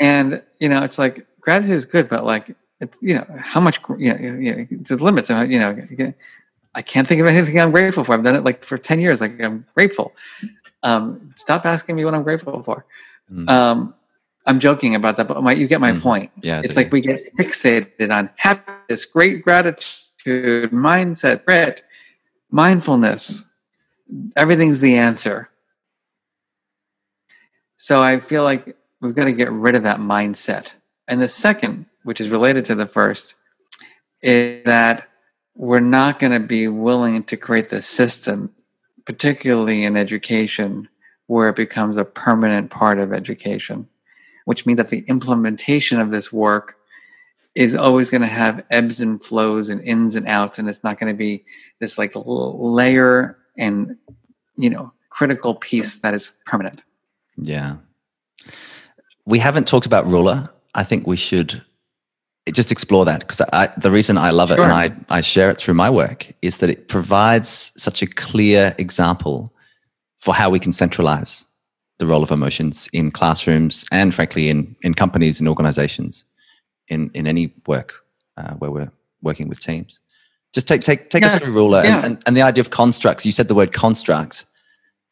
and 0.00 0.42
you 0.58 0.68
know, 0.68 0.82
it's 0.82 0.98
like 0.98 1.26
gratitude 1.40 1.76
is 1.76 1.84
good, 1.84 2.08
but 2.08 2.24
like 2.24 2.54
it's 2.80 2.98
you 3.02 3.14
know 3.14 3.26
how 3.38 3.60
much 3.60 3.80
you 3.98 4.12
know, 4.12 4.20
you 4.20 4.54
know 4.54 4.66
it's 4.70 4.90
a 4.90 4.96
limit. 4.96 5.26
So 5.26 5.40
you 5.42 5.58
know, 5.58 6.14
I 6.74 6.82
can't 6.82 7.08
think 7.08 7.20
of 7.20 7.26
anything 7.26 7.58
I'm 7.60 7.70
grateful 7.70 8.04
for. 8.04 8.12
I've 8.12 8.22
done 8.22 8.36
it 8.36 8.44
like 8.44 8.64
for 8.64 8.78
ten 8.78 9.00
years. 9.00 9.20
Like 9.20 9.40
I'm 9.42 9.66
grateful. 9.74 10.14
Um, 10.82 11.34
stop 11.36 11.66
asking 11.66 11.96
me 11.96 12.04
what 12.04 12.14
I'm 12.14 12.22
grateful 12.22 12.62
for. 12.62 12.86
Mm. 13.30 13.48
Um, 13.48 13.94
I'm 14.46 14.60
joking 14.60 14.94
about 14.94 15.16
that, 15.16 15.26
but 15.28 15.42
my, 15.42 15.52
you 15.52 15.66
get 15.66 15.80
my 15.80 15.92
mm. 15.92 16.00
point. 16.00 16.30
Yeah, 16.40 16.62
it's 16.64 16.76
like 16.76 16.92
we 16.92 17.00
get 17.00 17.22
fixated 17.38 18.14
on 18.16 18.30
happiness, 18.36 19.04
great 19.04 19.42
gratitude, 19.42 20.04
gratitude, 20.28 20.70
mindset, 20.70 21.44
grit, 21.44 21.84
mindfulness. 22.50 23.50
Everything's 24.36 24.80
the 24.80 24.96
answer. 24.96 25.50
So 27.88 28.02
I 28.02 28.20
feel 28.20 28.44
like 28.44 28.76
we've 29.00 29.14
got 29.14 29.24
to 29.24 29.32
get 29.32 29.50
rid 29.50 29.74
of 29.74 29.84
that 29.84 29.96
mindset. 29.96 30.74
And 31.08 31.22
the 31.22 31.28
second, 31.30 31.86
which 32.02 32.20
is 32.20 32.28
related 32.28 32.66
to 32.66 32.74
the 32.74 32.84
first, 32.84 33.34
is 34.20 34.62
that 34.64 35.08
we're 35.54 35.80
not 35.80 36.18
going 36.18 36.38
to 36.38 36.46
be 36.46 36.68
willing 36.68 37.22
to 37.22 37.38
create 37.38 37.70
the 37.70 37.80
system, 37.80 38.52
particularly 39.06 39.84
in 39.84 39.96
education, 39.96 40.90
where 41.28 41.48
it 41.48 41.56
becomes 41.56 41.96
a 41.96 42.04
permanent 42.04 42.70
part 42.70 42.98
of 42.98 43.14
education, 43.14 43.88
which 44.44 44.66
means 44.66 44.76
that 44.76 44.90
the 44.90 45.06
implementation 45.08 45.98
of 45.98 46.10
this 46.10 46.30
work 46.30 46.76
is 47.54 47.74
always 47.74 48.10
going 48.10 48.20
to 48.20 48.26
have 48.26 48.66
ebbs 48.70 49.00
and 49.00 49.24
flows 49.24 49.70
and 49.70 49.80
ins 49.80 50.14
and 50.14 50.28
outs, 50.28 50.58
and 50.58 50.68
it's 50.68 50.84
not 50.84 51.00
going 51.00 51.10
to 51.10 51.16
be 51.16 51.42
this 51.78 51.96
like 51.96 52.12
layer 52.14 53.38
and 53.56 53.96
you 54.58 54.68
know 54.68 54.92
critical 55.08 55.54
piece 55.54 55.96
that 56.00 56.12
is 56.12 56.38
permanent. 56.44 56.84
Yeah. 57.40 57.76
We 59.26 59.38
haven't 59.38 59.66
talked 59.66 59.86
about 59.86 60.06
ruler. 60.06 60.48
I 60.74 60.84
think 60.84 61.06
we 61.06 61.16
should 61.16 61.62
just 62.52 62.72
explore 62.72 63.04
that 63.04 63.20
because 63.20 63.42
the 63.76 63.90
reason 63.90 64.16
I 64.16 64.30
love 64.30 64.50
it 64.50 64.56
sure. 64.56 64.64
and 64.64 64.72
I, 64.72 64.90
I 65.10 65.20
share 65.20 65.50
it 65.50 65.58
through 65.58 65.74
my 65.74 65.90
work 65.90 66.32
is 66.42 66.58
that 66.58 66.70
it 66.70 66.88
provides 66.88 67.72
such 67.76 68.02
a 68.02 68.06
clear 68.06 68.74
example 68.78 69.52
for 70.18 70.34
how 70.34 70.50
we 70.50 70.58
can 70.58 70.72
centralize 70.72 71.46
the 71.98 72.06
role 72.06 72.22
of 72.22 72.30
emotions 72.30 72.88
in 72.92 73.10
classrooms 73.10 73.84
and 73.92 74.14
frankly 74.14 74.48
in, 74.48 74.74
in 74.82 74.94
companies 74.94 75.40
and 75.40 75.48
organizations 75.48 76.24
in, 76.88 77.10
in 77.14 77.26
any 77.26 77.52
work 77.66 78.04
uh, 78.36 78.54
where 78.54 78.70
we're 78.70 78.92
working 79.22 79.48
with 79.48 79.60
teams. 79.60 80.00
Just 80.54 80.66
take, 80.66 80.80
take, 80.82 81.10
take 81.10 81.24
us 81.24 81.36
through 81.36 81.52
ruler 81.52 81.84
yeah. 81.84 81.96
and, 81.96 82.04
and, 82.04 82.22
and 82.26 82.36
the 82.36 82.42
idea 82.42 82.62
of 82.62 82.70
constructs. 82.70 83.26
You 83.26 83.32
said 83.32 83.48
the 83.48 83.54
word 83.54 83.72
construct. 83.72 84.46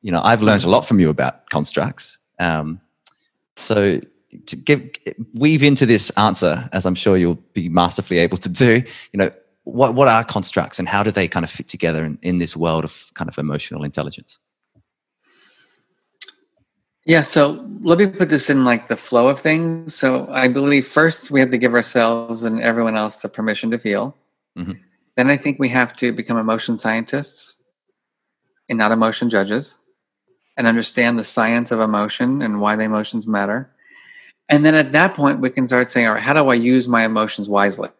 You 0.07 0.13
know, 0.13 0.21
I've 0.23 0.41
learned 0.41 0.63
a 0.63 0.71
lot 0.71 0.87
from 0.87 1.01
you 1.01 1.11
about 1.11 1.51
constructs. 1.51 2.17
Um, 2.39 2.81
so 3.57 3.99
to 4.47 4.57
give 4.57 4.89
weave 5.35 5.65
into 5.65 5.85
this 5.85 6.11
answer, 6.11 6.69
as 6.71 6.87
I'm 6.87 6.95
sure 6.95 7.17
you'll 7.17 7.43
be 7.55 7.69
masterfully 7.69 8.21
able 8.21 8.37
to 8.37 8.49
do, 8.49 8.85
you 9.13 9.19
know, 9.19 9.33
what 9.65 9.97
what 9.97 10.07
are 10.07 10.23
constructs 10.23 10.79
and 10.79 10.89
how 10.89 11.03
do 11.03 11.11
they 11.11 11.27
kind 11.27 11.43
of 11.43 11.51
fit 11.51 11.67
together 11.67 12.05
in, 12.05 12.21
in 12.23 12.39
this 12.39 12.57
world 12.57 12.85
of 12.85 13.11
kind 13.15 13.29
of 13.29 13.37
emotional 13.37 13.83
intelligence? 13.83 14.39
Yeah, 17.05 17.23
so 17.23 17.69
let 17.81 17.99
me 17.99 18.07
put 18.07 18.29
this 18.29 18.49
in 18.49 18.65
like 18.65 18.87
the 18.87 18.97
flow 18.97 19.27
of 19.27 19.41
things. 19.41 19.93
So 19.97 20.29
I 20.31 20.47
believe 20.47 20.87
first 20.87 21.33
we 21.33 21.41
have 21.41 21.51
to 21.51 21.59
give 21.59 21.75
ourselves 21.75 22.45
and 22.45 22.61
everyone 22.61 22.97
else 22.97 23.17
the 23.17 23.29
permission 23.29 23.73
to 23.73 23.79
feel. 23.79 24.17
Mm-hmm. 24.57 24.75
Then 25.17 25.31
I 25.31 25.37
think 25.37 25.59
we 25.59 25.71
have 25.71 25.97
to 25.97 26.13
become 26.13 26.37
emotion 26.37 26.79
scientists 26.79 27.61
and 28.69 28.79
not 28.79 28.93
emotion 28.93 29.31
judges 29.31 29.81
and 30.57 30.67
understand 30.67 31.19
the 31.19 31.25
science 31.25 31.71
of 31.71 31.81
emotion 31.81 32.43
and 32.43 32.61
why 32.61 32.77
the 32.77 32.85
emotions 32.85 33.27
matter. 33.27 33.71
And 34.49 34.65
then 34.65 34.75
at 34.75 34.93
that 34.93 35.15
point, 35.15 35.41
we 35.41 35.51
can 35.51 35.67
start 35.67 35.91
saying, 35.91 36.07
all 36.07 36.15
right, 36.15 36.23
how 36.23 36.33
do 36.33 36.49
I 36.49 36.55
use 36.55 36.87
my 36.87 37.05
emotions 37.05 37.49
wisely? 37.49 37.91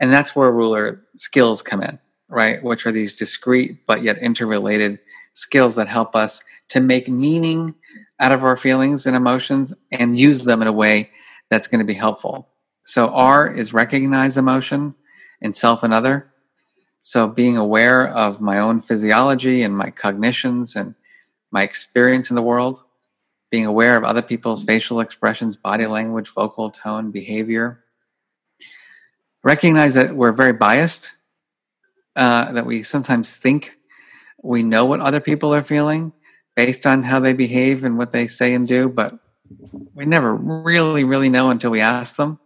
And 0.00 0.12
that's 0.12 0.34
where 0.36 0.52
ruler 0.52 1.02
skills 1.16 1.62
come 1.62 1.82
in, 1.82 1.98
right? 2.28 2.62
Which 2.62 2.86
are 2.86 2.92
these 2.92 3.14
discrete 3.14 3.86
but 3.86 4.02
yet 4.02 4.18
interrelated 4.18 5.00
skills 5.32 5.76
that 5.76 5.88
help 5.88 6.14
us 6.14 6.42
to 6.68 6.80
make 6.80 7.08
meaning 7.08 7.74
out 8.20 8.32
of 8.32 8.44
our 8.44 8.56
feelings 8.56 9.06
and 9.06 9.16
emotions 9.16 9.74
and 9.90 10.18
use 10.18 10.44
them 10.44 10.62
in 10.62 10.68
a 10.68 10.72
way 10.72 11.10
that's 11.50 11.66
going 11.66 11.80
to 11.80 11.84
be 11.84 11.94
helpful. 11.94 12.48
So, 12.86 13.08
R 13.08 13.50
is 13.50 13.72
recognize 13.72 14.36
emotion 14.36 14.94
in 15.40 15.52
self 15.52 15.82
and 15.82 15.92
other. 15.92 16.30
So, 17.06 17.28
being 17.28 17.58
aware 17.58 18.08
of 18.08 18.40
my 18.40 18.58
own 18.58 18.80
physiology 18.80 19.60
and 19.60 19.76
my 19.76 19.90
cognitions 19.90 20.74
and 20.74 20.94
my 21.50 21.62
experience 21.62 22.30
in 22.30 22.34
the 22.34 22.40
world, 22.40 22.82
being 23.50 23.66
aware 23.66 23.98
of 23.98 24.04
other 24.04 24.22
people's 24.22 24.64
facial 24.64 25.00
expressions, 25.00 25.54
body 25.54 25.84
language, 25.84 26.30
vocal 26.30 26.70
tone, 26.70 27.10
behavior. 27.10 27.84
Recognize 29.42 29.92
that 29.92 30.16
we're 30.16 30.32
very 30.32 30.54
biased, 30.54 31.12
uh, 32.16 32.50
that 32.52 32.64
we 32.64 32.82
sometimes 32.82 33.36
think 33.36 33.76
we 34.42 34.62
know 34.62 34.86
what 34.86 35.00
other 35.00 35.20
people 35.20 35.54
are 35.54 35.62
feeling 35.62 36.10
based 36.56 36.86
on 36.86 37.02
how 37.02 37.20
they 37.20 37.34
behave 37.34 37.84
and 37.84 37.98
what 37.98 38.12
they 38.12 38.26
say 38.26 38.54
and 38.54 38.66
do, 38.66 38.88
but 38.88 39.12
we 39.92 40.06
never 40.06 40.34
really, 40.34 41.04
really 41.04 41.28
know 41.28 41.50
until 41.50 41.70
we 41.70 41.82
ask 41.82 42.16
them. 42.16 42.38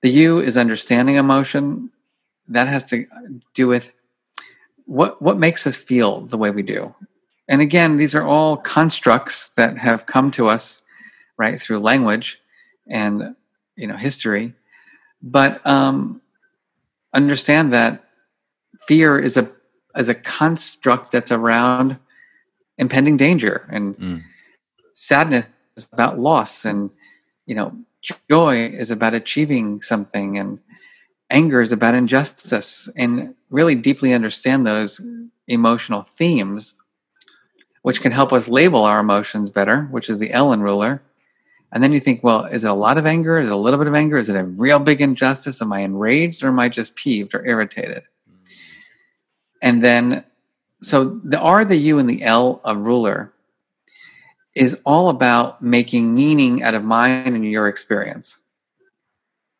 The 0.00 0.08
U 0.08 0.38
is 0.38 0.56
understanding 0.56 1.16
emotion 1.16 1.90
that 2.48 2.68
has 2.68 2.84
to 2.90 3.06
do 3.54 3.66
with 3.66 3.92
what 4.86 5.20
what 5.20 5.38
makes 5.38 5.66
us 5.66 5.76
feel 5.76 6.22
the 6.22 6.38
way 6.38 6.50
we 6.50 6.62
do 6.62 6.94
and 7.48 7.60
again 7.60 7.96
these 7.96 8.14
are 8.14 8.26
all 8.26 8.56
constructs 8.56 9.50
that 9.50 9.76
have 9.78 10.06
come 10.06 10.30
to 10.30 10.48
us 10.48 10.82
right 11.36 11.60
through 11.60 11.78
language 11.78 12.40
and 12.88 13.34
you 13.76 13.86
know 13.86 13.96
history 13.96 14.54
but 15.22 15.64
um, 15.66 16.20
understand 17.12 17.72
that 17.72 18.04
fear 18.86 19.18
is 19.18 19.36
a 19.36 19.50
as 19.94 20.08
a 20.08 20.14
construct 20.14 21.10
that's 21.12 21.32
around 21.32 21.98
impending 22.78 23.16
danger 23.16 23.68
and 23.70 23.96
mm. 23.98 24.22
sadness 24.92 25.48
is 25.76 25.88
about 25.92 26.18
loss 26.18 26.64
and 26.64 26.90
you 27.46 27.54
know 27.54 27.72
joy 28.30 28.54
is 28.54 28.90
about 28.90 29.14
achieving 29.14 29.82
something 29.82 30.38
and 30.38 30.60
anger 31.30 31.60
is 31.60 31.72
about 31.72 31.94
injustice 31.94 32.88
and 32.96 33.34
really 33.50 33.74
deeply 33.74 34.12
understand 34.12 34.66
those 34.66 35.00
emotional 35.46 36.02
themes 36.02 36.74
which 37.82 38.00
can 38.00 38.12
help 38.12 38.32
us 38.32 38.48
label 38.48 38.84
our 38.84 39.00
emotions 39.00 39.50
better 39.50 39.82
which 39.90 40.10
is 40.10 40.18
the 40.18 40.32
L 40.32 40.52
in 40.52 40.60
ruler. 40.60 41.02
And 41.72 41.82
then 41.82 41.92
you 41.92 42.00
think 42.00 42.22
well 42.24 42.44
is 42.44 42.64
it 42.64 42.70
a 42.70 42.74
lot 42.74 42.98
of 42.98 43.06
anger? 43.06 43.38
Is 43.38 43.48
it 43.48 43.52
a 43.52 43.56
little 43.56 43.78
bit 43.78 43.88
of 43.88 43.94
anger? 43.94 44.18
Is 44.18 44.28
it 44.28 44.36
a 44.36 44.44
real 44.44 44.78
big 44.78 45.00
injustice? 45.00 45.62
Am 45.62 45.72
i 45.72 45.80
enraged 45.80 46.42
or 46.42 46.48
am 46.48 46.58
i 46.58 46.68
just 46.68 46.96
peeved 46.96 47.34
or 47.34 47.46
irritated? 47.46 48.04
Mm. 48.30 48.52
And 49.62 49.82
then 49.82 50.24
so 50.82 51.20
the 51.24 51.38
r 51.38 51.64
the 51.64 51.76
u 51.76 51.98
and 51.98 52.08
the 52.08 52.22
l 52.22 52.60
of 52.64 52.78
ruler 52.78 53.32
is 54.54 54.80
all 54.84 55.08
about 55.08 55.62
making 55.62 56.14
meaning 56.14 56.62
out 56.62 56.74
of 56.74 56.82
mine 56.82 57.34
and 57.34 57.44
your 57.46 57.68
experience. 57.68 58.40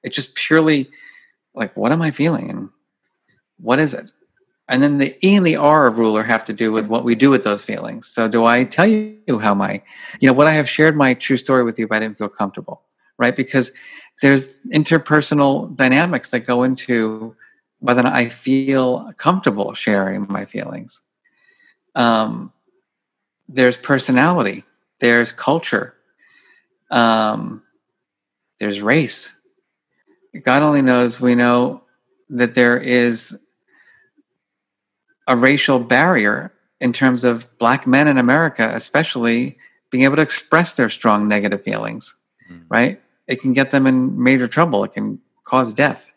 It's 0.03 0.17
just 0.17 0.35
purely 0.35 0.91
like 1.59 1.77
what 1.77 1.93
am 1.93 2.03
i 2.03 2.11
feeling? 2.11 2.51
And 2.51 2.71
what 3.59 3.79
is 3.79 3.93
it? 3.95 4.11
And 4.71 4.83
then 4.83 4.99
the 4.99 5.17
e 5.27 5.37
and 5.37 5.47
the 5.47 5.57
r 5.57 5.87
of 5.87 5.99
ruler 5.99 6.23
have 6.23 6.45
to 6.45 6.53
do 6.53 6.73
with 6.73 6.89
what 6.89 7.05
we 7.05 7.15
do 7.15 7.31
with 7.31 7.45
those 7.45 7.65
feelings. 7.65 8.07
So 8.09 8.29
do 8.29 8.45
i 8.45 8.65
tell 8.65 8.87
you 8.87 9.39
how 9.41 9.55
my 9.55 9.83
you 10.21 10.29
know 10.29 10.33
what 10.33 10.47
i 10.47 10.53
have 10.53 10.69
shared 10.69 10.97
my 10.97 11.15
true 11.15 11.37
story 11.37 11.65
with 11.65 11.79
you 11.79 11.87
if 11.87 11.93
i 11.93 11.99
didn't 11.99 12.19
feel 12.19 12.29
comfortable 12.29 12.83
right? 13.19 13.35
Because 13.37 13.73
there's 14.23 14.63
interpersonal 14.67 15.75
dynamics 15.77 16.31
that 16.31 16.41
go 16.41 16.63
into 16.63 17.35
whether 17.81 18.07
i 18.07 18.29
feel 18.29 19.13
comfortable 19.17 19.75
sharing 19.75 20.27
my 20.29 20.45
feelings. 20.45 21.01
Um, 21.95 22.53
there's 23.49 23.77
personality. 23.77 24.65
There's 25.01 25.33
culture. 25.33 25.95
Um, 26.91 27.63
there's 28.59 28.83
race 28.83 29.38
God 30.43 30.63
only 30.63 30.83
knows 30.83 31.21
we 31.21 31.35
know 31.35 31.83
that 32.31 32.55
there 32.55 32.79
is 32.79 33.39
a 35.27 35.37
racial 35.37 35.79
barrier 35.79 36.53
in 36.81 36.93
terms 36.93 37.25
of 37.25 37.47
black 37.59 37.87
men 37.87 38.09
in 38.09 38.19
America, 38.19 38.71
especially 38.75 39.57
being 39.91 40.05
able 40.05 40.17
to 40.17 40.23
express 40.23 40.77
their 40.77 40.89
strong 40.89 41.29
negative 41.29 41.63
feelings, 41.63 42.23
mm. 42.51 42.63
right? 42.69 43.01
It 43.27 43.41
can 43.41 43.53
get 43.53 43.71
them 43.71 43.87
in 43.87 44.23
major 44.23 44.49
trouble. 44.49 44.85
It 44.85 44.93
can 44.93 45.21
cause 45.45 45.73
death. 45.73 46.11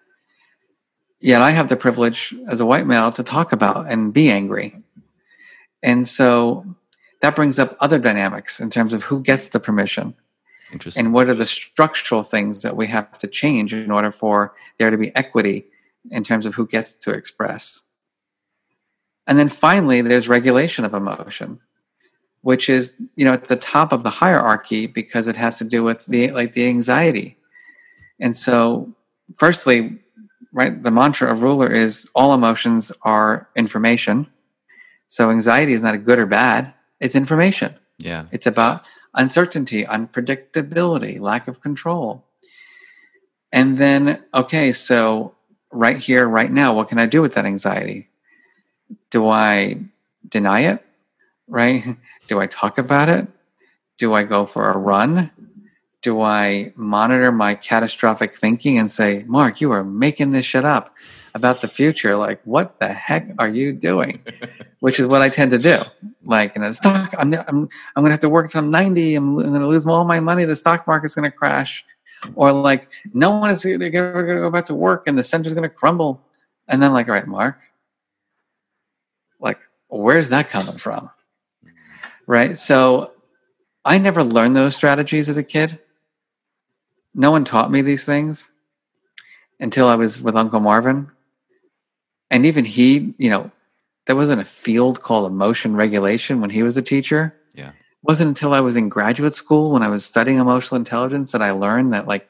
Yet 1.19 1.41
I 1.41 1.51
have 1.51 1.69
the 1.69 1.76
privilege 1.76 2.34
as 2.47 2.61
a 2.61 2.65
white 2.65 2.88
male 2.88 3.11
to 3.11 3.24
talk 3.24 3.51
about 3.51 3.89
and 3.89 4.13
be 4.13 4.32
angry. 4.32 4.82
And 5.84 6.07
so 6.07 6.65
that 7.22 7.36
brings 7.36 7.59
up 7.59 7.78
other 7.80 7.99
dynamics 7.99 8.59
in 8.59 8.69
terms 8.69 8.93
of 8.93 9.03
who 9.03 9.22
gets 9.22 9.49
the 9.49 9.59
permission 9.59 10.15
and 10.95 11.13
what 11.13 11.30
are 11.30 11.36
the 11.36 11.45
structural 11.45 12.24
things 12.24 12.61
that 12.61 12.76
we 12.76 12.88
have 12.88 13.17
to 13.17 13.28
change 13.28 13.74
in 13.74 13.91
order 13.91 14.11
for 14.11 14.55
there 14.80 14.89
to 14.89 14.97
be 14.97 15.15
equity 15.15 15.65
in 16.09 16.24
terms 16.24 16.45
of 16.45 16.55
who 16.55 16.67
gets 16.67 16.93
to 16.95 17.11
express? 17.11 17.84
And 19.28 19.38
then 19.38 19.49
finally, 19.49 20.01
there's 20.01 20.28
regulation 20.28 20.84
of 20.84 20.93
emotion, 20.93 21.59
which 22.41 22.69
is, 22.69 23.01
you 23.15 23.26
know, 23.26 23.34
at 23.34 23.45
the 23.45 23.55
top 23.55 23.91
of 23.91 24.03
the 24.03 24.09
hierarchy 24.09 24.88
because 24.88 25.28
it 25.28 25.36
has 25.36 25.57
to 25.59 25.63
do 25.63 25.84
with 25.84 26.05
the 26.07 26.32
like 26.32 26.53
the 26.53 26.67
anxiety. 26.67 27.38
And 28.19 28.36
so, 28.36 28.93
firstly, 29.38 29.99
right, 30.53 30.82
the 30.82 30.91
mantra 30.91 31.32
of 31.32 31.41
ruler 31.41 31.72
is 31.72 32.09
all 32.15 32.34
emotions 32.34 32.91
are 33.03 33.47
information. 33.55 34.28
So 35.07 35.30
anxiety 35.30 35.74
is 35.74 35.84
not 35.84 35.95
a 35.95 35.99
good 35.99 36.19
or 36.19 36.26
bad, 36.26 36.74
it's 36.99 37.15
information. 37.15 37.76
Yeah. 37.97 38.26
It's 38.32 38.47
about 38.47 38.84
uncertainty, 39.14 39.84
unpredictability, 39.84 41.20
lack 41.20 41.47
of 41.47 41.62
control. 41.62 42.24
And 43.51 43.78
then, 43.78 44.24
okay, 44.34 44.72
so 44.72 45.36
right 45.72 45.97
here, 45.97 46.28
right 46.28 46.51
now, 46.51 46.74
what 46.74 46.88
can 46.88 46.99
I 46.99 47.05
do 47.05 47.22
with 47.22 47.34
that 47.34 47.45
anxiety? 47.45 48.09
Do 49.09 49.28
I 49.28 49.78
deny 50.28 50.62
it? 50.62 50.86
Right? 51.47 51.97
Do 52.28 52.39
I 52.39 52.47
talk 52.47 52.78
about 52.78 53.09
it? 53.09 53.28
Do 53.97 54.14
I 54.14 54.24
go 54.24 54.45
for 54.45 54.70
a 54.70 54.78
run? 54.78 55.32
Do 56.02 56.22
I 56.22 56.74
monitor 56.76 57.32
my 57.32 57.54
catastrophic 57.54 58.36
thinking 58.36 58.80
and 58.80 58.89
say, 58.89 59.24
Marc, 59.28 59.62
you 59.62 59.72
are 59.72 59.84
making 59.84 60.32
this 60.32 60.45
shit 60.45 60.66
up 60.66 60.95
about 61.36 61.62
the 61.62 61.68
future? 61.68 62.18
Like, 62.18 62.41
what 62.43 62.80
the 62.80 62.88
heck 62.88 63.30
are 63.38 63.49
you 63.49 63.72
doing? 63.72 64.20
Which 64.80 64.99
is 64.99 65.06
what 65.06 65.22
I 65.22 65.30
tend 65.30 65.52
to 65.52 65.60
do. 65.60 65.84
Like, 66.24 66.56
in 66.56 66.64
a 66.64 66.74
stock, 66.74 67.14
I'm, 67.18 67.32
I'm, 67.34 67.45
I'm 67.45 67.70
going 67.95 68.06
to 68.06 68.12
have 68.12 68.20
to 68.22 68.30
work 68.30 68.45
until 68.45 68.64
I'm 68.64 68.72
90. 68.72 69.16
I'm, 69.16 69.38
I'm 69.38 69.49
going 69.49 69.62
to 69.62 69.68
lose 69.68 69.86
all 69.86 70.04
my 70.04 70.20
money. 70.20 70.43
The 70.45 70.56
stock 70.56 70.88
market's 70.88 71.14
going 71.14 71.30
to 71.30 71.38
crash. 71.38 71.86
Or 72.36 72.52
like, 72.52 72.89
no 73.14 73.38
one 73.38 73.52
is, 73.52 73.62
they're 73.62 73.78
going 73.78 74.28
to 74.28 74.34
go 74.36 74.49
back 74.49 74.66
to 74.66 74.76
work 74.76 75.08
and 75.08 75.18
the 75.18 75.24
center's 75.24 75.54
going 75.54 75.64
to 75.64 75.70
crumble. 75.70 76.24
And 76.68 76.82
then, 76.82 76.93
like, 76.93 77.08
all 77.08 77.14
right, 77.14 77.28
Marc, 77.28 77.60
like, 79.39 79.60
where's 79.88 80.30
that 80.30 80.49
coming 80.49 80.78
from? 80.78 81.10
Right. 82.26 82.58
So 82.58 83.12
I 83.84 83.97
never 83.97 84.24
learned 84.24 84.56
those 84.56 84.76
strategies 84.76 85.28
as 85.28 85.38
a 85.38 85.43
kid. 85.43 85.80
No 87.14 87.32
one 87.32 87.43
taught 87.43 87.72
me 87.72 87.82
these 87.82 88.05
things 88.05 88.51
until 89.59 89.88
I 89.88 89.95
was 89.95 90.22
with 90.22 90.36
Uncle 90.36 90.59
Marvin. 90.59 91.12
And 92.30 92.45
even 92.45 92.66
he, 92.66 93.14
you 93.18 93.30
know, 93.30 93.51
there 94.07 94.16
wasn't 94.16 94.41
a 94.41 94.45
field 94.45 95.01
called 95.01 95.30
emotion 95.30 95.76
regulation 95.76 96.41
when 96.41 96.49
he 96.49 96.64
was 96.64 96.78
a 96.78 96.82
teacher. 96.82 97.36
Yeah. 97.53 97.70
It 97.70 98.03
wasn't 98.03 98.30
until 98.30 98.53
I 98.53 98.62
was 98.62 98.76
in 98.76 98.89
graduate 98.89 99.36
school 99.36 99.72
when 99.72 99.84
I 99.84 99.89
was 99.89 100.05
studying 100.05 100.38
emotional 100.38 100.78
intelligence 100.78 101.32
that 101.34 101.41
I 101.41 101.51
learned 101.51 101.93
that, 101.93 102.07
like, 102.07 102.30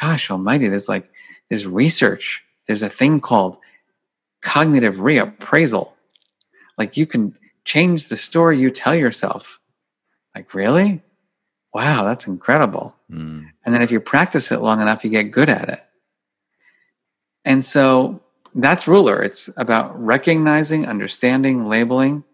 gosh 0.00 0.30
almighty, 0.30 0.68
there's 0.68 0.88
like, 0.88 1.08
there's 1.48 1.66
research. 1.66 2.42
There's 2.66 2.82
a 2.82 2.88
thing 2.88 3.20
called 3.20 3.58
cognitive 4.42 4.96
reappraisal. 4.96 5.92
Like, 6.78 6.96
you 6.96 7.06
can 7.06 7.36
change 7.64 8.08
the 8.08 8.16
story 8.16 8.58
you 8.58 8.70
tell 8.70 8.94
yourself 8.94 9.60
like, 10.34 10.52
really? 10.52 11.02
Wow, 11.76 12.04
that's 12.04 12.26
incredible. 12.26 12.96
Mm. 13.10 13.50
And 13.66 13.74
then 13.74 13.82
if 13.82 13.90
you 13.90 14.00
practice 14.00 14.50
it 14.50 14.62
long 14.62 14.80
enough, 14.80 15.04
you 15.04 15.10
get 15.10 15.24
good 15.24 15.50
at 15.50 15.68
it. 15.68 15.84
And 17.44 17.62
so 17.62 18.22
that's 18.54 18.88
ruler. 18.88 19.20
It's 19.22 19.50
about 19.58 20.02
recognizing, 20.02 20.86
understanding, 20.86 21.68
labeling, 21.68 22.24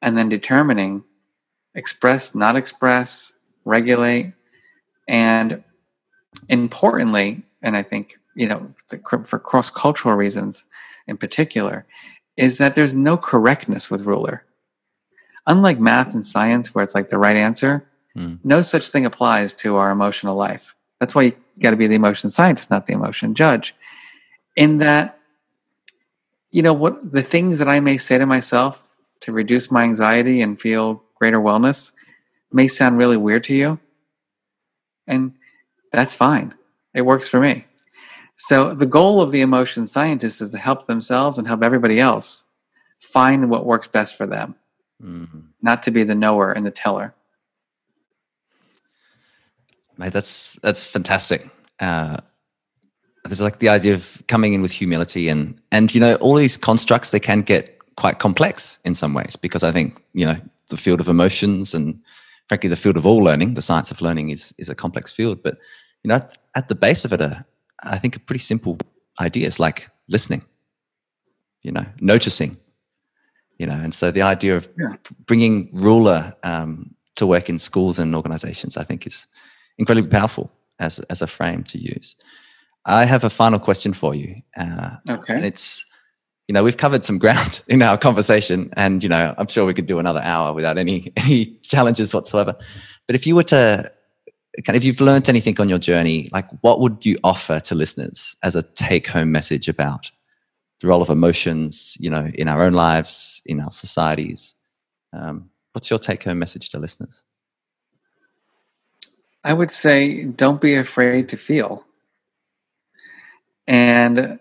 and 0.00 0.16
then 0.16 0.28
determining 0.28 1.02
express, 1.74 2.32
not 2.32 2.54
express, 2.54 3.36
regulate, 3.64 4.34
and 5.08 5.64
importantly, 6.48 7.42
and 7.60 7.76
I 7.76 7.82
think, 7.82 8.20
you 8.36 8.46
know, 8.46 8.72
for 9.26 9.40
cross 9.40 9.68
cultural 9.68 10.14
reasons 10.14 10.64
in 11.08 11.16
particular, 11.16 11.86
is 12.36 12.58
that 12.58 12.76
there's 12.76 12.94
no 12.94 13.16
correctness 13.16 13.90
with 13.90 14.06
ruler 14.06 14.44
unlike 15.48 15.80
math 15.80 16.14
and 16.14 16.24
science 16.24 16.72
where 16.72 16.84
it's 16.84 16.94
like 16.94 17.08
the 17.08 17.18
right 17.18 17.36
answer, 17.36 17.87
mm. 18.16 18.38
no 18.44 18.62
such 18.62 18.88
thing 18.88 19.04
applies 19.04 19.54
to 19.54 19.76
our 19.76 19.90
emotional 19.90 20.36
life. 20.36 20.74
That's 21.00 21.14
why 21.14 21.22
you 21.22 21.32
got 21.60 21.70
to 21.70 21.76
be 21.76 21.86
the 21.86 21.94
emotion 21.94 22.30
scientist, 22.30 22.70
not 22.70 22.86
the 22.86 22.92
emotion 22.92 23.34
judge. 23.34 23.74
In 24.56 24.78
that, 24.78 25.18
you 26.50 26.62
know, 26.62 26.72
what 26.72 27.12
the 27.12 27.22
things 27.22 27.58
that 27.58 27.68
I 27.68 27.80
may 27.80 27.98
say 27.98 28.18
to 28.18 28.26
myself 28.26 28.84
to 29.20 29.32
reduce 29.32 29.70
my 29.70 29.82
anxiety 29.82 30.40
and 30.40 30.60
feel 30.60 31.02
greater 31.14 31.40
wellness 31.40 31.92
may 32.52 32.68
sound 32.68 32.98
really 32.98 33.16
weird 33.16 33.44
to 33.44 33.54
you. 33.54 33.78
And 35.06 35.34
that's 35.92 36.14
fine. 36.14 36.54
It 36.94 37.02
works 37.02 37.28
for 37.28 37.40
me. 37.40 37.66
So 38.36 38.74
the 38.74 38.86
goal 38.86 39.20
of 39.20 39.30
the 39.30 39.40
emotion 39.40 39.86
scientist 39.86 40.40
is 40.40 40.52
to 40.52 40.58
help 40.58 40.86
themselves 40.86 41.38
and 41.38 41.46
help 41.46 41.62
everybody 41.62 41.98
else 41.98 42.44
find 43.00 43.50
what 43.50 43.66
works 43.66 43.88
best 43.88 44.16
for 44.16 44.26
them 44.26 44.54
mm-hmm. 45.02 45.40
not 45.62 45.82
to 45.84 45.90
be 45.90 46.02
the 46.02 46.14
knower 46.14 46.52
and 46.52 46.66
the 46.66 46.70
teller. 46.70 47.14
Mate, 49.98 50.12
that's 50.12 50.54
that's 50.62 50.84
fantastic. 50.84 51.48
Uh, 51.80 52.18
there's 53.24 53.40
like 53.40 53.58
the 53.58 53.68
idea 53.68 53.94
of 53.94 54.22
coming 54.28 54.54
in 54.54 54.62
with 54.62 54.72
humility 54.72 55.28
and 55.28 55.60
and 55.70 55.94
you 55.94 56.00
know 56.00 56.14
all 56.16 56.34
these 56.34 56.56
constructs 56.56 57.10
they 57.10 57.20
can 57.20 57.42
get 57.42 57.78
quite 57.96 58.20
complex 58.20 58.78
in 58.84 58.94
some 58.94 59.12
ways 59.12 59.36
because 59.36 59.62
I 59.62 59.72
think 59.72 60.00
you 60.14 60.24
know 60.24 60.36
the 60.68 60.76
field 60.76 61.00
of 61.00 61.08
emotions 61.08 61.74
and 61.74 62.00
frankly 62.48 62.68
the 62.68 62.76
field 62.76 62.96
of 62.96 63.06
all 63.06 63.18
learning, 63.18 63.54
the 63.54 63.62
science 63.62 63.90
of 63.90 64.00
learning 64.00 64.30
is 64.30 64.54
is 64.56 64.68
a 64.68 64.74
complex 64.74 65.12
field. 65.12 65.42
But 65.42 65.58
you 66.04 66.08
know 66.08 66.16
at, 66.16 66.38
at 66.54 66.68
the 66.68 66.74
base 66.74 67.04
of 67.04 67.12
it, 67.12 67.20
are, 67.20 67.44
I 67.82 67.98
think 67.98 68.16
are 68.16 68.20
pretty 68.20 68.40
simple 68.40 68.78
ideas 69.20 69.58
like 69.58 69.90
listening, 70.08 70.42
you 71.62 71.72
know, 71.72 71.84
noticing, 72.00 72.56
you 73.58 73.66
know 73.66 73.74
and 73.74 73.94
so 73.94 74.10
the 74.10 74.22
idea 74.22 74.56
of 74.56 74.68
yeah. 74.78 74.94
bringing 75.26 75.68
ruler 75.72 76.34
um, 76.44 76.94
to 77.16 77.26
work 77.26 77.48
in 77.48 77.58
schools 77.58 77.98
and 77.98 78.14
organizations 78.14 78.76
i 78.76 78.84
think 78.84 79.06
is 79.06 79.26
incredibly 79.78 80.10
powerful 80.10 80.50
as, 80.78 80.98
as 81.10 81.22
a 81.22 81.26
frame 81.26 81.62
to 81.64 81.78
use 81.78 82.16
i 82.84 83.04
have 83.04 83.24
a 83.24 83.30
final 83.30 83.58
question 83.58 83.92
for 83.92 84.14
you 84.14 84.42
uh, 84.56 84.96
okay 85.08 85.34
and 85.34 85.44
it's 85.44 85.84
you 86.46 86.52
know 86.52 86.62
we've 86.62 86.76
covered 86.76 87.04
some 87.04 87.18
ground 87.18 87.62
in 87.68 87.82
our 87.82 87.98
conversation 87.98 88.70
and 88.76 89.02
you 89.02 89.08
know 89.08 89.34
i'm 89.38 89.48
sure 89.48 89.66
we 89.66 89.74
could 89.74 89.86
do 89.86 89.98
another 89.98 90.20
hour 90.22 90.52
without 90.52 90.78
any 90.78 91.12
any 91.16 91.46
challenges 91.62 92.14
whatsoever 92.14 92.54
but 93.06 93.16
if 93.16 93.26
you 93.26 93.34
were 93.34 93.42
to 93.44 93.90
if 94.54 94.82
you've 94.82 95.00
learned 95.00 95.28
anything 95.28 95.60
on 95.60 95.68
your 95.68 95.78
journey 95.78 96.28
like 96.32 96.46
what 96.62 96.80
would 96.80 97.06
you 97.06 97.16
offer 97.22 97.60
to 97.60 97.74
listeners 97.74 98.34
as 98.42 98.56
a 98.56 98.62
take 98.62 99.06
home 99.06 99.30
message 99.30 99.68
about 99.68 100.10
the 100.80 100.86
role 100.86 101.02
of 101.02 101.10
emotions, 101.10 101.96
you 101.98 102.10
know, 102.10 102.30
in 102.34 102.48
our 102.48 102.62
own 102.62 102.72
lives, 102.72 103.42
in 103.46 103.60
our 103.60 103.72
societies. 103.72 104.54
Um, 105.12 105.50
what's 105.72 105.90
your 105.90 105.98
take 105.98 106.22
home 106.24 106.38
message 106.38 106.70
to 106.70 106.78
listeners? 106.78 107.24
I 109.44 109.52
would 109.52 109.70
say 109.70 110.24
don't 110.24 110.60
be 110.60 110.74
afraid 110.74 111.28
to 111.30 111.36
feel. 111.36 111.84
And 113.66 114.38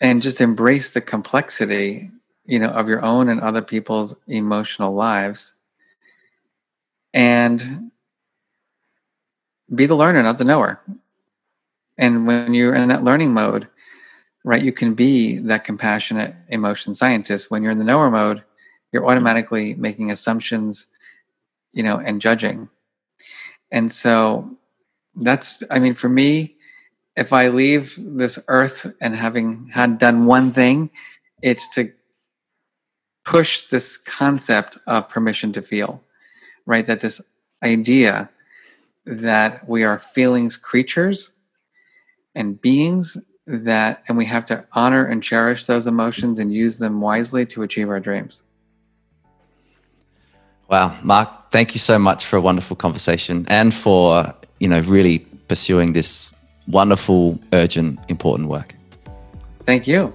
and 0.00 0.22
just 0.22 0.40
embrace 0.40 0.94
the 0.94 1.00
complexity, 1.00 2.10
you 2.44 2.58
know, 2.58 2.68
of 2.68 2.88
your 2.88 3.04
own 3.04 3.28
and 3.28 3.40
other 3.40 3.62
people's 3.62 4.14
emotional 4.26 4.92
lives. 4.92 5.54
And 7.12 7.90
be 9.74 9.86
the 9.86 9.96
learner, 9.96 10.22
not 10.22 10.38
the 10.38 10.44
knower. 10.44 10.80
And 11.98 12.26
when 12.26 12.54
you're 12.54 12.74
in 12.74 12.88
that 12.88 13.02
learning 13.04 13.34
mode, 13.34 13.66
right? 14.44 14.62
You 14.62 14.72
can 14.72 14.94
be 14.94 15.38
that 15.38 15.64
compassionate 15.64 16.34
emotion 16.48 16.94
scientist. 16.94 17.50
When 17.50 17.62
you're 17.62 17.72
in 17.72 17.78
the 17.78 17.84
knower 17.84 18.10
mode, 18.10 18.42
you're 18.92 19.06
automatically 19.06 19.74
making 19.74 20.10
assumptions, 20.10 20.92
you 21.72 21.82
know, 21.82 21.98
and 21.98 22.20
judging. 22.20 22.68
And 23.70 23.92
so 23.92 24.56
that's, 25.14 25.62
I 25.70 25.78
mean, 25.78 25.94
for 25.94 26.08
me, 26.08 26.56
if 27.16 27.32
I 27.32 27.48
leave 27.48 27.94
this 27.98 28.38
earth 28.48 28.92
and 29.00 29.14
having 29.14 29.68
had 29.72 29.98
done 29.98 30.26
one 30.26 30.52
thing, 30.52 30.90
it's 31.42 31.68
to 31.74 31.92
push 33.24 33.68
this 33.68 33.96
concept 33.96 34.78
of 34.86 35.08
permission 35.08 35.52
to 35.52 35.62
feel, 35.62 36.02
right? 36.64 36.86
That 36.86 37.00
this 37.00 37.32
idea 37.62 38.30
that 39.04 39.68
we 39.68 39.84
are 39.84 39.98
feelings 39.98 40.56
creatures 40.56 41.36
and 42.34 42.60
beings 42.60 43.16
that 43.46 44.04
and 44.06 44.18
we 44.18 44.26
have 44.26 44.44
to 44.44 44.64
honor 44.72 45.06
and 45.06 45.22
cherish 45.22 45.64
those 45.64 45.86
emotions 45.86 46.38
and 46.38 46.52
use 46.52 46.78
them 46.78 47.00
wisely 47.00 47.46
to 47.46 47.62
achieve 47.62 47.88
our 47.88 47.98
dreams 47.98 48.42
wow 50.68 50.98
Marc 51.02 51.30
thank 51.50 51.74
you 51.74 51.80
so 51.80 51.98
much 51.98 52.24
for 52.24 52.36
a 52.36 52.40
wonderful 52.40 52.76
conversation 52.76 53.46
and 53.48 53.74
for 53.74 54.24
you 54.60 54.68
know 54.68 54.80
really 54.80 55.18
pursuing 55.48 55.92
this 55.92 56.30
wonderful 56.66 57.38
urgent 57.52 57.98
important 58.08 58.48
work 58.48 58.74
thank 59.64 59.86
you 59.86 60.12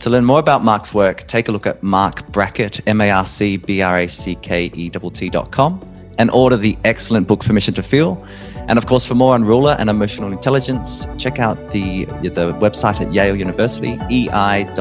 to 0.00 0.10
learn 0.10 0.24
more 0.24 0.38
about 0.38 0.62
Marc's 0.62 0.92
work, 0.94 1.26
take 1.26 1.48
a 1.48 1.52
look 1.52 1.66
at 1.66 1.82
Marc 1.82 2.30
Brackett, 2.30 2.86
M 2.86 3.00
A 3.00 3.10
R 3.10 3.26
C 3.26 3.56
B 3.56 3.82
R 3.82 3.98
A 3.98 4.06
C 4.06 4.34
K 4.36 4.66
E 4.74 4.90
T 4.90 5.10
T.com, 5.30 5.80
and 6.18 6.30
order 6.30 6.56
the 6.56 6.76
excellent 6.84 7.26
book 7.26 7.40
Permission 7.40 7.74
to 7.74 7.82
Feel. 7.82 8.24
And 8.68 8.78
of 8.78 8.86
course, 8.86 9.06
for 9.06 9.14
more 9.14 9.34
on 9.34 9.44
ruler 9.44 9.76
and 9.78 9.88
emotional 9.88 10.32
intelligence, 10.32 11.06
check 11.18 11.38
out 11.38 11.70
the, 11.70 12.04
the 12.04 12.52
website 12.60 13.00
at 13.00 13.14
Yale 13.14 13.36
University, 13.36 13.98
ei.yale.edu. 14.10 14.76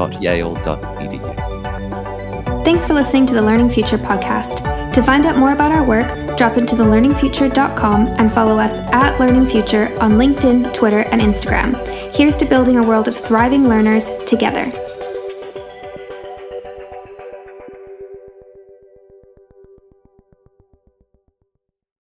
Thanks 2.66 2.88
for 2.88 2.96
listening 2.96 3.28
to 3.28 3.34
the 3.36 3.44
Learning 3.44 3.70
Future 3.70 4.00
podcast. 4.00 4.85
To 4.96 5.04
find 5.04 5.26
out 5.26 5.36
more 5.36 5.52
about 5.52 5.74
our 5.74 5.84
work, 5.84 6.08
drop 6.38 6.56
into 6.56 6.74
thelearningfuture.com 6.76 8.16
and 8.18 8.32
follow 8.32 8.58
us 8.58 8.80
at 8.93 9.20
Learning 9.20 9.46
Future 9.46 9.88
on 10.00 10.12
LinkedIn, 10.14 10.74
Twitter, 10.74 11.02
and 11.12 11.22
Instagram. 11.22 11.76
Here's 12.16 12.38
to 12.38 12.46
building 12.46 12.78
a 12.78 12.84
world 12.84 13.10
of 13.10 13.18
thriving 13.18 13.68
learners 13.68 14.10
together. 14.26 14.85